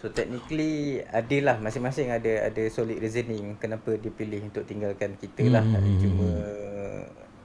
So 0.04 0.12
technically 0.12 1.00
adalah 1.08 1.56
masing-masing 1.56 2.12
ada 2.12 2.52
ada 2.52 2.62
solid 2.68 3.00
reasoning 3.00 3.56
kenapa 3.56 3.96
dia 3.96 4.12
pilih 4.12 4.52
untuk 4.52 4.68
tinggalkan 4.68 5.16
kita 5.16 5.48
lah. 5.48 5.64
Hmm. 5.64 5.96
Cuma 5.96 6.28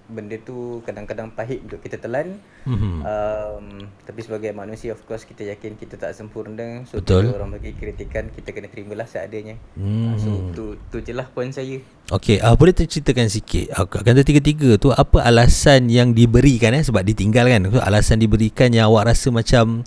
benda 0.09 0.35
tu 0.41 0.81
kadang-kadang 0.83 1.29
pahit 1.31 1.61
untuk 1.63 1.79
kita 1.79 2.01
telan. 2.01 2.41
Mhm. 2.65 3.05
Um, 3.05 3.65
tapi 4.03 4.19
sebagai 4.25 4.51
manusia 4.51 4.91
of 4.91 5.01
course 5.05 5.23
kita 5.23 5.45
yakin 5.45 5.77
kita 5.77 5.95
tak 5.95 6.17
sempurna. 6.17 6.83
So 6.89 6.99
Betul. 6.99 7.29
bila 7.29 7.45
orang 7.45 7.61
bagi 7.61 7.77
kritikan 7.77 8.33
kita 8.33 8.49
kena 8.51 8.67
terimalah 8.67 9.05
seadanya. 9.05 9.55
Hmm. 9.77 10.13
Uh, 10.13 10.15
so 10.17 10.29
tu 10.51 10.63
tu 10.89 10.97
je 11.05 11.13
lah 11.13 11.29
poin 11.29 11.53
saya. 11.53 11.77
Okey, 12.09 12.41
uh, 12.41 12.57
boleh 12.57 12.73
terceritakan 12.73 13.29
sikit 13.29 13.69
uh, 13.77 13.85
kata 13.85 14.25
tiga-tiga 14.25 14.81
tu 14.81 14.89
apa 14.89 15.21
alasan 15.21 15.93
yang 15.93 16.17
diberikan 16.17 16.73
eh 16.73 16.81
sebab 16.81 17.05
ditinggalkan. 17.05 17.69
So, 17.69 17.79
alasan 17.79 18.17
diberikan 18.17 18.73
yang 18.73 18.89
awak 18.89 19.13
rasa 19.13 19.29
macam 19.29 19.85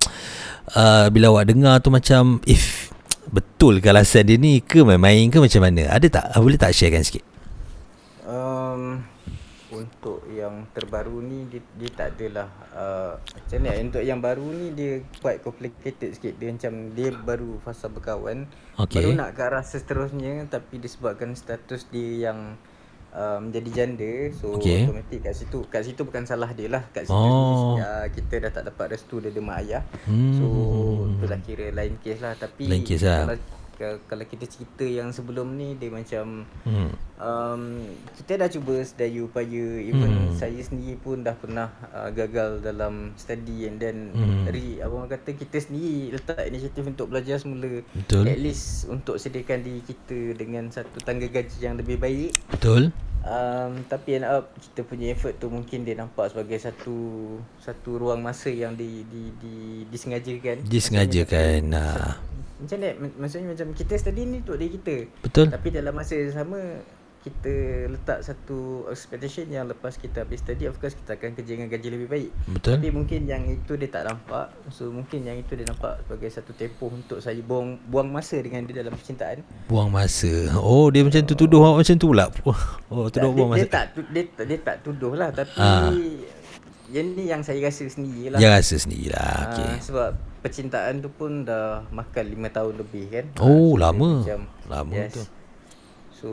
uh, 0.79 1.07
bila 1.15 1.35
awak 1.35 1.51
dengar 1.51 1.83
tu 1.83 1.91
macam 1.91 2.39
if 2.47 2.95
betul 3.33 3.83
ke 3.83 3.91
alasan 3.91 4.29
dia 4.29 4.39
ni 4.39 4.63
ke 4.63 4.87
main-main 4.87 5.27
ke 5.35 5.43
macam 5.43 5.67
mana? 5.67 5.91
Ada 5.91 6.07
tak? 6.07 6.25
Uh, 6.39 6.41
boleh 6.41 6.59
tak 6.59 6.71
sharekan 6.71 7.03
sikit? 7.03 7.25
Um, 8.23 9.03
untuk 9.75 10.21
yang 10.29 10.69
terbaru 10.69 11.19
ni 11.19 11.45
dia, 11.47 11.61
dia 11.75 11.91
tak 11.91 12.09
adalah 12.13 12.45
uh, 12.71 13.13
macam 13.17 13.59
ni 13.59 13.69
untuk 13.83 14.03
yang 14.03 14.19
baru 14.19 14.47
ni 14.47 14.67
dia 14.71 14.93
quite 15.19 15.41
complicated 15.41 16.13
sikit 16.13 16.37
dia 16.37 16.49
macam 16.49 16.73
dia 16.91 17.09
baru 17.11 17.57
fasa 17.59 17.89
berkawan 17.89 18.45
Okey. 18.77 19.01
baru 19.01 19.11
nak 19.15 19.33
ke 19.33 19.41
arah 19.43 19.63
seterusnya 19.63 20.45
tapi 20.47 20.77
disebabkan 20.77 21.33
status 21.33 21.89
dia 21.89 22.29
yang 22.29 22.61
uh, 23.11 23.39
menjadi 23.39 23.71
janda 23.75 24.13
so 24.31 24.55
Okey. 24.55 24.85
automatik 24.85 25.21
kat 25.23 25.35
situ 25.35 25.59
kat 25.67 25.83
situ 25.83 26.01
bukan 26.03 26.23
salah 26.23 26.51
dia 26.51 26.69
lah 26.69 26.85
kat 26.91 27.05
situ 27.05 27.17
Oh. 27.17 27.75
ni 27.75 27.81
uh, 27.81 28.07
kita 28.09 28.35
dah 28.41 28.53
tak 28.53 28.65
dapat 28.67 28.93
restu 28.93 29.19
dari 29.19 29.37
mak 29.39 29.59
ayah 29.63 29.83
Hmm. 30.05 30.33
so 30.35 30.47
itulah 31.09 31.41
kira 31.41 31.71
lain 31.71 31.97
kes 31.99 32.19
lah 32.19 32.35
tapi 32.35 32.67
Lain 32.67 32.83
kes 32.83 33.03
lah. 33.03 33.25
kalau 33.25 33.37
kalau 34.05 34.25
kita 34.25 34.45
cerita 34.45 34.83
yang 34.83 35.11
sebelum 35.11 35.55
ni 35.55 35.75
dia 35.75 35.89
macam 35.89 36.47
Hmm. 36.63 36.91
um, 37.17 37.63
kita 38.15 38.37
dah 38.37 38.49
cuba 38.49 38.81
sedaya 38.81 39.21
upaya 39.21 39.67
even 39.79 40.11
Hmm. 40.13 40.35
saya 40.35 40.59
sendiri 40.59 40.97
pun 40.97 41.21
dah 41.21 41.35
pernah 41.35 41.69
uh, 41.91 42.11
gagal 42.11 42.61
dalam 42.61 43.15
study 43.15 43.67
and 43.67 43.79
then 43.79 44.11
Hmm. 44.11 44.45
hmm. 44.45 44.45
re 44.49 44.67
apa 44.79 44.93
orang 44.93 45.11
kata 45.11 45.31
kita 45.35 45.57
sendiri 45.59 46.13
letak 46.13 46.43
inisiatif 46.45 46.85
untuk 46.85 47.07
belajar 47.09 47.37
semula 47.37 47.83
Betul. 47.93 48.25
at 48.27 48.39
least 48.39 48.87
untuk 48.87 49.17
sediakan 49.17 49.61
diri 49.61 49.81
kita 49.81 50.35
dengan 50.35 50.69
satu 50.69 50.99
tangga 51.01 51.27
gaji 51.27 51.59
yang 51.59 51.77
lebih 51.77 51.97
baik 51.97 52.33
Betul? 52.49 52.91
Um, 53.23 53.83
tapi 53.87 54.17
end 54.17 54.27
up 54.27 54.51
kita 54.55 54.83
punya 54.83 55.11
effort 55.11 55.35
tu 55.37 55.47
mungkin 55.47 55.83
dia 55.83 55.95
nampak 55.95 56.31
sebagai 56.31 56.59
satu 56.59 56.97
satu 57.57 57.97
ruang 57.97 58.21
masa 58.21 58.49
yang 58.49 58.75
di 58.75 59.03
di 59.07 59.31
di 59.39 59.55
disengajakan 59.89 60.63
Disengajakan. 60.63 61.61
Nah. 61.69 62.19
macam 62.63 62.79
ni 62.79 62.95
mak- 62.95 63.17
maksudnya 63.19 63.51
macam 63.51 63.69
kita 63.75 63.95
study 63.97 64.23
ni 64.23 64.39
untuk 64.39 64.55
diri 64.55 64.71
kita 64.73 64.97
Betul? 65.21 65.51
tapi 65.51 65.69
dalam 65.69 65.91
masa 65.91 66.15
yang 66.15 66.31
sama 66.31 66.59
kita 67.23 67.55
letak 67.87 68.19
satu 68.21 68.59
expectation 68.87 69.47
yang 69.47 69.65
lepas 69.65 69.95
kita 69.95 70.23
habis 70.23 70.39
study 70.39 70.67
of 70.67 70.75
course 70.77 70.93
kita 70.93 71.15
akan 71.15 71.33
kerja 71.33 71.55
dengan 71.55 71.71
gaji 71.71 71.89
lebih 71.89 72.09
baik. 72.09 72.31
Betul? 72.49 72.73
Tapi 72.75 72.89
mungkin 72.91 73.21
yang 73.25 73.47
itu 73.47 73.73
dia 73.75 73.87
tak 73.87 74.05
nampak. 74.05 74.51
So 74.69 74.91
mungkin 74.91 75.23
yang 75.23 75.39
itu 75.39 75.55
dia 75.55 75.63
nampak 75.65 76.03
sebagai 76.03 76.29
satu 76.29 76.51
tempoh 76.51 76.91
untuk 76.91 77.19
saya 77.19 77.39
buang 77.39 77.79
buang 77.85 78.09
masa 78.09 78.37
dengan 78.37 78.63
dia 78.63 78.75
dalam 78.77 78.91
percintaan. 78.91 79.47
Buang 79.65 79.89
masa. 79.89 80.51
Oh, 80.57 80.91
dia 80.91 81.01
macam 81.01 81.23
tu 81.23 81.35
tuduh 81.37 81.63
awak 81.63 81.81
macam 81.81 81.95
tu 81.95 82.09
pula. 82.09 82.27
Oh, 82.91 83.07
Tak, 83.07 83.15
tuduh 83.17 83.31
dia, 83.31 83.39
buang 83.39 83.51
dia 83.51 83.63
masa. 83.63 83.71
tak 83.71 83.85
tu- 83.93 84.09
dia, 84.11 84.23
tak- 84.29 84.47
dia 84.47 84.59
tak 84.61 84.77
tuduh 84.83 85.15
lah 85.15 85.31
tapi 85.31 85.57
Ah. 85.57 85.89
yang 86.89 87.07
ni 87.09 87.25
yang 87.25 87.41
saya 87.41 87.63
rasa 87.63 87.87
sendiri 87.87 88.29
lah. 88.29 88.37
Dia 88.37 88.51
rasa 88.53 88.75
sendirilah. 88.77 89.31
Ah, 89.33 89.47
Okey. 89.49 89.73
sebab 89.81 90.09
percintaan 90.43 90.99
tu 90.99 91.09
pun 91.09 91.41
dah 91.43 91.87
makan 91.89 92.25
5 92.29 92.51
tahun 92.51 92.75
lebih 92.77 93.05
kan. 93.09 93.25
Oh, 93.39 93.47
so 93.47 93.55
dia 93.73 93.83
lama. 93.85 94.11
Macam, 94.21 94.41
Lama 94.67 94.93
yes. 94.93 95.15
tu. 95.15 95.23
So 96.23 96.31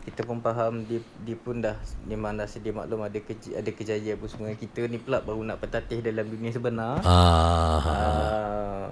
kita 0.00 0.24
pun 0.24 0.40
faham 0.40 0.80
dia 0.82 0.96
dia 1.20 1.36
pun 1.36 1.60
dah 1.60 1.76
memang 2.02 2.32
dah 2.34 2.48
sedia 2.48 2.72
maklum 2.72 3.04
ada 3.04 3.20
keja, 3.20 3.52
ada 3.52 3.68
kejayaan 3.68 4.16
apa 4.16 4.24
semua 4.26 4.56
kita 4.56 4.88
ni 4.88 4.96
pula 4.96 5.20
baru 5.20 5.44
nak 5.44 5.60
bertatih 5.60 6.00
dalam 6.00 6.24
dunia 6.24 6.48
sebenar. 6.48 7.04
Ah. 7.04 7.84
Ah, 7.84 8.88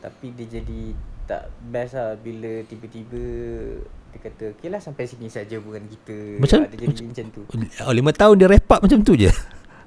tapi 0.00 0.36
dia 0.36 0.60
jadi 0.60 0.92
tak 1.24 1.48
best 1.64 1.96
lah 1.96 2.12
bila 2.14 2.60
tiba-tiba 2.62 3.24
dia 4.08 4.18
kata 4.18 4.52
okey 4.52 4.68
lah 4.68 4.80
sampai 4.80 5.04
sini 5.04 5.28
saja 5.28 5.56
hubungan 5.56 5.84
kita. 5.86 6.16
Macam- 6.38 6.62
Ah, 6.62 6.68
dia 6.68 6.84
jadi 6.84 7.04
macam 7.08 7.26
tu. 7.30 7.42
Oh, 7.82 7.92
lima 7.92 8.12
tahun 8.12 8.34
dia 8.36 8.48
wrap 8.48 8.68
up 8.68 8.80
macam 8.84 9.00
tu 9.00 9.16
je. 9.16 9.32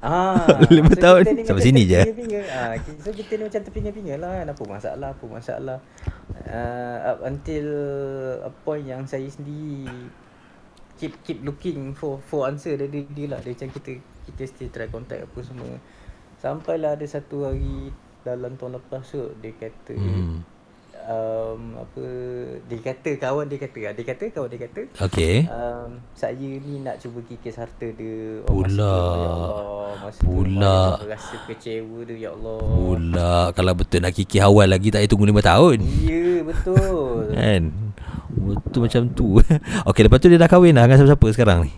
Ah, 0.02 0.49
Lima 0.74 0.89
so 0.89 0.97
tahun, 0.97 1.45
sampai 1.45 1.62
sini 1.62 1.86
je. 1.86 2.02
Ah, 2.49 2.74
so 3.06 3.14
kita 3.14 3.38
ni 3.38 3.45
macam 3.45 3.62
terpinga-pinga 3.62 4.18
lah 4.18 4.41
kan. 4.41 4.47
Apa 4.49 4.64
masalah, 4.66 5.10
apa 5.14 5.26
masalah. 5.30 5.78
Uh, 6.41 6.97
up 7.06 7.20
until 7.22 7.68
a 8.41 8.52
point 8.66 8.89
yang 8.89 9.06
saya 9.06 9.30
sendiri 9.30 9.86
keep 10.97 11.18
keep 11.22 11.45
looking 11.45 11.93
for 11.93 12.18
for 12.18 12.49
answer 12.49 12.74
dari 12.74 13.06
dia 13.14 13.30
lah. 13.30 13.39
Dia 13.45 13.54
macam 13.54 13.70
kita 13.78 14.02
kita 14.26 14.41
still 14.49 14.70
try 14.74 14.89
contact 14.89 15.22
apa 15.22 15.39
semua. 15.45 15.78
Sampailah 16.41 16.97
ada 16.97 17.06
satu 17.06 17.45
hari 17.45 17.93
dalam 18.26 18.58
tahun 18.58 18.82
lepas 18.82 19.06
tu 19.06 19.22
dia 19.38 19.54
kata 19.54 19.93
Hmm. 19.97 20.41
Um, 21.06 21.62
apa 21.76 22.04
dia 22.66 22.80
kata 22.82 23.12
kawan 23.16 23.45
dia 23.45 23.58
kata 23.58 23.91
dia 23.91 24.06
kata 24.06 24.24
kawan 24.30 24.47
dia 24.47 24.60
kata 24.62 24.82
Okey. 25.02 25.45
um, 25.47 25.89
saya 26.12 26.36
ni 26.36 26.80
nak 26.80 26.97
cuba 26.97 27.22
kikis 27.24 27.56
harta 27.56 27.88
dia 27.89 28.41
Pula. 28.43 28.68
masa 28.68 29.02
tu, 29.08 29.18
ya 29.18 29.30
Allah 29.32 29.91
masa 29.97 30.20
tu 30.20 30.26
Pula. 30.26 30.78
saya 30.93 31.10
rasa 31.10 31.36
kecewa 31.45 31.97
dia 32.04 32.16
ya 32.18 32.30
Allah 32.32 32.58
Pula 32.62 33.36
kalau 33.52 33.74
betul 33.74 33.99
nak 33.99 34.14
kiki 34.14 34.38
awal 34.38 34.68
lagi 34.68 34.89
tak 34.89 34.99
payah 34.99 35.10
tunggu 35.10 35.26
lima 35.26 35.41
tahun. 35.41 35.78
ya 36.02 36.41
betul 36.41 37.30
Kan? 37.38 37.64
Betul 38.32 38.88
macam 38.88 39.02
tu. 39.12 39.28
Okey, 39.91 40.08
lepas 40.08 40.18
tu 40.18 40.32
dia 40.32 40.39
dah 40.39 40.47
kahwin 40.47 40.72
dah 40.72 40.88
dengan 40.88 41.04
siapa-siapa 41.04 41.28
sekarang 41.36 41.68
ni? 41.68 41.72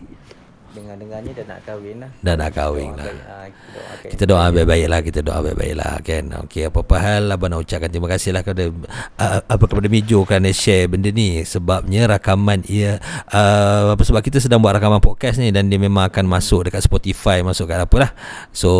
Dengar-dengarnya 1.13 1.33
dah 1.37 1.45
nak 1.45 1.61
kahwin 1.65 1.95
lah. 2.01 2.11
Dah 2.23 2.35
nak 2.35 2.51
kahwin 2.53 2.91
Doakan, 2.93 3.05
lah. 3.05 3.25
ah, 3.29 3.45
kita 3.45 3.69
doakan 3.69 4.09
Kita 4.09 4.23
doa 4.25 4.45
baik-baik 4.49 4.87
lah 4.89 4.99
Kita 5.03 5.19
doa 5.21 5.39
baik-baik 5.45 5.75
lah 5.77 5.93
kan? 6.01 6.23
Okey 6.47 6.63
apa-apa 6.69 6.95
hal 6.97 7.23
Abang 7.29 7.49
nak 7.53 7.59
ucapkan 7.61 7.89
terima 7.89 8.09
kasih 8.09 8.31
lah 8.33 8.41
kepada 8.41 8.63
uh, 9.21 9.39
apa 9.45 9.63
kepada 9.69 9.87
Mijo 9.89 10.25
kerana 10.25 10.49
share 10.49 10.89
benda 10.89 11.09
ni. 11.13 11.41
Sebabnya 11.45 12.09
rakaman 12.09 12.65
ia 12.65 12.97
uh, 13.29 13.93
apa 13.93 14.01
sebab 14.01 14.21
kita 14.25 14.41
sedang 14.41 14.63
buat 14.63 14.73
rakaman 14.73 15.01
podcast 15.03 15.37
ni 15.37 15.53
dan 15.53 15.69
dia 15.69 15.77
memang 15.77 16.09
akan 16.09 16.25
masuk 16.25 16.69
dekat 16.69 16.81
Spotify 16.85 17.45
masuk 17.45 17.69
kat 17.69 17.85
apa 17.85 17.95
lah. 17.99 18.11
So 18.55 18.71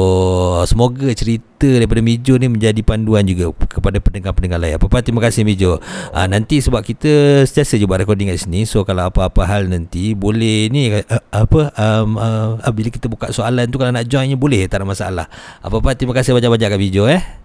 semoga 0.66 1.12
cerita 1.14 1.70
daripada 1.70 2.04
Mijo 2.04 2.36
ni 2.36 2.50
menjadi 2.50 2.82
panduan 2.84 3.24
juga 3.24 3.54
kepada 3.68 3.98
pendengar-pendengar 4.02 4.60
lain. 4.60 4.76
Apa-apa 4.82 5.06
terima 5.06 5.22
kasih 5.24 5.46
Mijo. 5.46 5.78
Uh, 6.12 6.28
nanti 6.28 6.60
sebab 6.60 6.82
kita 6.82 7.44
sentiasa 7.46 7.78
je 7.78 7.86
buat 7.86 8.02
recording 8.02 8.32
kat 8.32 8.42
sini 8.44 8.66
so 8.68 8.84
kalau 8.84 9.08
apa-apa 9.08 9.48
hal 9.48 9.68
nanti 9.70 10.16
boleh 10.16 10.68
ni 10.72 10.92
uh, 10.92 11.04
apa 11.32 11.72
um, 11.76 12.23
uh, 12.24 12.72
bila 12.72 12.88
kita 12.88 13.12
buka 13.12 13.30
soalan 13.36 13.68
tu 13.68 13.76
kalau 13.76 13.92
nak 13.92 14.08
joinnya 14.08 14.40
boleh 14.40 14.64
tak 14.72 14.82
ada 14.82 14.88
masalah 14.88 15.28
apa-apa 15.60 16.00
terima 16.00 16.16
kasih 16.16 16.32
banyak-banyak 16.32 16.70
kat 16.72 16.80
Mijo 16.80 17.06
eh 17.12 17.44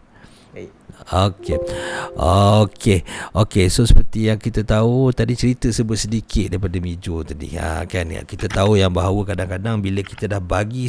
Okey. 1.08 1.56
Okey. 2.20 3.00
Okey, 3.32 3.66
so 3.72 3.80
seperti 3.88 4.28
yang 4.28 4.36
kita 4.36 4.60
tahu 4.60 5.08
tadi 5.08 5.32
cerita 5.40 5.72
sebut 5.72 5.96
sedikit 5.96 6.52
daripada 6.52 6.76
Mijo 6.84 7.24
tadi. 7.24 7.56
Ha 7.56 7.88
kan 7.88 8.12
ya. 8.12 8.20
Kita 8.28 8.44
tahu 8.44 8.76
yang 8.76 8.92
bahawa 8.92 9.24
kadang-kadang 9.24 9.80
bila 9.80 10.04
kita 10.04 10.28
dah 10.28 10.36
bagi 10.36 10.84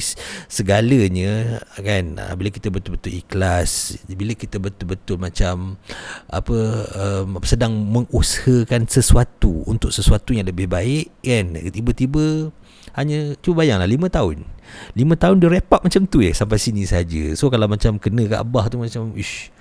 segalanya 0.52 1.64
kan, 1.80 2.20
ha, 2.20 2.36
bila 2.36 2.52
kita 2.52 2.68
betul-betul 2.68 3.16
ikhlas, 3.16 3.96
bila 4.12 4.36
kita 4.36 4.60
betul-betul 4.60 5.24
macam 5.24 5.80
apa 6.28 6.58
um, 7.00 7.40
sedang 7.48 7.72
mengusahakan 7.72 8.92
sesuatu 8.92 9.64
untuk 9.72 9.96
sesuatu 9.96 10.36
yang 10.36 10.52
lebih 10.52 10.68
baik 10.68 11.16
kan, 11.24 11.56
tiba-tiba 11.72 12.52
hanya 12.96 13.36
cuba 13.44 13.66
bayanglah 13.66 13.90
5 13.90 14.18
tahun. 14.18 14.38
5 14.96 15.22
tahun 15.22 15.36
dia 15.42 15.50
wrap 15.50 15.68
up 15.74 15.82
macam 15.86 16.02
tu 16.06 16.22
eh 16.22 16.34
sampai 16.34 16.58
sini 16.62 16.86
saja. 16.86 17.34
So 17.36 17.50
kalau 17.52 17.68
macam 17.68 17.98
kena 17.98 18.26
kat 18.30 18.40
abah 18.42 18.66
tu 18.70 18.78
macam 18.80 19.14
ish. 19.18 19.52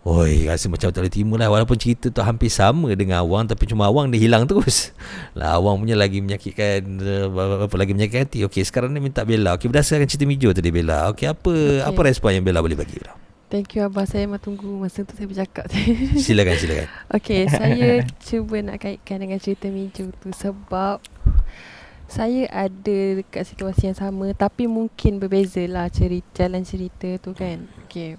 Oi, 0.00 0.48
rasa 0.48 0.72
macam 0.72 0.88
tak 0.88 0.96
boleh 0.96 1.12
terima 1.12 1.36
lah. 1.36 1.52
Walaupun 1.52 1.76
cerita 1.76 2.08
tu 2.08 2.24
hampir 2.24 2.48
sama 2.48 2.88
dengan 2.96 3.20
Awang 3.20 3.52
Tapi 3.52 3.68
cuma 3.68 3.84
Awang 3.84 4.08
dia 4.08 4.16
hilang 4.16 4.48
terus. 4.48 4.96
Lah 5.36 5.60
Awang 5.60 5.84
punya 5.84 5.92
lagi 5.92 6.24
menyakitkan 6.24 6.80
uh, 7.04 7.68
Apa 7.68 7.76
lagi 7.76 7.92
menyakitkan 7.92 8.24
hati. 8.24 8.40
Okey 8.48 8.64
sekarang 8.64 8.96
ni 8.96 9.00
minta 9.04 9.28
Bella. 9.28 9.60
Okey 9.60 9.68
berdasarkan 9.68 10.08
cerita 10.08 10.24
Mijo 10.24 10.56
tadi 10.56 10.72
Bella. 10.72 11.12
Okey 11.12 11.28
apa 11.28 11.52
okay. 11.52 11.84
Apa 11.84 12.00
respon 12.08 12.32
yang 12.32 12.48
Bella 12.48 12.64
boleh 12.64 12.80
bagi 12.80 12.96
Bella? 12.96 13.12
Thank 13.52 13.76
you 13.76 13.84
Abah. 13.84 14.08
Saya 14.08 14.24
memang 14.24 14.40
tunggu 14.40 14.72
masa 14.80 15.04
tu 15.04 15.12
saya 15.12 15.28
bercakap. 15.28 15.68
Silakan 16.24 16.56
silakan. 16.56 16.88
Okay 17.20 17.44
saya 17.52 18.00
cuba 18.24 18.56
nak 18.64 18.80
kaitkan 18.80 19.20
dengan 19.20 19.36
cerita 19.36 19.68
Miju 19.68 20.16
tu 20.16 20.32
Sebab 20.32 21.04
Saya 22.10 22.42
ada 22.50 22.98
dekat 23.16 23.46
situasi 23.46 23.86
yang 23.86 23.94
sama 23.94 24.34
Tapi 24.34 24.66
mungkin 24.66 25.16
berbeza 25.16 25.62
lah 25.64 25.86
cerita, 25.86 26.42
Jalan 26.42 26.62
cerita 26.62 27.06
tu 27.16 27.30
kan 27.30 27.70
Okay 27.86 28.18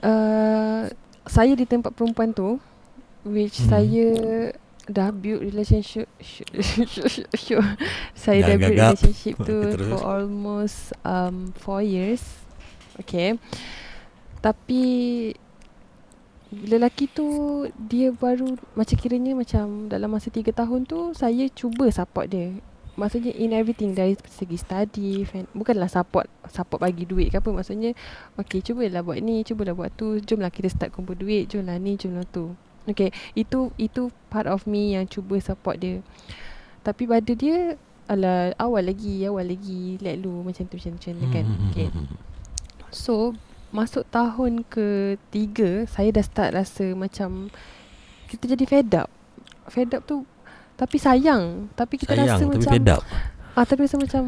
uh, 0.00 0.88
Saya 1.22 1.52
di 1.52 1.62
tempat 1.62 1.92
perempuan 1.92 2.32
tu 2.32 2.56
Which 3.22 3.58
Hmm. 3.58 3.68
saya 3.68 4.08
dah 4.86 5.10
build 5.10 5.42
relationship 5.42 6.06
Saya 8.16 8.40
Dah 8.40 8.48
dah 8.48 8.56
build 8.56 8.72
gagap. 8.72 8.90
relationship 8.94 9.34
tu 9.38 9.58
Terus. 9.68 9.88
For 9.90 10.00
almost 10.00 10.78
um, 11.02 11.52
4 11.52 11.82
years 11.84 12.22
Okay 12.96 13.36
Tapi 14.38 14.82
Lelaki 16.54 17.10
tu 17.10 17.26
Dia 17.74 18.14
baru 18.14 18.54
Macam 18.78 18.94
kiranya 18.94 19.34
macam 19.34 19.90
Dalam 19.90 20.14
masa 20.14 20.30
3 20.30 20.46
tahun 20.54 20.86
tu 20.86 21.10
Saya 21.10 21.50
cuba 21.50 21.90
support 21.90 22.30
dia. 22.30 22.54
Maksudnya 22.94 23.34
in 23.34 23.50
everything 23.50 23.98
Dari 23.98 24.14
segi 24.30 24.54
study 24.54 25.26
fan, 25.26 25.50
Bukanlah 25.50 25.90
support 25.90 26.30
Support 26.46 26.86
bagi 26.86 27.02
duit 27.02 27.34
ke 27.34 27.42
apa. 27.42 27.50
Maksudnya 27.50 27.98
Okay 28.38 28.62
cubalah 28.62 29.02
buat 29.02 29.18
ni 29.18 29.42
Cubalah 29.42 29.74
buat 29.74 29.90
tu 29.98 30.22
Jomlah 30.22 30.54
kita 30.54 30.70
start 30.70 30.94
kumpul 30.94 31.18
duit 31.18 31.50
Jomlah 31.50 31.82
ni 31.82 31.98
Jomlah 31.98 32.22
tu. 32.30 32.54
Okay 32.86 33.10
Itu 33.34 33.74
Itu 33.74 34.14
part 34.30 34.46
of 34.46 34.70
me 34.70 34.94
Yang 34.94 35.18
cuba 35.18 35.42
support 35.42 35.82
dia. 35.82 35.98
Tapi 36.86 37.10
pada 37.10 37.32
dia 37.34 37.74
Alah 38.06 38.54
awal 38.62 38.86
lagi 38.86 39.26
Awal 39.26 39.50
lagi 39.50 39.98
Let 39.98 40.22
lu 40.22 40.46
Macam 40.46 40.62
tu 40.70 40.78
macam 40.78 40.94
tu, 40.94 41.10
macam 41.10 41.12
tu 41.18 41.26
kan? 41.34 41.46
Okay 41.74 41.88
So 42.94 43.34
Masuk 43.74 44.06
tahun 44.08 44.62
ketiga 44.66 45.84
Saya 45.90 46.14
dah 46.14 46.24
start 46.24 46.50
rasa 46.54 46.94
macam 46.94 47.50
Kita 48.30 48.50
jadi 48.50 48.64
fed 48.66 48.90
up. 48.94 49.10
Fed 49.70 49.90
up 49.94 50.02
tu 50.06 50.22
Tapi 50.78 50.96
sayang. 51.00 51.72
Tapi 51.74 51.94
kita 51.98 52.14
rasa 52.14 52.42
Sayang 52.42 52.50
tapi 52.50 52.56
macam 52.60 52.72
fed 52.72 52.88
up. 52.90 53.02
Ah, 53.56 53.64
Tapi 53.64 53.80
rasa 53.86 53.96
macam 53.98 54.22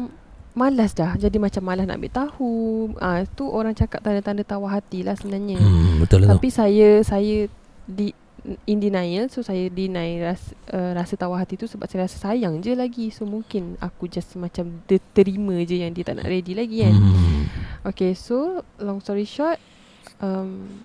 Malas 0.57 0.91
dah. 0.97 1.13
Jadi 1.15 1.37
macam 1.37 1.61
malas 1.61 1.85
nak 1.85 2.01
ambil 2.01 2.11
tahu. 2.11 2.51
Ah, 2.99 3.21
Tu 3.23 3.45
orang 3.45 3.71
cakap 3.77 4.01
tanda-tanda 4.01 4.41
tawar 4.43 4.81
hati 4.81 5.05
lah 5.05 5.13
sebenarnya. 5.13 5.61
Hmm, 5.61 6.01
Betul 6.03 6.25
lah 6.25 6.35
tu. 6.35 6.41
Tapi 6.41 6.47
saya 6.49 6.99
Saya 7.05 7.47
di 7.85 8.11
in 8.65 8.79
denial 8.79 9.27
so 9.27 9.43
saya 9.43 9.67
deny 9.67 10.23
rasa, 10.23 10.55
uh, 10.71 10.91
rasa 10.95 11.13
tawar 11.19 11.43
hati 11.43 11.59
tu 11.59 11.67
sebab 11.67 11.85
saya 11.91 12.07
rasa 12.07 12.17
sayang 12.31 12.63
je 12.63 12.73
lagi. 12.73 13.11
So 13.11 13.27
mungkin 13.27 13.75
aku 13.83 14.07
just 14.07 14.35
macam 14.39 14.83
dia 14.87 14.99
terima 15.13 15.59
je 15.67 15.83
yang 15.83 15.91
dia 15.91 16.07
tak 16.07 16.23
nak 16.23 16.27
ready 16.27 16.55
lagi 16.55 16.87
kan. 16.87 16.95
Hmm. 16.95 17.28
Okay 17.85 18.11
so 18.11 18.65
Long 18.79 18.99
story 18.99 19.23
short 19.23 19.55
um, 20.19 20.83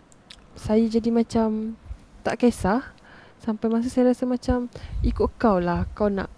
Saya 0.55 0.87
jadi 0.87 1.11
macam 1.11 1.75
Tak 2.23 2.39
kisah 2.47 2.95
Sampai 3.43 3.67
masa 3.67 3.91
saya 3.91 4.15
rasa 4.15 4.25
macam 4.25 4.71
Ikut 5.03 5.35
kau 5.37 5.59
lah 5.59 5.91
Kau 5.99 6.07
nak 6.07 6.31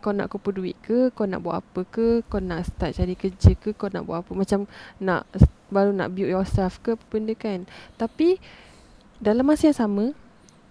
Kau 0.00 0.16
nak 0.16 0.32
kumpul 0.32 0.56
duit 0.56 0.76
ke 0.80 1.12
Kau 1.12 1.28
nak 1.28 1.44
buat 1.44 1.60
apa 1.60 1.84
ke 1.84 2.24
Kau 2.26 2.40
nak 2.40 2.66
start 2.66 2.96
cari 2.96 3.14
kerja 3.14 3.52
ke 3.52 3.76
Kau 3.76 3.92
nak 3.92 4.08
buat 4.08 4.24
apa? 4.24 4.32
Macam 4.32 4.64
nak 4.98 5.28
Baru 5.68 5.92
nak 5.92 6.16
build 6.16 6.32
yourself 6.32 6.80
ke 6.80 6.96
Apa 6.96 7.04
benda 7.12 7.36
kan. 7.36 7.68
Tapi 8.00 8.40
Dalam 9.20 9.44
masa 9.44 9.70
yang 9.70 9.78
sama 9.78 10.04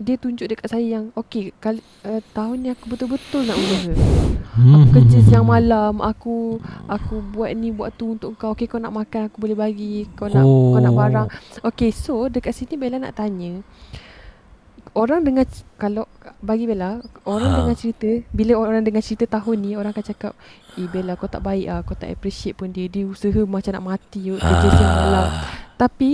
dia 0.02 0.18
tunjuk 0.18 0.49
dekat 0.49 0.68
saya 0.68 0.99
yang 0.99 1.14
Okay 1.14 1.54
kali, 1.62 1.80
uh, 2.04 2.20
Tahun 2.34 2.58
ni 2.58 2.74
aku 2.74 2.89
betul-betul 2.89 3.45
nak 3.45 3.56
usaha 3.56 3.93
Aku 4.52 4.88
kerja 4.91 5.18
siang 5.24 5.45
malam 5.45 6.02
Aku 6.02 6.58
Aku 6.89 7.22
buat 7.32 7.54
ni 7.54 7.70
buat 7.70 7.93
tu 7.95 8.18
untuk 8.18 8.34
kau. 8.36 8.58
Okay 8.58 8.66
kau 8.66 8.82
nak 8.82 8.91
makan 8.91 9.30
Aku 9.30 9.38
boleh 9.39 9.56
bagi. 9.56 10.10
Kau 10.18 10.28
nak 10.28 10.43
oh. 10.43 10.74
kau 10.76 10.82
nak 10.82 10.93
barang. 10.97 11.28
Okay 11.62 11.93
so 11.93 12.28
Dekat 12.28 12.58
sini 12.58 12.76
Bella 12.76 12.97
nak 12.97 13.16
tanya 13.16 13.62
orang 14.91 15.24
dengar 15.24 15.47
kalau 15.80 16.04
bagi 16.43 16.68
Bella 16.68 16.99
orang 17.24 17.47
Ha. 17.47 17.58
dengar 17.64 17.76
cerita 17.80 18.12
bila 18.36 18.60
orang 18.60 18.84
dengar 18.84 18.99
cerita 18.99 19.24
tahun 19.39 19.64
ni 19.64 19.72
orang 19.80 19.95
akan 19.95 20.04
cakap 20.04 20.34
eh 20.76 20.88
Bella 20.91 21.16
kau 21.16 21.32
tak 21.32 21.43
baik 21.43 21.66
ah 21.72 21.80
kau 21.84 21.95
tak 21.95 22.12
appreciate 22.12 22.60
pun 22.60 22.76
dia. 22.76 22.91
Dia 22.91 23.08
usaha 23.08 23.39
macam 23.47 23.72
nak 23.72 23.86
mati 23.88 24.36
Ah. 24.36 24.39
kerja 24.39 24.68
siang 24.76 24.95
malam. 25.08 25.28
Tapi 25.80 26.12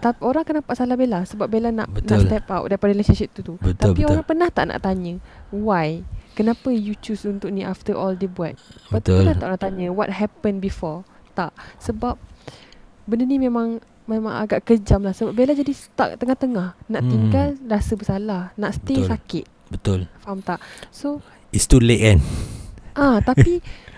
tapi 0.00 0.20
orang 0.20 0.42
akan 0.42 0.54
nampak 0.58 0.74
salah 0.74 0.96
Bella 0.96 1.20
sebab 1.22 1.46
Bella 1.46 1.68
nak 1.68 1.86
nak 1.86 1.94
Betul. 1.94 2.24
step 2.24 2.44
out 2.48 2.64
daripada 2.66 2.90
relationship 2.90 3.28
tu 3.30 3.40
tu. 3.42 3.54
Betul, 3.56 3.76
tapi 3.76 4.00
betul. 4.00 4.10
orang 4.10 4.24
pernah 4.24 4.48
tak 4.48 4.64
nak 4.66 4.80
tanya 4.80 5.20
why? 5.50 6.00
Kenapa 6.32 6.68
you 6.68 6.96
choose 6.96 7.22
untuk 7.22 7.48
ni 7.48 7.60
after 7.60 7.92
all 7.92 8.14
dia 8.14 8.26
buat? 8.26 8.56
Lepas 8.56 8.96
Betul. 8.96 9.16
pernah 9.20 9.36
tak 9.36 9.46
orang 9.46 9.60
tanya 9.60 9.86
what 9.90 10.08
happened 10.08 10.58
before? 10.58 11.04
Tak. 11.32 11.52
Sebab 11.78 12.16
benda 13.04 13.24
ni 13.24 13.36
memang 13.36 13.78
memang 14.04 14.34
agak 14.38 14.64
kejam 14.64 15.00
lah 15.00 15.12
sebab 15.12 15.30
Bella 15.30 15.52
jadi 15.52 15.70
stuck 15.70 16.16
tengah-tengah. 16.16 16.74
Nak 16.86 17.02
Hmm. 17.02 17.10
tinggal 17.10 17.46
rasa 17.62 17.92
bersalah, 17.94 18.42
nak 18.56 18.74
stay 18.74 18.98
Betul. 18.98 19.10
sakit. 19.10 19.44
Betul. 19.68 20.00
Faham 20.18 20.40
tak? 20.40 20.58
So 20.90 21.20
It's 21.50 21.66
too 21.66 21.78
late 21.78 22.00
kan? 22.00 22.18
ah 22.92 23.18
tapi 23.20 23.58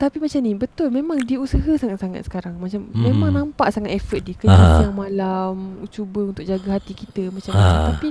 tapi 0.00 0.16
macam 0.16 0.40
ni 0.40 0.56
betul 0.56 0.88
memang 0.88 1.20
dia 1.20 1.36
usaha 1.36 1.60
sangat-sangat 1.60 2.24
sekarang. 2.24 2.56
Macam 2.56 2.88
Hmm. 2.88 3.04
memang 3.04 3.30
nampak 3.30 3.68
sangat 3.68 3.92
effort 3.92 4.24
dia 4.24 4.32
kerja 4.32 4.56
siang 4.80 4.96
malam, 4.96 5.54
cuba 5.86 6.24
untuk 6.26 6.40
jaga 6.42 6.80
hati 6.80 6.96
kita 6.96 7.28
macam 7.28 7.52
Ah. 7.52 7.60
macam 7.60 7.76
tapi 7.92 8.08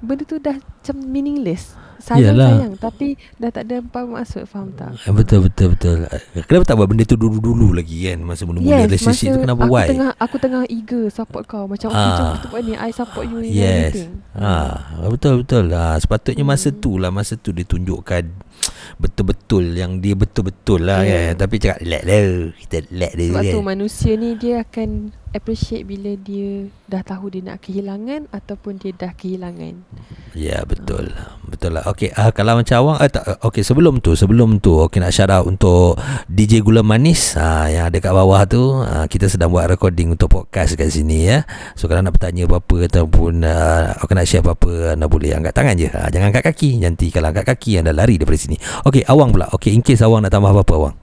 benda 0.00 0.22
tu 0.22 0.36
dah 0.36 0.54
macam 0.54 0.96
meaningless. 1.04 1.74
Sayang 1.98 2.38
sayang 2.38 2.74
tapi 2.78 3.18
dah 3.34 3.50
tak 3.50 3.66
ada 3.66 3.82
apa 3.82 4.06
maksud 4.06 4.46
faham 4.46 4.70
tak? 4.70 4.94
Eh, 4.96 5.10
Betul 5.10 5.42
betul 5.44 5.74
betul. 5.74 6.06
Kenapa 6.46 6.62
tak 6.64 6.78
buat 6.78 6.86
benda 6.86 7.02
tu 7.02 7.18
dulu-dulu 7.18 7.74
lagi 7.74 8.06
kan 8.06 8.22
masa 8.22 8.46
mula-mula 8.46 8.86
relationship 8.86 9.34
tu 9.34 9.40
kenapa 9.40 9.60
aku 9.60 9.74
why? 9.74 9.86
tengah 9.88 10.10
aku 10.14 10.36
tengah 10.38 10.62
eager 10.68 11.04
support 11.08 11.42
kau 11.44 11.66
macam 11.66 11.90
Ah. 11.90 12.14
jom 12.14 12.26
kita 12.38 12.46
buat 12.48 12.62
ni 12.62 12.72
I 12.72 12.90
support 12.92 13.26
you 13.26 13.38
in 13.40 13.50
Yes. 13.50 13.98
everything. 13.98 14.10
Ha, 14.32 14.54
betul 15.08 15.42
betul. 15.42 15.64
Ha, 15.68 15.98
sepatutnya 15.98 16.44
masa 16.44 16.70
Hmm. 16.70 16.78
tu 16.78 16.92
lah 16.94 17.10
masa 17.10 17.34
tu 17.34 17.50
dia 17.50 17.66
tunjukkan 17.66 18.24
betul-betul 18.96 19.64
yang 19.72 19.98
dia 19.98 20.14
betul-betul 20.14 20.80
lah 20.80 21.02
Yeah. 21.02 21.34
kan. 21.34 21.34
Tapi 21.40 21.54
cakap 21.58 21.78
let 21.82 22.02
dia, 22.04 22.18
kita 22.56 22.76
let 22.90 23.12
dia 23.12 23.26
Sebab 23.28 23.42
kan. 23.42 23.52
tu 23.52 23.60
manusia 23.64 24.12
ni 24.14 24.30
dia 24.34 24.62
akan 24.62 24.88
appreciate 25.36 25.84
bila 25.84 26.16
dia 26.16 26.72
dah 26.88 27.04
tahu 27.04 27.28
dia 27.32 27.44
nak 27.44 27.60
kehilangan 27.60 28.32
ataupun 28.32 28.80
dia 28.80 28.92
dah 28.96 29.12
kehilangan. 29.12 29.84
Ya 30.32 30.64
betul. 30.64 31.12
Betul 31.48 31.80
lah. 31.80 31.88
Okey 31.88 32.12
uh, 32.12 32.28
Kalau 32.30 32.60
macam 32.60 32.76
awang 32.84 32.96
uh, 33.00 33.08
tak, 33.08 33.24
uh, 33.24 33.40
Okey 33.48 33.64
sebelum 33.64 34.04
tu 34.04 34.12
Sebelum 34.12 34.60
tu 34.60 34.76
Okey 34.84 35.00
nak 35.00 35.16
shout 35.16 35.32
out 35.32 35.48
untuk 35.48 35.96
DJ 36.28 36.60
Gula 36.60 36.84
Manis 36.84 37.40
uh, 37.40 37.64
Yang 37.64 37.84
ada 37.88 37.98
kat 38.04 38.12
bawah 38.12 38.42
tu. 38.44 38.62
Uh, 38.84 39.08
Kita 39.08 39.32
sedang 39.32 39.48
buat 39.48 39.64
recording 39.64 40.12
Untuk 40.12 40.28
podcast 40.28 40.76
kat 40.76 40.92
sini 40.92 41.32
ya. 41.32 41.48
So 41.72 41.88
kalau 41.88 42.04
nak 42.04 42.20
bertanya 42.20 42.44
apa-apa 42.44 42.92
Ataupun 42.92 43.42
uh, 43.48 43.96
Aku 44.04 44.12
nak 44.12 44.28
share 44.28 44.44
apa-apa 44.44 44.94
Anda 44.94 45.08
boleh 45.08 45.32
angkat 45.32 45.56
tangan 45.56 45.74
je. 45.80 45.88
Uh, 45.88 46.08
Jangan 46.12 46.26
angkat 46.36 46.44
kaki. 46.52 46.70
Nanti 46.84 47.06
kalau 47.08 47.32
angkat 47.32 47.48
kaki 47.48 47.80
Anda 47.80 47.96
lari 47.96 48.20
daripada 48.20 48.38
sini. 48.38 48.60
Okey 48.84 49.08
awang 49.08 49.32
pula. 49.32 49.48
Okey 49.56 49.72
in 49.72 49.80
case 49.80 50.04
awang 50.04 50.20
nak 50.20 50.30
tambah 50.30 50.52
apa-apa 50.52 50.74
awang. 50.76 50.94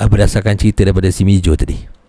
Uh, 0.00 0.08
Berdasarkan 0.08 0.56
cerita 0.56 0.88
daripada 0.88 1.12
si 1.12 1.28
Mijo 1.28 1.52
tadi 1.52 2.01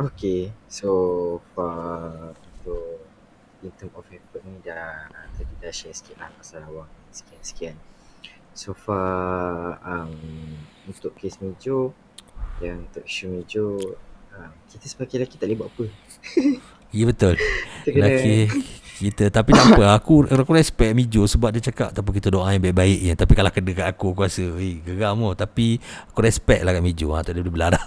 Okay, 0.00 0.48
so 0.64 1.44
for 1.52 2.32
untuk 2.32 3.04
in 3.60 3.68
term 3.76 3.92
of 3.92 4.08
effort 4.08 4.40
ni 4.48 4.56
dah 4.64 5.12
tadi 5.36 5.52
dah 5.60 5.68
share 5.68 5.92
sikit 5.92 6.16
lah 6.16 6.32
pasal 6.40 6.64
awak 6.72 6.88
sekian-sekian. 7.12 7.76
So 8.56 8.72
far 8.72 9.76
um, 9.84 10.16
untuk 10.88 11.12
kes 11.20 11.36
Mijo 11.44 11.92
dan 12.64 12.88
untuk 12.88 13.04
isu 13.04 13.28
Mijo 13.28 13.76
um, 14.32 14.52
kita 14.72 14.88
sebagai 14.88 15.20
lelaki 15.20 15.36
tak 15.36 15.52
boleh 15.52 15.58
buat 15.60 15.68
apa. 15.68 15.84
Ya 16.96 17.04
betul 17.04 17.34
Lelaki 17.92 18.48
kita 19.00 19.32
Tapi 19.32 19.56
tak 19.56 19.64
apa 19.72 19.96
Aku 19.96 20.28
aku 20.28 20.52
respect 20.52 20.92
Mijo 20.92 21.24
Sebab 21.24 21.48
dia 21.56 21.72
cakap 21.72 21.96
Tak 21.96 22.04
apa 22.04 22.10
kita 22.12 22.28
doa 22.28 22.52
yang 22.52 22.60
baik-baik 22.60 22.98
je 23.00 23.12
Tapi 23.16 23.32
kalau 23.32 23.48
kena 23.48 23.72
kat 23.72 23.86
aku 23.88 24.12
Aku 24.12 24.20
rasa 24.28 24.44
Eh 24.60 24.84
geram 24.84 25.24
oh. 25.24 25.32
Tapi 25.32 25.80
Aku 26.12 26.20
respect 26.20 26.60
lah 26.60 26.76
kat 26.76 26.84
Mijo. 26.84 27.16
Ha, 27.16 27.24
Tak 27.24 27.32
ada 27.32 27.48
belah 27.48 27.68
dah 27.74 27.84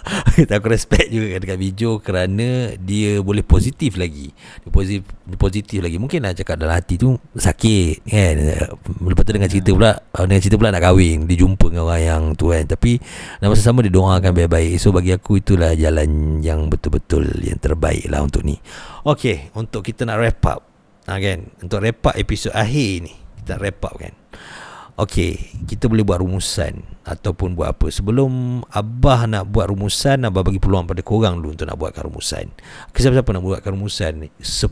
Aku 0.58 0.66
respect 0.66 1.14
juga 1.14 1.38
kat 1.38 1.58
Mijo 1.58 2.02
Kerana 2.02 2.74
Dia 2.74 3.22
boleh 3.22 3.46
positif 3.46 3.94
lagi. 3.94 4.34
Dia 4.34 4.70
positif, 4.74 5.06
dia 5.06 5.38
positif 5.38 5.78
lagi. 5.78 5.96
Mungkin 6.02 6.18
lah 6.26 6.34
cakap 6.34 6.58
dalam 6.58 6.74
hati 6.74 6.98
tu 6.98 7.14
Sakit 7.38 8.02
kan? 8.10 8.34
Lepas 9.06 9.22
tu 9.22 9.32
dengan 9.32 9.48
cerita 9.48 9.70
pula 9.70 9.92
ah, 9.94 10.24
Dengan 10.26 10.40
cerita 10.42 10.56
pula 10.58 10.74
nak 10.74 10.82
kahwin 10.82 11.30
Dia 11.30 11.36
jumpa 11.38 11.70
dengan 11.70 11.86
orang 11.86 12.02
yang 12.02 12.22
tu 12.34 12.50
kan? 12.50 12.66
Tapi 12.66 12.98
Dalam 13.38 13.54
masa 13.54 13.62
sama 13.62 13.86
dia 13.86 13.94
doakan 13.94 14.34
baik-baik. 14.34 14.74
So 14.82 14.90
bagi 14.90 15.14
aku 15.14 15.38
itulah 15.38 15.78
jalan 15.78 16.42
Yang 16.42 16.74
betul-betul 16.74 17.24
Yang 17.38 17.58
terbaik 17.70 18.10
lah 18.10 18.26
untuk 18.26 18.42
ni. 18.42 18.58
Okay 19.06 19.54
Untuk 19.54 19.86
kita 19.86 20.02
nak 20.02 20.18
wrap 20.18 20.42
up 20.50 20.73
ha, 21.08 21.20
kan? 21.20 21.38
Untuk 21.60 21.78
wrap 21.80 22.04
up 22.12 22.14
episod 22.16 22.52
akhir 22.52 23.08
ni 23.08 23.12
Kita 23.42 23.60
wrap 23.60 23.84
up 23.84 23.94
kan? 24.00 24.14
Okay 24.94 25.50
Kita 25.66 25.90
boleh 25.90 26.06
buat 26.06 26.22
rumusan 26.22 27.02
Ataupun 27.04 27.52
buat 27.58 27.76
apa. 27.76 27.90
Sebelum 27.90 28.62
Abah 28.70 29.26
nak 29.26 29.50
buat 29.50 29.68
rumusan 29.68 30.22
Abah 30.24 30.40
bagi 30.46 30.62
peluang 30.62 30.86
pada 30.86 31.02
korang 31.02 31.42
dulu 31.42 31.52
Untuk 31.52 31.66
nak 31.66 31.76
buatkan 31.76 32.06
rumusan. 32.06 32.46
Siapa-siapa 32.94 33.28
nak 33.34 33.42
buatkan 33.42 33.74
rumusan? 33.74 34.12
Ni 34.24 34.28
10 34.38 34.70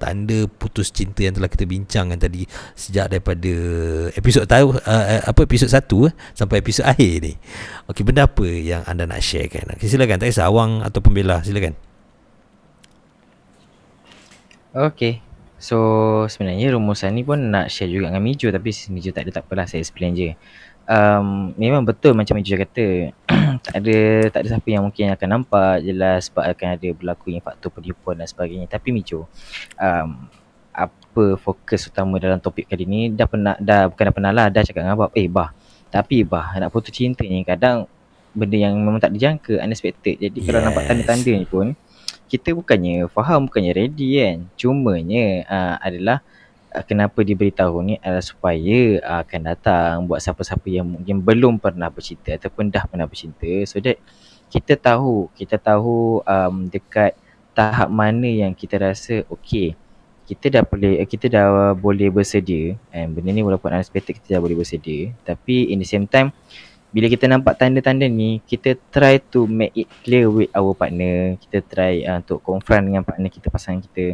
tanda 0.00 0.38
putus 0.50 0.88
cinta 0.90 1.22
Yang 1.22 1.38
telah 1.38 1.50
kita 1.52 1.64
bincangkan 1.68 2.18
tadi 2.18 2.48
Sejak 2.72 3.12
daripada 3.12 3.52
Episod 4.16 4.48
tahu 4.48 4.74
uh, 4.74 5.20
Apa 5.28 5.40
episod 5.44 5.68
1 5.68 5.78
eh, 5.78 6.12
Sampai 6.32 6.64
episod 6.64 6.88
akhir 6.88 7.12
ni. 7.20 7.36
Okay 7.86 8.02
benda 8.02 8.26
apa 8.26 8.42
Yang 8.48 8.82
anda 8.88 9.04
nak 9.04 9.20
sharekan? 9.20 9.68
Okay, 9.76 9.86
Silakan. 9.86 10.16
Tak 10.18 10.32
kisah 10.32 10.48
Awang 10.48 10.80
ataupun 10.82 11.12
Bella 11.12 11.44
Silakan. 11.44 11.76
Okay. 14.72 15.20
So 15.62 15.78
sebenarnya 16.26 16.74
rumusan 16.74 17.14
ni 17.14 17.22
pun 17.22 17.38
nak 17.38 17.70
share 17.70 17.86
juga 17.86 18.10
dengan 18.10 18.18
Mijo 18.18 18.50
tapi 18.50 18.74
Mijo 18.90 19.14
tak 19.14 19.30
ada 19.30 19.38
tak 19.38 19.46
apalah 19.46 19.70
saya 19.70 19.78
explain 19.78 20.10
je. 20.18 20.34
Um, 20.90 21.54
memang 21.54 21.86
betul 21.86 22.18
macam 22.18 22.34
Mijo 22.34 22.58
kata 22.58 23.14
tak 23.70 23.76
ada 23.78 23.98
tak 24.34 24.40
ada 24.42 24.48
siapa 24.58 24.68
yang 24.74 24.82
mungkin 24.82 25.14
akan 25.14 25.28
nampak 25.30 25.86
jelas 25.86 26.26
sebab 26.26 26.50
akan 26.50 26.68
ada 26.74 26.88
berlaku 26.90 27.30
yang 27.30 27.46
faktor 27.46 27.70
penipuan 27.70 28.18
dan 28.18 28.26
sebagainya. 28.26 28.66
Tapi 28.66 28.90
Mijo 28.90 29.30
um, 29.78 30.26
apa 30.74 31.24
fokus 31.38 31.86
utama 31.86 32.18
dalam 32.18 32.42
topik 32.42 32.66
kali 32.66 32.82
ni 32.82 33.00
dah 33.14 33.30
pernah 33.30 33.54
dah 33.62 33.86
bukan 33.86 34.04
dah 34.10 34.14
pernah 34.18 34.32
lah 34.34 34.46
dah 34.50 34.66
cakap 34.66 34.82
dengan 34.82 34.98
abah 34.98 35.12
eh 35.14 35.28
bah 35.30 35.52
tapi 35.92 36.24
bah 36.24 36.56
nak 36.56 36.72
putus 36.72 36.90
cinta 36.96 37.22
ni 37.22 37.44
kadang 37.44 37.84
benda 38.32 38.56
yang 38.56 38.72
memang 38.80 38.96
tak 38.96 39.12
dijangka 39.12 39.60
unexpected 39.60 40.16
jadi 40.16 40.32
yes. 40.32 40.44
kalau 40.48 40.60
nampak 40.64 40.88
tanda-tanda 40.88 41.32
ni 41.36 41.44
pun 41.44 41.76
kita 42.32 42.56
bukannya 42.56 43.12
faham 43.12 43.44
bukannya 43.44 43.76
ready 43.76 44.16
kan. 44.16 44.48
Cumanya 44.56 45.44
uh, 45.44 45.76
adalah 45.84 46.24
uh, 46.72 46.80
kenapa 46.80 47.20
diberitahu 47.20 47.84
ni 47.84 47.94
adalah 48.00 48.24
supaya 48.24 49.04
uh, 49.04 49.20
akan 49.20 49.40
datang 49.44 49.92
buat 50.08 50.24
siapa-siapa 50.24 50.64
yang 50.72 50.88
mungkin 50.88 51.20
belum 51.20 51.60
pernah 51.60 51.92
bercinta 51.92 52.32
ataupun 52.32 52.72
dah 52.72 52.88
pernah 52.88 53.04
bercinta. 53.04 53.68
So 53.68 53.84
that 53.84 54.00
kita 54.48 54.80
tahu 54.80 55.28
kita 55.36 55.60
tahu 55.60 56.24
um, 56.24 56.72
dekat 56.72 57.12
tahap 57.52 57.92
mana 57.92 58.24
yang 58.24 58.56
kita 58.56 58.80
rasa 58.80 59.28
okey 59.28 59.76
kita 60.24 60.48
dah 60.48 60.64
boleh 60.64 61.04
kita 61.04 61.28
dah 61.28 61.76
boleh 61.76 62.08
bersedia. 62.08 62.80
And 62.88 63.12
benda 63.12 63.36
ni 63.36 63.44
walaupun 63.44 63.76
unexpected 63.76 64.16
kita 64.16 64.38
dah 64.38 64.40
boleh 64.40 64.56
bersedia. 64.56 65.12
Tapi 65.28 65.68
in 65.68 65.84
the 65.84 65.88
same 65.88 66.08
time 66.08 66.32
bila 66.92 67.08
kita 67.08 67.24
nampak 67.24 67.56
tanda-tanda 67.56 68.04
ni 68.04 68.44
kita 68.44 68.76
try 68.92 69.16
to 69.32 69.48
make 69.48 69.72
it 69.72 69.88
clear 70.04 70.28
with 70.28 70.52
our 70.52 70.76
partner. 70.76 71.40
Kita 71.40 71.64
try 71.64 72.04
uh, 72.04 72.20
untuk 72.20 72.44
confront 72.44 72.84
dengan 72.84 73.00
partner 73.00 73.32
kita 73.32 73.48
pasangan 73.48 73.80
kita. 73.80 74.12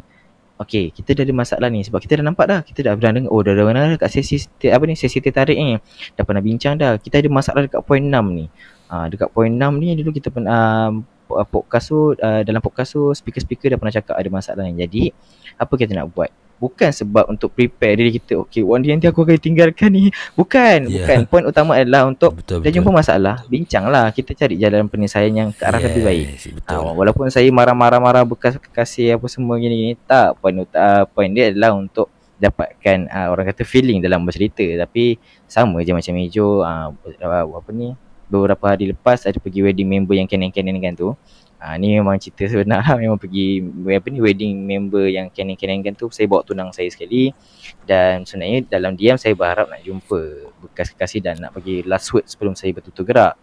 Okay, 0.59 0.91
kita 0.91 1.15
dah 1.15 1.23
ada 1.23 1.35
masalah 1.35 1.69
ni 1.71 1.83
sebab 1.83 1.99
kita 1.99 2.23
dah 2.23 2.27
nampak 2.31 2.47
dah. 2.47 2.61
Kita 2.63 2.87
dah 2.87 2.95
pernah 2.95 3.19
dengar 3.19 3.31
oh 3.35 3.43
dah 3.43 3.55
dah 3.55 3.65
pernah 3.67 3.83
dekat 3.95 4.11
sesi 4.11 4.47
apa 4.71 4.83
ni 4.87 4.95
sesi 4.95 5.19
tertarik 5.19 5.59
ni. 5.59 5.75
Dah 6.15 6.23
pernah 6.23 6.43
bincang 6.43 6.79
dah. 6.79 6.99
Kita 7.03 7.19
ada 7.19 7.29
masalah 7.31 7.67
dekat 7.67 7.83
poin 7.83 8.03
6 8.03 8.15
ni. 8.31 8.47
Uh, 8.87 9.07
dekat 9.11 9.29
poin 9.35 9.51
6 9.51 9.59
ni 9.83 9.99
dulu 9.99 10.11
kita 10.15 10.31
pernah 10.31 10.95
uh, 11.35 11.47
podcast 11.51 11.91
tu 11.91 12.15
uh, 12.15 12.43
dalam 12.47 12.63
podcast 12.63 12.95
tu 12.95 13.11
speaker-speaker 13.11 13.75
dah 13.75 13.79
pernah 13.79 13.95
cakap 13.95 14.15
ada 14.15 14.31
masalah 14.31 14.63
ni. 14.71 14.79
Jadi 14.79 15.11
apa 15.59 15.75
kita 15.75 15.99
nak 15.99 16.15
buat 16.15 16.31
bukan 16.59 16.91
sebab 16.91 17.31
untuk 17.31 17.55
prepare 17.55 17.97
diri 17.99 18.19
kita 18.19 18.39
okay 18.39 18.63
one 18.67 18.83
day 18.83 18.93
nanti 18.93 19.07
aku 19.07 19.23
akan 19.25 19.39
tinggalkan 19.39 19.91
ni. 19.95 20.11
Bukan 20.35 20.91
Yeah. 20.91 21.07
bukan. 21.07 21.19
Point 21.31 21.47
utama 21.51 21.79
adalah 21.79 22.07
untuk 22.07 22.35
Betul 22.39 22.63
dah 22.63 22.71
jumpa 22.71 22.91
masalah 22.91 23.43
bincanglah 23.47 24.11
kita 24.15 24.35
cari 24.35 24.59
jalan 24.59 24.87
penyelesaian 24.87 25.33
yang 25.33 25.49
ke 25.55 25.63
arah 25.65 25.81
lebih 25.81 26.03
baik. 26.05 26.27
Betul. 26.61 26.75
Ha, 26.75 26.93
walaupun 26.95 27.27
saya 27.31 27.49
marah-marah-marah 27.51 28.23
bekas 28.27 28.59
kekasih 28.59 29.17
apa 29.19 29.27
semua 29.31 29.57
gini-gini 29.57 29.97
tak. 30.07 30.39
Point 30.43 30.69
uh, 30.75 31.05
point 31.11 31.31
dia 31.33 31.51
adalah 31.51 31.75
untuk 31.75 32.11
dapatkan 32.39 33.11
uh, 33.11 33.29
orang 33.35 33.51
kata 33.51 33.67
feeling 33.67 33.99
dalam 33.99 34.23
bercerita. 34.23 34.63
Tapi 34.63 35.19
sama 35.51 35.83
je 35.83 35.91
macam 35.95 36.13
Mejo 36.15 36.63
uh, 36.63 36.91
apa 36.93 37.71
ni 37.75 37.95
beberapa 38.29 38.65
hari 38.69 38.93
lepas 38.93 39.25
ada 39.25 39.41
pergi 39.41 39.65
wedding 39.65 39.89
member 39.89 40.13
yang 40.13 40.29
Canon-Canon 40.29 40.77
kan 40.79 40.93
tu 40.95 41.17
Ah 41.59 41.75
ni 41.75 41.99
memang 41.99 42.15
cerita 42.23 42.47
sebenar 42.47 42.87
lah 42.87 42.95
memang 42.95 43.19
pergi 43.19 43.63
apa 43.91 44.07
ni 44.09 44.23
wedding 44.23 44.63
member 44.63 45.11
yang 45.11 45.27
Canon-Canon 45.27 45.83
kan 45.83 45.95
tu 45.99 46.07
saya 46.15 46.31
bawa 46.31 46.47
tunang 46.47 46.71
saya 46.71 46.87
sekali 46.87 47.35
dan 47.83 48.23
sebenarnya 48.23 48.63
dalam 48.71 48.95
diam 48.95 49.19
saya 49.19 49.35
berharap 49.35 49.67
nak 49.67 49.83
jumpa 49.83 50.55
bekas 50.63 50.95
kekasih 50.95 51.19
dan 51.19 51.43
nak 51.43 51.51
bagi 51.51 51.83
last 51.83 52.15
word 52.15 52.25
sebelum 52.31 52.55
saya 52.55 52.71
betul-betul 52.71 53.11
gerak 53.11 53.35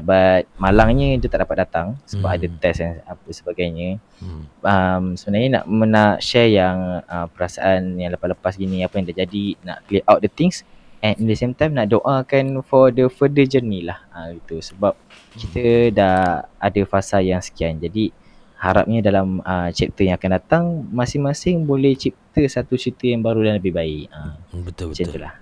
But 0.00 0.48
malangnya 0.56 1.20
dia 1.20 1.28
tak 1.28 1.44
dapat 1.44 1.68
datang 1.68 2.00
sebab 2.08 2.32
Hmm. 2.32 2.36
ada 2.40 2.46
test 2.64 2.80
dan 2.80 3.04
apa 3.04 3.28
sebagainya. 3.28 4.00
Hmm. 4.24 4.48
Um, 4.64 5.04
sebenarnya 5.20 5.60
nak 5.60 5.64
nak 5.68 6.14
share 6.24 6.48
yang 6.48 7.04
uh, 7.04 7.28
perasaan 7.28 8.00
yang 8.00 8.16
lepas-lepas 8.16 8.56
gini 8.56 8.80
apa 8.80 8.96
yang 8.96 9.12
terjadi 9.12 9.44
nak 9.60 9.84
clear 9.84 10.00
out 10.08 10.24
the 10.24 10.32
things 10.32 10.64
and 11.04 11.20
in 11.20 11.28
the 11.28 11.36
same 11.36 11.52
time 11.52 11.76
nak 11.76 11.92
doakan 11.92 12.64
for 12.64 12.88
the 12.88 13.04
further 13.12 13.44
journey 13.44 13.84
lah 13.84 14.00
uh, 14.16 14.32
gitu 14.32 14.64
sebab 14.64 14.96
kita 15.38 15.64
dah 15.94 16.44
ada 16.60 16.80
fasa 16.84 17.20
yang 17.24 17.40
sekian 17.40 17.80
jadi 17.80 18.12
harapnya 18.60 19.02
dalam 19.02 19.42
uh, 19.42 19.68
chapter 19.74 20.06
yang 20.06 20.16
akan 20.20 20.30
datang 20.38 20.64
masing-masing 20.92 21.66
boleh 21.66 21.98
cipta 21.98 22.44
satu 22.46 22.78
cerita 22.78 23.10
yang 23.10 23.24
baru 23.24 23.42
dan 23.42 23.58
lebih 23.58 23.74
baik 23.74 24.06
uh, 24.12 24.36
Betul 24.62 24.94
macam 24.94 25.06
betul. 25.08 25.16
tu 25.16 25.20
lah 25.20 25.34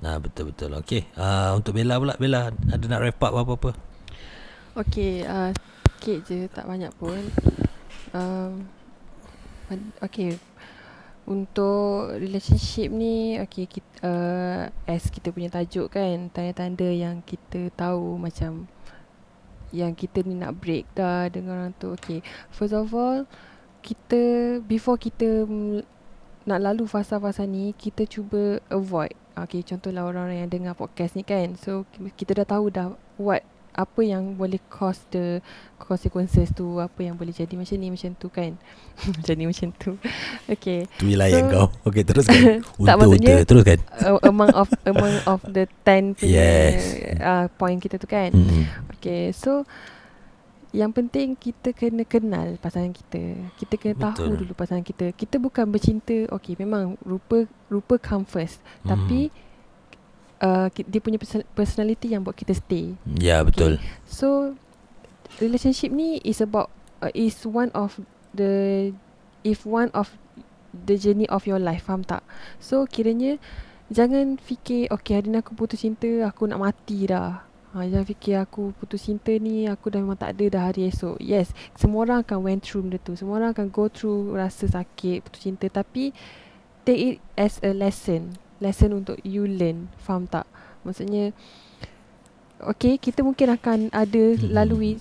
Nah 0.00 0.16
betul 0.16 0.48
betul. 0.52 0.72
Okey. 0.80 1.12
Ah 1.16 1.52
untuk 1.52 1.76
Bella 1.76 2.00
pula 2.00 2.16
Bella 2.16 2.48
ada 2.48 2.84
nak 2.88 3.00
wrap 3.04 3.20
up 3.20 3.36
apa-apa? 3.36 3.70
Okay, 4.80 5.26
uh, 5.28 5.52
sikit 6.00 6.18
je, 6.24 6.48
tak 6.48 6.64
banyak 6.64 6.88
pun. 6.96 7.20
Um, 8.16 8.64
okay, 10.00 10.40
untuk 11.28 12.16
relationship 12.16 12.88
ni, 12.88 13.36
okay, 13.42 13.66
kita, 13.66 13.98
uh, 14.06 14.62
as 14.88 15.10
kita 15.10 15.34
punya 15.34 15.52
tajuk 15.52 15.90
kan, 15.92 16.30
tanda-tanda 16.32 16.86
yang 16.86 17.20
kita 17.26 17.68
tahu 17.74 18.16
macam 18.16 18.70
yang 19.70 19.94
kita 19.94 20.22
ni 20.26 20.38
nak 20.38 20.58
break 20.58 20.86
dah 20.94 21.30
dengan 21.30 21.58
orang 21.58 21.74
tu. 21.78 21.94
Okay, 21.94 22.20
first 22.50 22.74
of 22.74 22.90
all, 22.94 23.26
kita, 23.80 24.20
before 24.66 24.98
kita 25.00 25.46
nak 26.44 26.60
lalu 26.60 26.84
fasa-fasa 26.88 27.46
ni, 27.46 27.72
kita 27.74 28.04
cuba 28.06 28.58
avoid. 28.68 29.14
Okay, 29.38 29.62
contohlah 29.64 30.04
orang-orang 30.04 30.44
yang 30.44 30.50
dengar 30.50 30.74
podcast 30.74 31.14
ni 31.16 31.22
kan. 31.24 31.54
So, 31.56 31.86
kita 32.18 32.42
dah 32.42 32.46
tahu 32.58 32.68
dah 32.68 32.92
what 33.16 33.46
apa 33.80 34.00
yang 34.02 34.34
boleh 34.34 34.60
cause 34.66 35.00
the 35.08 35.40
consequences 35.76 36.48
tu 36.50 36.76
apa 36.76 37.00
yang 37.00 37.14
boleh 37.14 37.30
jadi 37.30 37.48
macam 37.50 37.74
ni 37.74 37.88
macam 37.88 38.12
tu 38.14 38.28
kan 38.28 38.52
macam 39.16 39.34
ni 39.34 39.44
macam 39.44 39.68
tu 39.74 39.90
okay 40.46 40.84
Tu 40.94 41.04
wilayah 41.06 41.40
So- 41.40 41.48
kau. 41.48 41.66
Okey 41.84 42.02
teruskan. 42.02 42.36
Tak, 42.40 42.76
Unta 42.76 42.92
unta 42.92 42.92
maksudnya- 43.00 43.42
teruskan. 43.42 43.78
uh, 43.98 44.20
among 44.22 44.50
of 44.52 44.68
among 44.84 45.14
of 45.26 45.40
the 45.46 45.64
10 45.82 46.14
punya 46.14 46.28
Yes. 46.30 46.82
uh, 47.18 47.46
point 47.52 47.76
kita 47.76 47.96
tu 47.96 48.06
kan 48.06 48.30
Hmm. 48.30 48.68
okay 48.92 49.32
so 49.32 49.64
yang 50.70 50.90
penting 50.90 51.34
kita 51.34 51.72
kena 51.72 52.04
kenal 52.04 52.54
pasangan 52.56 52.90
kita 52.90 53.18
kita 53.56 53.74
kena 53.74 53.94
Betul. 53.96 54.14
tahu 54.22 54.32
dulu 54.38 54.52
pasangan 54.54 54.80
kita 54.80 55.10
kita 55.10 55.36
bukan 55.36 55.66
bercinta 55.66 56.30
okay 56.30 56.54
memang 56.54 56.94
rupa 57.02 57.42
rupa 57.66 57.98
come 57.98 58.22
first 58.22 58.62
Hmm. 58.80 58.94
tapi 58.94 59.34
uh, 60.40 60.66
dia 60.72 61.00
punya 61.00 61.20
person- 61.20 61.46
personality 61.54 62.12
yang 62.12 62.24
buat 62.24 62.34
kita 62.34 62.56
stay 62.56 62.96
Ya 63.20 63.44
betul. 63.44 63.78
So 64.08 64.56
relationship 65.38 65.92
ni 65.94 66.18
is 66.26 66.42
about 66.42 66.72
uh, 67.04 67.12
is 67.14 67.44
one 67.46 67.70
of 67.76 68.00
the 68.34 68.90
if 69.46 69.64
one 69.64 69.88
of 69.96 70.12
the 70.72 70.94
journey 70.98 71.28
of 71.30 71.46
your 71.46 71.60
life 71.60 71.86
faham 71.86 72.02
tak? 72.02 72.24
So 72.58 72.84
kiranya 72.88 73.38
jangan 73.90 74.38
fikir 74.38 74.90
okay 74.90 75.18
hari 75.18 75.30
ni 75.30 75.38
aku 75.38 75.54
putus 75.54 75.82
cinta 75.82 76.08
aku 76.26 76.48
nak 76.50 76.60
mati 76.60 77.06
dah. 77.06 77.46
Ha, 77.70 77.86
jangan 77.86 78.02
fikir 78.02 78.34
aku 78.34 78.74
putus 78.82 79.06
cinta 79.06 79.30
ni 79.38 79.70
aku 79.70 79.94
dah 79.94 80.02
memang 80.02 80.18
tak 80.18 80.34
ada 80.34 80.58
dah 80.58 80.62
hari 80.70 80.90
esok. 80.90 81.22
Yes, 81.22 81.54
semua 81.78 82.02
orang 82.02 82.26
akan 82.26 82.38
went 82.42 82.66
through 82.66 82.82
benda 82.82 82.98
tu. 82.98 83.14
Semua 83.14 83.38
orang 83.38 83.54
akan 83.54 83.70
go 83.70 83.86
through 83.86 84.34
rasa 84.34 84.66
sakit 84.66 85.22
putus 85.22 85.46
cinta 85.46 85.70
tapi 85.70 86.10
take 86.82 86.98
it 86.98 87.16
as 87.38 87.62
a 87.62 87.70
lesson. 87.70 88.34
Lesson 88.60 88.92
untuk 88.94 89.16
you 89.24 89.48
learn. 89.48 89.88
Faham 89.98 90.28
tak? 90.28 90.44
Maksudnya 90.84 91.32
Okay, 92.60 93.00
kita 93.00 93.24
mungkin 93.24 93.56
akan 93.56 93.88
ada 93.88 94.36
Mhm. 94.36 94.52
lalui 94.52 95.00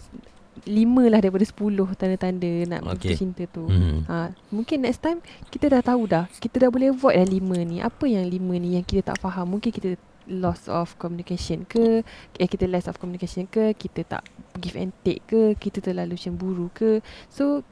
lima 0.63 1.03
lah 1.11 1.19
daripada 1.19 1.43
sepuluh 1.43 1.87
tanda-tanda 1.95 2.47
nak 2.67 2.95
Okay. 2.95 3.15
putus 3.15 3.19
cinta 3.19 3.43
tu. 3.47 3.67
Hmm. 3.67 4.03
Ha, 4.07 4.31
mungkin 4.47 4.83
next 4.83 5.03
time 5.03 5.19
kita 5.51 5.67
dah 5.71 5.83
tahu 5.83 6.07
dah. 6.07 6.27
Kita 6.39 6.55
dah 6.55 6.71
boleh 6.71 6.91
avoid 6.91 7.15
dah 7.15 7.27
lima 7.27 7.59
ni. 7.63 7.79
Apa 7.79 8.07
yang 8.07 8.27
lima 8.27 8.55
ni 8.55 8.79
yang 8.79 8.83
kita 8.83 9.11
tak 9.11 9.19
faham. 9.19 9.55
Mungkin 9.55 9.71
kita 9.71 9.99
loss 10.29 10.69
of 10.71 10.95
communication 10.95 11.65
ke, 11.65 12.03
eh 12.37 12.47
kita 12.47 12.63
less 12.63 12.87
of 12.87 12.95
communication 12.95 13.43
ke, 13.43 13.75
kita 13.75 14.05
tak 14.05 14.23
give 14.55 14.77
and 14.77 14.93
take 15.01 15.25
ke, 15.25 15.57
kita 15.57 15.81
terlalu 15.81 16.15
cemburu 16.15 16.71
ke. 16.71 17.03
So 17.27 17.63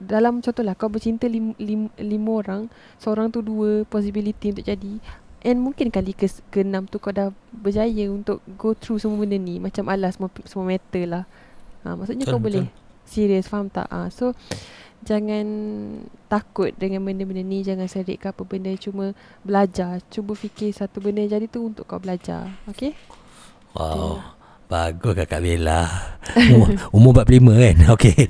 dalam 0.00 0.40
contohlah 0.40 0.72
kau 0.72 0.88
bercinta 0.88 1.28
lim, 1.28 1.52
lim, 1.60 1.92
lima 2.00 2.30
orang, 2.40 2.62
seorang 2.96 3.28
tu 3.28 3.44
dua 3.44 3.84
possibility 3.84 4.56
untuk 4.56 4.64
jadi. 4.64 4.96
And 5.40 5.60
mungkin 5.60 5.88
kali 5.88 6.12
ke, 6.12 6.28
ke 6.52 6.64
enam 6.64 6.84
tu 6.88 7.00
kau 7.00 7.12
dah 7.12 7.32
berjaya 7.52 8.08
untuk 8.12 8.44
go 8.56 8.72
through 8.72 9.00
semua 9.00 9.20
benda 9.24 9.36
ni. 9.36 9.60
Macam 9.60 9.88
alas 9.88 10.16
semua, 10.16 10.28
semua 10.44 10.66
matter 10.68 11.04
lah. 11.04 11.24
Ha, 11.84 11.96
Maksudnya 11.96 12.28
Betul, 12.28 12.34
kau 12.36 12.40
boleh 12.40 12.64
serius 13.08 13.48
faham 13.48 13.72
tak? 13.72 13.88
Ha, 13.88 14.12
So 14.12 14.36
jangan 15.00 15.46
takut 16.28 16.76
dengan 16.76 17.00
benda-benda 17.04 17.40
ni. 17.40 17.64
Jangan 17.64 17.88
serik 17.88 18.20
ke 18.20 18.32
apa 18.32 18.44
benda. 18.44 18.68
Cuma 18.76 19.16
belajar. 19.40 20.04
Cuba 20.12 20.36
fikir 20.36 20.76
satu 20.76 21.00
benda 21.00 21.24
yang 21.24 21.40
jadi 21.40 21.46
tu 21.48 21.64
untuk 21.64 21.88
kau 21.88 22.00
belajar. 22.00 22.52
Okay 22.68 22.92
Wow. 23.70 24.39
Bagus 24.70 25.18
kakak 25.18 25.42
Bella. 25.42 25.82
Umur, 26.38 26.68
umur 26.94 27.12
45 27.26 27.58
kan? 27.58 27.76
Okey. 27.98 28.20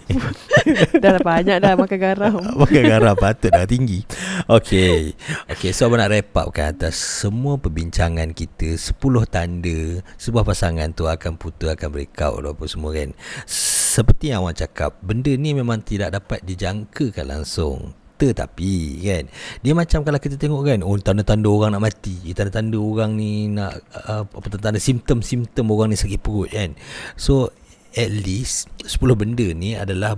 Dah 1.03 1.17
lah 1.17 1.23
banyak 1.23 1.57
dah 1.57 1.73
makan 1.73 1.99
garam 1.99 2.35
Makan 2.37 2.83
garam 2.85 3.17
patut 3.17 3.49
dah 3.49 3.65
tinggi 3.65 4.05
Okay 4.45 5.17
Okay 5.49 5.73
so 5.73 5.89
abang 5.89 6.05
nak 6.05 6.13
wrap 6.13 6.37
up 6.37 6.49
kan 6.53 6.77
Atas 6.77 7.01
semua 7.01 7.57
perbincangan 7.57 8.37
kita 8.37 8.77
10 8.77 9.01
tanda 9.29 10.05
Sebuah 10.21 10.45
pasangan 10.45 10.93
tu 10.93 11.09
akan 11.09 11.41
putus 11.41 11.73
Akan 11.73 11.89
break 11.93 12.13
out 12.21 12.45
Apa 12.45 12.65
semua 12.69 12.93
kan 12.93 13.17
Seperti 13.49 14.37
yang 14.37 14.45
awak 14.45 14.61
cakap 14.61 15.01
Benda 15.01 15.33
ni 15.33 15.57
memang 15.57 15.81
tidak 15.81 16.13
dapat 16.13 16.45
dijangkakan 16.45 17.27
langsung 17.41 17.97
tetapi 18.29 18.75
kan? 19.01 19.25
Dia 19.65 19.73
macam 19.73 20.05
kalau 20.05 20.21
kita 20.21 20.37
tengok 20.37 20.61
kan? 20.67 20.79
Oh 20.85 20.99
tanda-tanda 21.01 21.49
orang 21.49 21.73
nak 21.73 21.89
mati 21.89 22.35
Tanda-tanda 22.37 22.77
orang 22.77 23.17
ni 23.17 23.49
nak 23.49 23.81
uh, 23.97 24.29
Apa 24.29 24.47
tanda 24.61 24.77
simptom-simptom 24.77 25.65
orang 25.73 25.95
ni 25.95 25.97
sakit 25.97 26.21
perut 26.21 26.53
kan? 26.53 26.77
So 27.17 27.55
at 27.95 28.11
least 28.11 28.71
10 28.87 29.03
benda 29.19 29.47
ni 29.51 29.75
adalah 29.75 30.15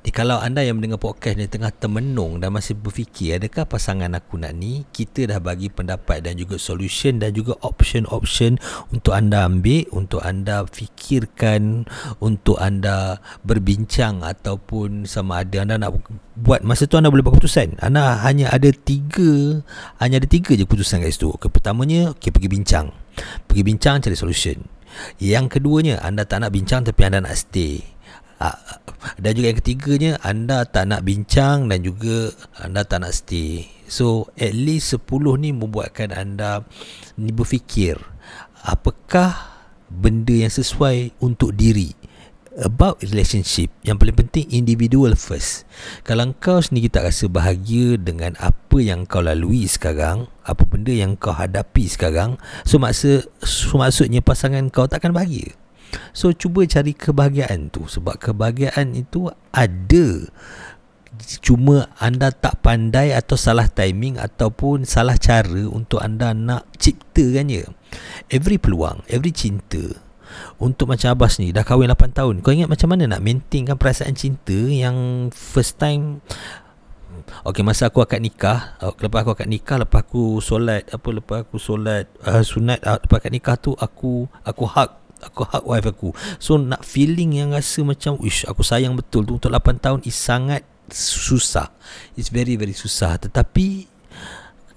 di 0.00 0.10
kalau 0.14 0.38
anda 0.38 0.62
yang 0.62 0.78
mendengar 0.78 1.02
podcast 1.02 1.36
ni 1.36 1.50
tengah 1.50 1.74
termenung 1.74 2.38
dan 2.38 2.54
masih 2.54 2.78
berfikir 2.78 3.36
adakah 3.36 3.66
pasangan 3.66 4.14
aku 4.14 4.38
nak 4.38 4.54
ni 4.54 4.86
kita 4.94 5.26
dah 5.26 5.42
bagi 5.42 5.68
pendapat 5.68 6.22
dan 6.22 6.38
juga 6.38 6.56
solution 6.56 7.18
dan 7.18 7.34
juga 7.34 7.58
option-option 7.60 8.62
untuk 8.94 9.12
anda 9.12 9.44
ambil 9.44 9.90
untuk 9.90 10.22
anda 10.22 10.62
fikirkan 10.64 11.90
untuk 12.22 12.62
anda 12.62 13.18
berbincang 13.42 14.22
ataupun 14.22 15.04
sama 15.04 15.42
ada 15.42 15.66
anda 15.66 15.76
nak 15.76 15.98
buat 16.40 16.64
masa 16.64 16.88
tu 16.88 16.96
anda 16.96 17.12
boleh 17.12 17.20
buat 17.20 17.36
keputusan. 17.36 17.84
Anda 17.84 18.16
hanya 18.24 18.48
ada 18.48 18.72
tiga 18.72 19.60
hanya 20.00 20.22
ada 20.22 20.28
tiga 20.30 20.56
je 20.56 20.64
keputusan 20.64 21.04
kat 21.04 21.12
situ. 21.12 21.28
Okay, 21.36 21.52
pertamanya 21.52 22.16
okay, 22.16 22.32
pergi 22.32 22.48
bincang. 22.48 22.96
Pergi 23.44 23.62
bincang 23.66 24.00
cari 24.00 24.16
solution 24.16 24.79
yang 25.22 25.46
keduanya 25.46 26.00
anda 26.02 26.24
tak 26.24 26.44
nak 26.44 26.52
bincang 26.54 26.82
tapi 26.86 27.00
anda 27.06 27.20
nak 27.22 27.36
stay. 27.36 27.84
Ah, 28.40 28.56
Dan 29.20 29.36
juga 29.36 29.46
yang 29.52 29.58
ketiganya 29.60 30.12
anda 30.24 30.64
tak 30.64 30.88
nak 30.88 31.04
bincang 31.04 31.68
dan 31.68 31.84
juga 31.84 32.32
anda 32.56 32.84
tak 32.88 33.04
nak 33.04 33.12
stay. 33.12 33.68
So 33.84 34.32
at 34.40 34.56
least 34.56 34.96
10 34.96 35.08
ni 35.40 35.52
membuatkan 35.52 36.14
anda 36.14 36.64
ni 37.20 37.32
berfikir 37.36 38.00
apakah 38.64 39.60
benda 39.90 40.32
yang 40.32 40.52
sesuai 40.52 41.18
untuk 41.20 41.52
diri 41.52 41.99
about 42.60 43.00
relationship. 43.00 43.72
Yang 43.82 43.96
paling 44.04 44.16
penting 44.16 44.46
individual 44.52 45.16
first. 45.16 45.64
Kalau 46.04 46.30
kau 46.38 46.60
sendiri 46.60 46.92
tak 46.92 47.08
rasa 47.08 47.26
bahagia 47.26 47.96
dengan 47.96 48.36
apa 48.38 48.78
yang 48.78 49.08
kau 49.08 49.24
lalui 49.24 49.64
sekarang 49.66 50.28
apa 50.44 50.62
benda 50.68 50.92
yang 50.92 51.14
kau 51.14 51.30
hadapi 51.30 51.86
sekarang 51.86 52.34
so 52.66 52.80
maksud 52.80 53.22
so 53.44 53.78
maksudnya 53.78 54.20
pasangan 54.20 54.68
kau 54.68 54.86
takkan 54.86 55.16
bahagia. 55.16 55.56
So 56.14 56.30
cuba 56.30 56.68
cari 56.68 56.94
kebahagiaan 56.94 57.72
tu. 57.72 57.88
Sebab 57.88 58.20
kebahagiaan 58.20 58.94
itu 58.94 59.32
ada. 59.50 60.08
Cuma 61.42 61.90
anda 61.98 62.30
tak 62.30 62.62
pandai 62.62 63.10
atau 63.10 63.34
salah 63.34 63.66
timing 63.66 64.14
ataupun 64.16 64.86
salah 64.86 65.18
cara 65.18 65.66
untuk 65.66 65.98
anda 65.98 66.30
nak 66.30 66.70
ciptakannya. 66.78 67.66
Every 68.30 68.62
peluang 68.62 69.02
every 69.10 69.34
cinta 69.34 70.09
untuk 70.60 70.92
macam 70.92 71.16
Abbas 71.16 71.40
ni 71.40 71.50
dah 71.50 71.64
kahwin 71.64 71.88
8 71.88 72.12
tahun. 72.12 72.34
Kau 72.44 72.52
ingat 72.52 72.68
macam 72.68 72.92
mana 72.92 73.08
nak 73.08 73.24
maintainkan 73.24 73.80
perasaan 73.80 74.12
cinta 74.12 74.54
yang 74.54 75.28
first 75.32 75.80
time? 75.80 76.20
Okey 77.40 77.64
masa 77.64 77.88
aku 77.88 78.04
akad 78.04 78.20
nikah 78.20 78.76
uh, 78.80 78.92
lepas 78.96 79.24
aku 79.24 79.32
akad 79.32 79.48
nikah 79.48 79.76
lepas 79.80 80.04
aku 80.04 80.40
solat 80.44 80.84
apa 80.88 81.08
lepas 81.08 81.48
aku 81.48 81.56
solat 81.56 82.08
uh, 82.24 82.44
sunat 82.44 82.80
uh, 82.84 83.00
lepas 83.00 83.16
akad 83.20 83.32
nikah 83.32 83.56
tu 83.56 83.72
aku 83.76 84.28
aku 84.44 84.64
hug 84.68 84.90
aku 85.20 85.42
hug 85.48 85.64
wife 85.64 85.88
aku. 85.88 86.08
So 86.36 86.60
nak 86.60 86.84
feeling 86.84 87.36
yang 87.36 87.56
rasa 87.56 87.80
macam 87.84 88.20
wish 88.20 88.44
aku 88.44 88.60
sayang 88.60 88.96
betul 88.96 89.24
tu 89.24 89.40
untuk 89.40 89.52
8 89.52 89.80
tahun 89.80 90.00
is 90.04 90.16
sangat 90.16 90.64
susah. 90.92 91.72
It's 92.16 92.28
very 92.28 92.56
very 92.60 92.76
susah. 92.76 93.16
Tetapi 93.20 93.89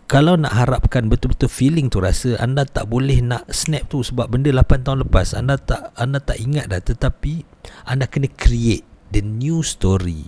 kalau 0.05 0.35
nak 0.35 0.53
harapkan 0.53 1.07
betul-betul 1.07 1.49
feeling 1.49 1.87
tu 1.87 2.03
rasa 2.03 2.35
anda 2.37 2.67
tak 2.67 2.91
boleh 2.91 3.23
nak 3.23 3.47
snap 3.49 3.87
tu 3.87 4.03
sebab 4.03 4.29
benda 4.29 4.51
8 4.51 4.83
tahun 4.83 5.07
lepas 5.07 5.33
anda 5.33 5.55
tak 5.55 5.95
anda 5.95 6.19
tak 6.19 6.37
ingat 6.43 6.69
dah 6.69 6.81
tetapi 6.83 7.47
anda 7.87 8.05
kena 8.05 8.27
create 8.29 8.83
the 9.13 9.21
new 9.21 9.61
story 9.61 10.25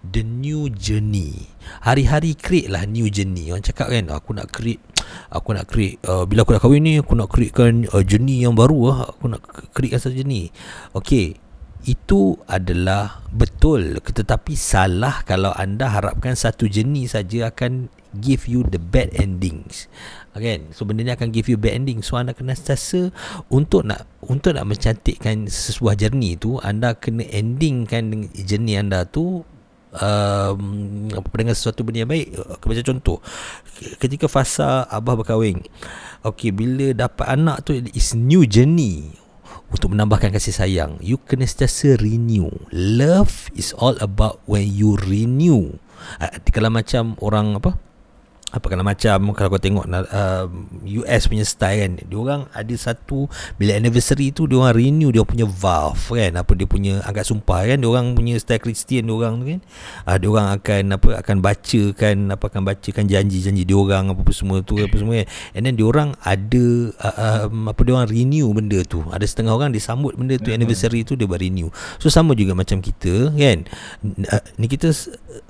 the 0.00 0.22
new 0.22 0.70
journey. 0.70 1.50
Hari-hari 1.82 2.38
create 2.38 2.70
lah 2.70 2.86
new 2.86 3.10
journey. 3.10 3.50
Orang 3.50 3.66
cakap 3.66 3.90
kan 3.90 4.08
aku 4.08 4.30
nak 4.32 4.48
create 4.48 4.80
aku 5.28 5.52
nak 5.52 5.66
create 5.68 5.98
uh, 6.06 6.24
bila 6.24 6.46
aku 6.46 6.54
nak 6.54 6.62
kahwin 6.62 6.82
ni 6.86 6.92
aku 7.02 7.12
nak 7.18 7.28
createkan 7.28 7.84
uh, 7.90 8.02
journey 8.06 8.46
yang 8.46 8.54
baru 8.54 8.94
lah. 8.94 8.98
Aku 9.12 9.26
nak 9.28 9.42
createkan 9.74 10.00
satu 10.00 10.16
journey. 10.16 10.54
Okay 10.94 11.36
itu 11.86 12.34
adalah 12.50 13.22
betul 13.30 14.02
tetapi 14.02 14.58
salah 14.58 15.22
kalau 15.22 15.54
anda 15.54 15.86
harapkan 15.86 16.34
satu 16.34 16.66
jenis 16.66 17.14
saja 17.14 17.54
akan 17.54 17.86
give 18.16 18.48
you 18.48 18.64
the 18.64 18.80
bad 18.80 19.12
endings. 19.12 19.90
Kan 20.38 20.70
so 20.70 20.86
benda 20.86 21.02
ni 21.02 21.10
akan 21.10 21.34
give 21.34 21.50
you 21.50 21.58
bad 21.58 21.74
ending 21.74 21.98
so 21.98 22.14
anda 22.14 22.30
kena 22.30 22.54
sentiasa 22.54 23.10
untuk 23.50 23.82
nak 23.82 24.06
untuk 24.22 24.54
nak 24.54 24.70
mencantikkan 24.70 25.50
sesuatu 25.50 26.06
journey 26.06 26.38
tu 26.38 26.62
anda 26.62 26.94
kena 26.94 27.26
endingkan 27.26 28.30
journey 28.46 28.78
anda 28.78 29.02
tu 29.02 29.42
um, 29.98 31.10
dengan 31.10 31.54
sesuatu 31.58 31.82
benda 31.82 32.06
yang 32.06 32.10
baik. 32.14 32.38
Macam 32.62 32.84
contoh 32.86 33.18
ketika 33.98 34.30
fasa 34.30 34.86
abah 34.86 35.18
berkahwin 35.18 35.58
okey 36.22 36.54
bila 36.54 36.94
dapat 36.94 37.26
anak 37.34 37.66
tu 37.66 37.74
is 37.74 38.14
new 38.14 38.46
journey 38.46 39.10
untuk 39.74 39.92
menambahkan 39.92 40.32
kasih 40.32 40.54
sayang. 40.54 41.02
You 41.02 41.18
kena 41.18 41.50
sentiasa 41.50 41.98
renew. 41.98 42.48
Love 42.72 43.50
is 43.58 43.74
all 43.74 43.98
about 43.98 44.38
when 44.46 44.70
you 44.70 44.94
renew. 45.02 45.82
Uh, 46.22 46.30
kalau 46.54 46.70
macam 46.70 47.18
orang 47.18 47.58
apa 47.58 47.74
apa 48.48 48.64
kena 48.64 48.80
macam 48.80 49.36
kalau 49.36 49.48
kau 49.52 49.60
tengok 49.60 49.84
uh, 49.92 50.48
US 51.04 51.28
punya 51.28 51.44
style 51.44 51.84
kan 51.84 51.92
dia 52.00 52.16
orang 52.16 52.48
ada 52.56 52.74
satu 52.80 53.28
bila 53.60 53.76
anniversary 53.76 54.32
tu 54.32 54.48
dia 54.48 54.56
orang 54.56 54.72
renew 54.72 55.12
dia 55.12 55.20
punya 55.20 55.44
vow 55.44 55.92
kan 55.92 56.32
apa 56.32 56.56
dia 56.56 56.64
punya 56.64 57.04
angkat 57.04 57.28
sumpah 57.28 57.68
kan 57.68 57.76
dia 57.76 57.88
orang 57.88 58.16
punya 58.16 58.40
style 58.40 58.62
Kristian 58.64 59.04
dia 59.04 59.14
orang 59.14 59.32
tu 59.40 59.44
kan. 59.52 59.60
Uh, 60.08 60.16
dia 60.16 60.28
orang 60.32 60.46
akan 60.56 60.82
apa 60.96 61.08
akan 61.20 61.36
bacakan 61.44 62.16
apa 62.32 62.44
akan 62.48 62.62
bacakan 62.64 63.04
janji-janji 63.04 63.68
dia 63.68 63.76
orang 63.76 64.16
apa, 64.16 64.20
apa 64.24 64.32
semua 64.32 64.64
tu 64.64 64.80
apa 64.80 64.96
semua 64.96 65.20
kan. 65.20 65.28
And 65.52 65.62
then 65.68 65.74
dia 65.76 65.84
orang 65.84 66.16
ada 66.24 66.66
uh, 67.04 67.16
um, 67.52 67.68
apa 67.68 67.80
dia 67.84 67.92
orang 68.00 68.08
renew 68.08 68.48
benda 68.56 68.80
tu. 68.88 69.04
Ada 69.12 69.28
setengah 69.28 69.52
orang 69.52 69.76
disambut 69.76 70.16
benda 70.16 70.40
tu 70.40 70.48
anniversary 70.48 71.04
tu 71.04 71.20
dia 71.20 71.28
buat 71.28 71.44
renew. 71.44 71.68
So 72.00 72.08
sama 72.08 72.32
juga 72.32 72.56
macam 72.56 72.80
kita 72.80 73.36
kan. 73.36 73.58
Uh, 74.04 74.42
ni 74.56 74.72
kita 74.72 74.88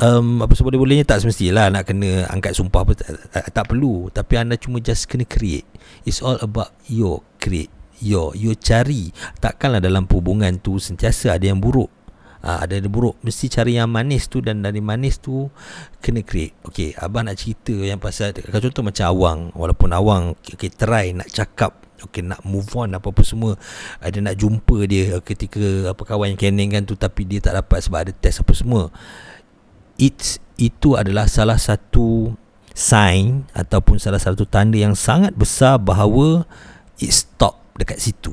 um, 0.02 0.42
apa 0.42 0.52
sebab 0.58 0.74
dia 0.74 0.80
bolehnya? 0.82 1.06
Tak 1.06 1.22
semestilah 1.22 1.70
nak 1.70 1.86
kena 1.86 2.26
angkat 2.26 2.58
sumpah 2.58 2.87
apa 2.88 2.96
tak, 2.96 3.44
tak, 3.52 3.64
perlu. 3.68 4.08
Tapi 4.08 4.40
anda 4.40 4.56
cuma 4.56 4.80
just 4.80 5.04
kena 5.12 5.28
create. 5.28 5.68
It's 6.08 6.24
all 6.24 6.40
about 6.40 6.72
your 6.88 7.20
create 7.36 7.68
your 8.00 8.34
you 8.34 8.54
cari. 8.56 9.10
Takkanlah 9.38 9.82
dalam 9.82 10.06
hubungan 10.08 10.58
tu 10.62 10.78
sentiasa 10.78 11.36
ada 11.36 11.44
yang 11.46 11.60
buruk. 11.60 11.90
Ha, 12.38 12.62
ada 12.64 12.78
yang 12.78 12.86
buruk. 12.88 13.18
Mesti 13.26 13.50
cari 13.50 13.76
yang 13.76 13.90
manis 13.90 14.30
tu 14.30 14.38
dan 14.38 14.62
dari 14.62 14.78
manis 14.78 15.18
tu 15.18 15.50
kena 15.98 16.22
create. 16.22 16.54
Okey 16.62 16.94
abang 16.94 17.26
nak 17.26 17.36
cerita 17.38 17.74
yang 17.74 17.98
pasal 17.98 18.30
kalau 18.32 18.62
contoh 18.62 18.84
macam 18.86 19.04
awang 19.10 19.38
walaupun 19.58 19.90
awang 19.90 20.22
okey 20.54 20.70
try 20.70 21.10
nak 21.10 21.26
cakap 21.34 21.74
okey 21.98 22.22
nak 22.22 22.38
move 22.46 22.70
on 22.78 22.94
apa-apa 22.94 23.22
semua. 23.26 23.58
Ada 23.98 24.22
nak 24.22 24.38
jumpa 24.38 24.86
dia 24.86 25.18
ketika 25.18 25.92
apa 25.92 26.02
kawan 26.06 26.34
yang 26.34 26.40
kening 26.40 26.70
kan 26.70 26.86
tu 26.86 26.94
tapi 26.94 27.26
dia 27.26 27.42
tak 27.42 27.58
dapat 27.58 27.82
sebab 27.82 27.98
ada 28.06 28.12
test 28.14 28.46
apa 28.46 28.54
semua. 28.54 28.94
It's 29.98 30.38
itu 30.58 30.94
adalah 30.94 31.26
salah 31.26 31.58
satu 31.58 32.38
sign 32.78 33.50
ataupun 33.58 33.98
salah 33.98 34.22
satu 34.22 34.46
tanda 34.46 34.78
yang 34.78 34.94
sangat 34.94 35.34
besar 35.34 35.82
bahawa 35.82 36.46
it 37.02 37.10
stop 37.10 37.58
dekat 37.74 37.98
situ. 37.98 38.30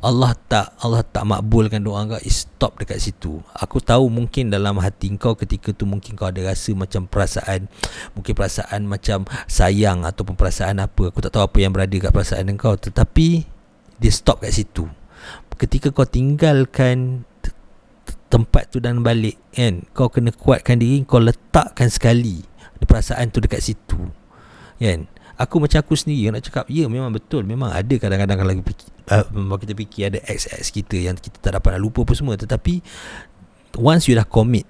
Allah 0.00 0.32
tak 0.48 0.76
Allah 0.80 1.04
tak 1.04 1.28
makbulkan 1.28 1.84
doa 1.84 2.04
kau 2.08 2.20
it 2.20 2.32
stop 2.32 2.76
dekat 2.76 3.00
situ. 3.00 3.40
Aku 3.56 3.80
tahu 3.80 4.12
mungkin 4.12 4.52
dalam 4.52 4.76
hati 4.80 5.12
kau 5.16 5.32
ketika 5.36 5.72
tu 5.72 5.88
mungkin 5.88 6.20
kau 6.20 6.28
ada 6.28 6.40
rasa 6.44 6.76
macam 6.76 7.08
perasaan 7.08 7.68
mungkin 8.12 8.32
perasaan 8.36 8.84
macam 8.84 9.24
sayang 9.48 10.04
ataupun 10.04 10.36
perasaan 10.36 10.80
apa. 10.84 11.08
Aku 11.08 11.24
tak 11.24 11.32
tahu 11.32 11.48
apa 11.48 11.58
yang 11.64 11.72
berada 11.72 11.96
kat 11.96 12.12
perasaan 12.12 12.52
kau 12.60 12.76
tetapi 12.76 13.48
dia 13.96 14.12
stop 14.12 14.44
kat 14.44 14.52
situ. 14.52 14.84
Ketika 15.56 15.92
kau 15.92 16.08
tinggalkan 16.08 17.28
tempat 18.32 18.72
tu 18.72 18.80
dan 18.80 19.04
balik 19.04 19.36
kan 19.52 19.84
kau 19.92 20.08
kena 20.08 20.32
kuatkan 20.32 20.80
diri 20.80 21.04
kau 21.04 21.20
letakkan 21.20 21.90
sekali 21.92 22.49
perasaan 22.84 23.28
tu 23.32 23.40
dekat 23.40 23.60
situ. 23.60 23.98
Kan? 24.80 25.08
Aku 25.40 25.56
macam 25.56 25.80
aku 25.80 25.96
sendiri 25.96 26.28
nak 26.28 26.44
cakap 26.44 26.68
ya 26.68 26.84
memang 26.84 27.12
betul. 27.12 27.48
Memang 27.48 27.72
ada 27.72 27.94
kadang-kadang 27.96 28.36
kalau 28.44 28.52
uh, 28.60 29.56
kita 29.56 29.72
fikir 29.72 30.02
ada 30.12 30.18
ex-ex 30.28 30.68
kita 30.68 31.00
yang 31.00 31.16
kita 31.16 31.40
tak 31.40 31.56
dapat 31.56 31.76
nak 31.76 31.80
lupa 31.80 32.04
apa 32.04 32.12
semua. 32.12 32.36
Tetapi 32.36 32.84
once 33.80 34.04
you 34.08 34.16
dah 34.16 34.28
commit 34.28 34.68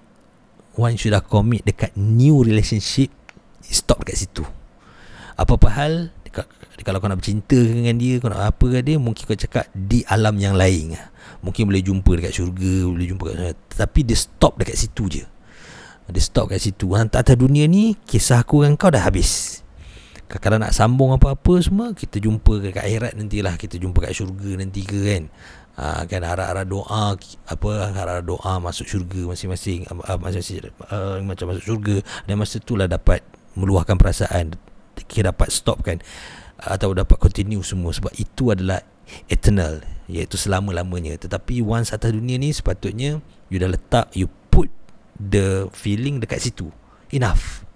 once 0.79 1.03
you 1.03 1.11
dah 1.11 1.23
commit 1.25 1.67
dekat 1.67 1.91
new 1.99 2.47
relationship 2.47 3.11
stop 3.67 4.07
dekat 4.07 4.27
situ. 4.27 4.47
Apa-apa 5.35 5.69
hal 5.75 5.95
kalau 6.81 6.97
kau 7.03 7.11
nak 7.11 7.21
bercinta 7.21 7.59
dengan 7.59 7.99
dia 7.99 8.23
kau 8.23 8.31
nak 8.31 8.55
apa 8.55 8.81
dia 8.81 8.97
mungkin 8.97 9.27
kau 9.27 9.35
cakap 9.35 9.67
di 9.75 10.07
alam 10.07 10.39
yang 10.39 10.55
lain. 10.55 10.95
Mungkin 11.43 11.67
boleh 11.67 11.83
jumpa 11.83 12.11
dekat 12.15 12.33
syurga 12.39 12.87
boleh 12.87 13.07
jumpa 13.11 13.25
kat 13.27 13.57
tapi 13.75 14.07
dia 14.07 14.15
stop 14.15 14.55
dekat 14.55 14.79
situ 14.79 15.05
je 15.11 15.25
dia 16.11 16.23
stop 16.23 16.51
kat 16.51 16.61
situ. 16.63 16.93
Hantar 16.95 17.23
atas 17.23 17.39
dunia 17.39 17.65
ni 17.71 17.95
Kisah 18.07 18.43
aku 18.43 18.63
dengan 18.67 18.77
kau 18.77 18.91
dah 18.91 19.07
habis. 19.07 19.63
Kalau 20.31 20.63
nak 20.63 20.71
sambung 20.71 21.11
apa-apa 21.11 21.59
semua 21.59 21.91
Kita 21.91 22.23
jumpa 22.23 22.71
kat 22.71 22.87
akhirat 22.87 23.19
nantilah. 23.19 23.59
Kita 23.59 23.79
jumpa 23.79 24.07
kat 24.07 24.15
syurga 24.15 24.63
nanti 24.63 24.87
ke 24.87 24.99
kan. 25.11 25.25
Ha, 25.75 26.07
Kan 26.07 26.23
harap-harap 26.23 26.67
doa 26.71 27.19
Apa 27.51 27.91
harap 27.91 28.23
doa 28.23 28.53
masuk 28.63 28.87
syurga 28.87 29.27
masing-masing. 29.27 29.91
Uh, 29.91 30.19
masing-masing 30.23 30.71
uh, 30.91 31.19
Macam 31.27 31.51
masuk 31.51 31.65
syurga 31.67 31.97
Dan 32.27 32.39
masa 32.39 32.63
tu 32.63 32.79
lah 32.79 32.87
dapat 32.87 33.27
Meluahkan 33.59 33.99
perasaan. 33.99 34.55
Kita 34.95 35.35
dapat 35.35 35.51
stop 35.51 35.83
kan. 35.83 35.99
Atau 36.61 36.95
dapat 36.95 37.19
continue 37.19 37.63
semua 37.67 37.91
Sebab 37.91 38.15
itu 38.15 38.55
adalah 38.55 38.79
eternal 39.27 39.83
Iaitu 40.07 40.39
selama-lamanya. 40.39 41.19
Tetapi 41.19 41.59
once 41.63 41.91
atas 41.91 42.15
dunia 42.15 42.39
ni 42.39 42.55
Sepatutnya 42.55 43.19
You 43.51 43.59
dah 43.59 43.67
letak 43.67 44.15
You 44.15 44.31
the 45.19 45.67
feeling 45.75 46.23
dekat 46.23 46.45
situ. 46.45 46.71
Enough. 47.11 47.67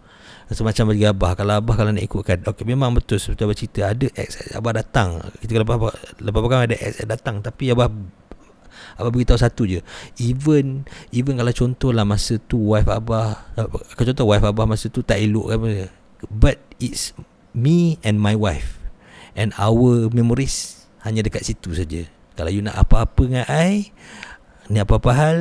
So, 0.52 0.60
macam 0.60 0.92
bagi 0.92 1.08
abah 1.08 1.32
kalau 1.40 1.56
abah 1.56 1.74
kalau 1.74 1.90
nak 1.90 2.04
ikutkan 2.04 2.44
okay, 2.44 2.68
memang 2.68 2.92
betul 2.92 3.16
seperti 3.16 3.42
abah 3.48 3.56
cerita 3.56 3.80
ada 3.88 4.06
ex 4.12 4.52
abah 4.52 4.72
datang. 4.76 5.24
Kita 5.40 5.50
kalau 5.56 5.66
abah 5.66 5.92
lepas 6.20 6.40
pegang 6.44 6.62
ada 6.68 6.76
ex 6.76 7.00
datang 7.08 7.40
tapi 7.40 7.72
abah 7.72 7.88
Abah 8.94 9.10
beritahu 9.10 9.38
satu 9.38 9.66
je. 9.66 9.82
Even 10.22 10.86
Even 11.10 11.34
kalau 11.40 11.50
contoh 11.50 11.90
lah 11.90 12.06
Masa 12.06 12.38
tu 12.38 12.74
wife 12.74 12.86
abah 12.86 13.50
Kalau 13.98 14.06
contoh 14.14 14.26
wife 14.30 14.46
abah 14.46 14.66
Masa 14.70 14.86
tu 14.86 15.02
tak 15.02 15.18
elok 15.18 15.50
kan 15.50 15.90
But 16.30 16.62
it's 16.78 17.10
Me 17.54 17.98
and 18.06 18.22
my 18.22 18.38
wife. 18.38 18.78
And 19.34 19.50
our 19.58 20.10
memories 20.14 20.86
Hanya 21.02 21.26
dekat 21.26 21.42
situ 21.42 21.74
saja. 21.74 22.06
Kalau 22.38 22.50
you 22.54 22.62
nak 22.62 22.78
apa-apa 22.86 23.22
dengan 23.26 23.46
I 23.50 23.90
Ni 24.70 24.78
apa-apa 24.78 25.10
hal 25.10 25.38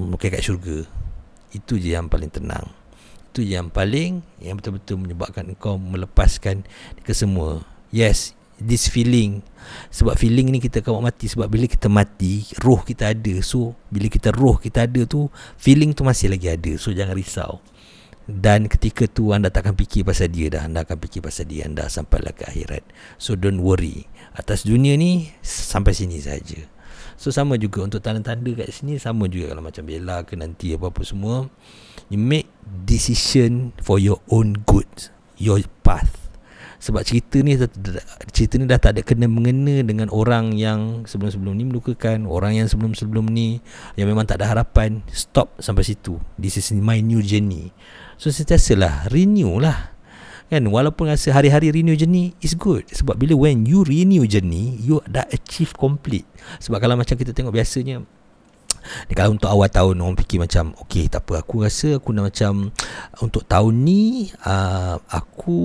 Mungkin 0.00 0.28
kat 0.32 0.40
syurga 0.40 0.88
itu 1.54 1.78
je 1.78 1.94
yang 1.94 2.10
paling 2.10 2.28
tenang. 2.28 2.66
Itu 3.34 3.42
yang 3.42 3.66
paling 3.66 4.22
Yang 4.38 4.54
betul-betul 4.62 4.96
menyebabkan 5.02 5.54
kau 5.58 5.78
melepaskan 5.78 6.66
ke 7.02 7.14
semua. 7.14 7.62
Yes 7.94 8.34
This 8.54 8.86
feeling. 8.86 9.42
Sebab 9.90 10.14
feeling 10.14 10.54
ni 10.54 10.62
kita 10.62 10.78
akan 10.78 11.02
mati. 11.02 11.26
Sebab 11.26 11.50
bila 11.50 11.66
kita 11.66 11.90
mati 11.90 12.46
Roh 12.62 12.82
kita 12.82 13.10
ada. 13.10 13.34
So 13.42 13.74
Bila 13.90 14.06
kita 14.06 14.30
roh 14.30 14.58
kita 14.62 14.86
ada 14.86 15.02
tu 15.06 15.26
Feeling 15.58 15.94
tu 15.94 16.06
masih 16.06 16.30
lagi 16.30 16.50
ada. 16.50 16.74
So 16.78 16.94
jangan 16.94 17.14
risau. 17.18 17.58
Dan 18.24 18.72
ketika 18.72 19.04
tu 19.04 19.36
anda 19.36 19.52
tak 19.52 19.68
akan 19.68 19.76
fikir 19.76 20.06
pasal 20.06 20.30
dia 20.30 20.48
dah. 20.48 20.70
Anda 20.70 20.86
akan 20.86 20.96
fikir 21.02 21.20
pasal 21.20 21.50
dia 21.50 21.66
anda 21.66 21.90
sampailah 21.90 22.32
ke 22.32 22.46
akhirat. 22.46 22.86
So 23.18 23.34
don't 23.34 23.60
worry. 23.60 24.06
Atas 24.34 24.66
dunia 24.66 24.94
ni 24.94 25.30
Sampai 25.42 25.94
sini 25.94 26.18
saja 26.18 26.73
So 27.14 27.30
sama 27.30 27.56
juga 27.56 27.86
untuk 27.86 28.02
tanda-tanda 28.02 28.50
kat 28.58 28.74
sini 28.74 28.98
Sama 28.98 29.30
juga 29.30 29.54
kalau 29.54 29.62
macam 29.62 29.86
Bella 29.86 30.26
ke 30.26 30.34
nanti 30.34 30.74
apa-apa 30.74 31.02
semua 31.06 31.46
You 32.10 32.18
make 32.18 32.50
decision 32.84 33.70
for 33.80 34.02
your 34.02 34.18
own 34.28 34.60
good 34.66 34.90
Your 35.38 35.62
path 35.86 36.24
sebab 36.84 37.00
cerita 37.00 37.40
ni 37.40 37.56
cerita 38.28 38.60
ni 38.60 38.68
dah 38.68 38.76
tak 38.76 38.92
ada 38.92 39.00
kena 39.00 39.24
mengena 39.24 39.80
dengan 39.80 40.12
orang 40.12 40.52
yang 40.52 41.08
sebelum-sebelum 41.08 41.56
ni 41.56 41.64
melukakan, 41.64 42.28
orang 42.28 42.60
yang 42.60 42.68
sebelum-sebelum 42.68 43.24
ni 43.32 43.64
yang 43.96 44.04
memang 44.04 44.28
tak 44.28 44.44
ada 44.44 44.52
harapan, 44.52 45.00
stop 45.08 45.56
sampai 45.56 45.80
situ. 45.80 46.20
This 46.36 46.60
is 46.60 46.68
my 46.76 47.00
new 47.00 47.24
journey. 47.24 47.72
So 48.20 48.28
sentiasalah 48.28 49.08
renew 49.08 49.64
lah 49.64 49.93
kan 50.54 50.64
walaupun 50.70 51.10
rasa 51.10 51.34
hari-hari 51.34 51.74
renew 51.74 51.98
journey 51.98 52.32
is 52.38 52.54
good 52.54 52.86
sebab 52.94 53.18
bila 53.18 53.34
when 53.34 53.66
you 53.66 53.82
renew 53.82 54.22
journey 54.24 54.78
you 54.78 55.02
dah 55.10 55.26
achieve 55.34 55.74
complete 55.74 56.26
sebab 56.62 56.78
kalau 56.78 56.94
macam 56.94 57.18
kita 57.18 57.34
tengok 57.34 57.50
biasanya 57.50 58.06
Ni 59.08 59.12
kalau 59.16 59.36
untuk 59.36 59.48
awal 59.48 59.68
tahun 59.72 60.00
orang 60.00 60.16
fikir 60.20 60.38
macam 60.40 60.76
okey 60.86 61.08
tak 61.08 61.24
apa 61.24 61.40
aku 61.40 61.64
rasa 61.64 61.98
aku 61.98 62.12
nak 62.12 62.32
macam 62.32 62.70
untuk 63.24 63.42
tahun 63.48 63.72
ni 63.84 64.28
uh, 64.44 65.00
aku 65.08 65.58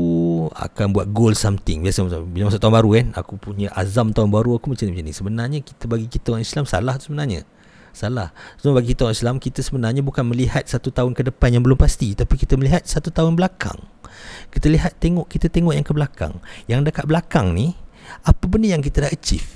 akan 0.55 0.87
buat 0.95 1.07
goal 1.11 1.35
something. 1.35 1.83
Biasa 1.83 2.07
bila 2.25 2.47
masuk 2.49 2.61
tahun 2.61 2.75
baru 2.79 2.89
kan 2.95 3.07
aku 3.19 3.33
punya 3.39 3.67
azam 3.75 4.15
tahun 4.15 4.29
baru 4.31 4.59
aku 4.59 4.71
macam 4.73 4.87
ni 4.87 4.91
macam 4.95 5.05
ni. 5.05 5.13
Sebenarnya 5.15 5.59
kita 5.63 5.83
bagi 5.91 6.07
kita 6.07 6.35
orang 6.35 6.43
Islam 6.43 6.63
salah 6.63 6.95
tu 6.95 7.11
sebenarnya. 7.11 7.43
Salah. 7.89 8.31
So 8.61 8.71
bagi 8.71 8.95
kita 8.95 9.09
orang 9.09 9.17
Islam 9.17 9.35
kita 9.41 9.59
sebenarnya 9.65 10.01
bukan 10.05 10.23
melihat 10.29 10.63
satu 10.63 10.93
tahun 10.93 11.11
ke 11.17 11.27
depan 11.33 11.59
yang 11.59 11.63
belum 11.65 11.75
pasti 11.75 12.15
tapi 12.15 12.39
kita 12.39 12.55
melihat 12.55 12.85
satu 12.87 13.11
tahun 13.11 13.35
belakang. 13.35 13.79
Kita 14.49 14.67
lihat 14.69 14.97
tengok 14.97 15.29
kita 15.29 15.47
tengok 15.49 15.73
yang 15.73 15.85
ke 15.85 15.93
belakang. 15.93 16.33
Yang 16.65 16.91
dekat 16.91 17.05
belakang 17.05 17.53
ni 17.53 17.73
apa 18.25 18.43
benda 18.49 18.73
yang 18.73 18.83
kita 18.83 19.05
dah 19.05 19.11
achieve? 19.11 19.47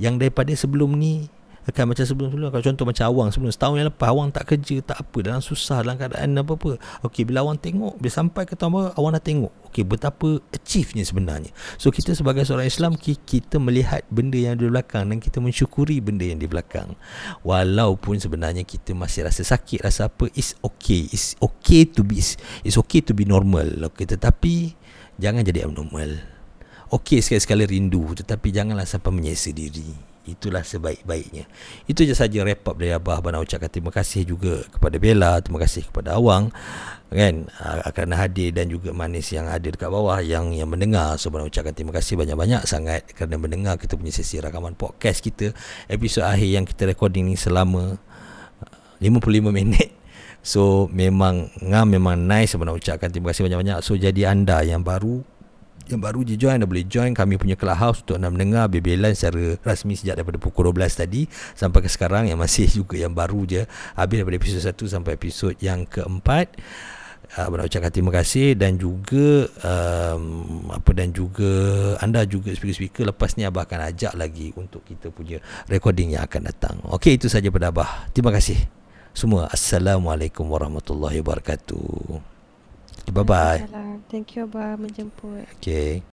Yang 0.00 0.26
daripada 0.26 0.52
sebelum 0.56 0.96
ni 0.96 1.28
Kan 1.72 1.88
macam 1.88 2.04
sebelum-sebelum 2.04 2.52
Kalau 2.52 2.64
contoh 2.64 2.84
macam 2.84 3.04
awang 3.08 3.28
sebelum 3.32 3.48
Setahun 3.48 3.76
yang 3.80 3.88
lepas 3.88 4.12
Awang 4.12 4.28
tak 4.28 4.44
kerja 4.52 4.84
Tak 4.84 5.00
apa 5.00 5.18
Dalam 5.24 5.40
susah 5.40 5.80
Dalam 5.80 5.96
keadaan 5.96 6.36
apa-apa. 6.36 6.76
Okey 7.08 7.24
bila 7.24 7.40
awang 7.40 7.56
tengok 7.56 7.96
Bila 7.96 8.12
sampai 8.12 8.44
ke 8.44 8.52
tahun 8.52 8.70
baru 8.76 8.88
Awang 9.00 9.12
dah 9.16 9.24
tengok 9.24 9.52
Okey 9.72 9.82
betapa 9.88 10.44
achieve-nya 10.52 11.08
sebenarnya. 11.08 11.50
So 11.80 11.88
kita 11.88 12.12
sebagai 12.12 12.44
seorang 12.44 12.68
Islam 12.68 12.92
Kita 13.00 13.56
melihat 13.56 14.04
benda 14.12 14.36
yang 14.36 14.60
di 14.60 14.68
belakang 14.68 15.08
Dan 15.08 15.24
kita 15.24 15.40
mensyukuri 15.40 16.04
benda 16.04 16.28
yang 16.28 16.36
di 16.36 16.44
belakang. 16.44 16.92
Walaupun 17.40 18.20
sebenarnya 18.20 18.68
Kita 18.68 18.92
masih 18.92 19.24
rasa 19.24 19.40
sakit 19.40 19.80
Rasa 19.80 20.12
apa 20.12 20.28
It's 20.36 20.52
okay 20.60 21.08
It's 21.08 21.32
okay 21.40 21.88
to 21.88 22.04
be 22.04 22.20
It's 22.60 22.76
okay 22.76 23.00
to 23.00 23.16
be 23.16 23.24
normal 23.24 23.88
okay, 23.88 24.04
Tetapi 24.04 24.76
Jangan 25.16 25.40
jadi 25.40 25.64
abnormal. 25.64 26.20
Okey 26.92 27.24
sekali-sekali 27.24 27.64
rindu 27.64 28.12
Tetapi 28.12 28.52
janganlah 28.52 28.84
sampai 28.84 29.16
menyesa 29.16 29.48
diri 29.48 30.13
Itulah 30.24 30.64
sebaik-baiknya. 30.64 31.44
Itu 31.84 32.08
je 32.08 32.16
saja 32.16 32.40
wrap 32.40 32.64
up 32.64 32.80
dari 32.80 32.96
Abah 32.96 33.20
Abah 33.20 33.36
nak 33.36 33.44
ucapkan 33.44 33.68
terima 33.68 33.92
kasih 33.92 34.24
juga 34.24 34.64
kepada 34.72 34.96
Bella 34.96 35.36
Terima 35.44 35.60
kasih 35.60 35.84
kepada 35.84 36.16
Awang 36.16 36.48
kan? 37.14 37.46
Akan 37.86 38.10
hadir 38.16 38.50
dan 38.50 38.66
juga 38.72 38.90
manis 38.90 39.30
yang 39.30 39.46
ada 39.46 39.62
dekat 39.62 39.86
bawah 39.86 40.18
yang 40.24 40.50
yang 40.56 40.66
mendengar. 40.66 41.20
So 41.20 41.28
nak 41.30 41.52
ucapkan 41.52 41.76
terima 41.76 41.92
kasih 41.92 42.18
banyak-banyak 42.18 42.64
sangat 42.64 43.04
kerana 43.12 43.38
mendengar 43.38 43.76
kita 43.76 43.94
punya 43.94 44.10
sesi 44.10 44.40
rakaman 44.40 44.74
podcast 44.74 45.20
kita. 45.20 45.52
Episod 45.86 46.26
akhir 46.26 46.48
yang 46.48 46.64
kita 46.64 46.88
recording 46.88 47.28
ni 47.30 47.36
selama 47.36 48.00
55 48.98 49.52
minit. 49.52 49.92
So 50.44 50.92
memang 50.92 51.48
ngam 51.60 51.88
memang 51.88 52.20
nice 52.20 52.52
nak 52.56 52.76
ucapkan 52.76 53.08
terima 53.08 53.32
kasih 53.32 53.48
banyak-banyak. 53.48 53.78
So 53.80 53.96
jadi 53.96 54.32
anda 54.32 54.60
yang 54.64 54.84
baru 54.84 55.24
yang 55.88 56.00
baru 56.00 56.24
je 56.24 56.34
join 56.40 56.56
dah 56.56 56.68
boleh 56.68 56.86
join. 56.88 57.12
Kami 57.12 57.36
punya 57.36 57.56
clubhouse 57.56 58.00
untuk 58.04 58.16
nak 58.16 58.32
mendengar 58.32 58.68
bebelan 58.72 59.12
secara 59.12 59.56
rasmi 59.60 59.96
sejak 59.96 60.20
daripada 60.20 60.40
pukul 60.40 60.72
12 60.72 61.04
tadi 61.04 61.28
sampai 61.52 61.84
ke 61.84 61.88
sekarang 61.92 62.28
yang 62.28 62.40
masih 62.40 62.68
juga 62.82 62.96
yang 62.96 63.12
baru 63.12 63.44
je. 63.44 63.62
Habis 63.96 64.16
daripada 64.22 64.36
episod 64.40 64.62
1 64.62 64.94
sampai 65.00 65.12
episod 65.16 65.52
yang 65.60 65.84
keempat. 65.84 66.56
Uh, 67.34 67.50
nak 67.50 67.66
ucapkan 67.66 67.90
terima 67.90 68.14
kasih 68.14 68.54
dan 68.54 68.78
juga 68.78 69.50
um, 69.66 70.70
apa 70.70 70.94
dan 70.94 71.10
juga 71.10 71.50
anda 71.98 72.22
juga 72.22 72.54
speaker-speaker 72.54 73.10
lepas 73.10 73.34
ni 73.34 73.42
Abah 73.42 73.66
akan 73.66 73.90
ajak 73.90 74.14
lagi 74.14 74.54
untuk 74.54 74.86
kita 74.86 75.10
punya 75.10 75.42
recording 75.66 76.14
yang 76.14 76.30
akan 76.30 76.46
datang. 76.46 76.78
Okey 76.94 77.18
itu 77.18 77.26
saja 77.26 77.50
pada 77.50 77.74
Abah 77.74 78.06
terima 78.14 78.30
kasih. 78.30 78.54
Semua. 79.14 79.50
Assalamualaikum 79.50 80.46
warahmatullahi 80.46 81.22
wabarakatuh 81.22 82.33
Bye 83.12 83.22
bye. 83.22 84.00
Thank 84.08 84.36
you 84.36 84.44
Abah 84.44 84.76
menjemput. 84.78 85.44
Okay. 85.60 86.13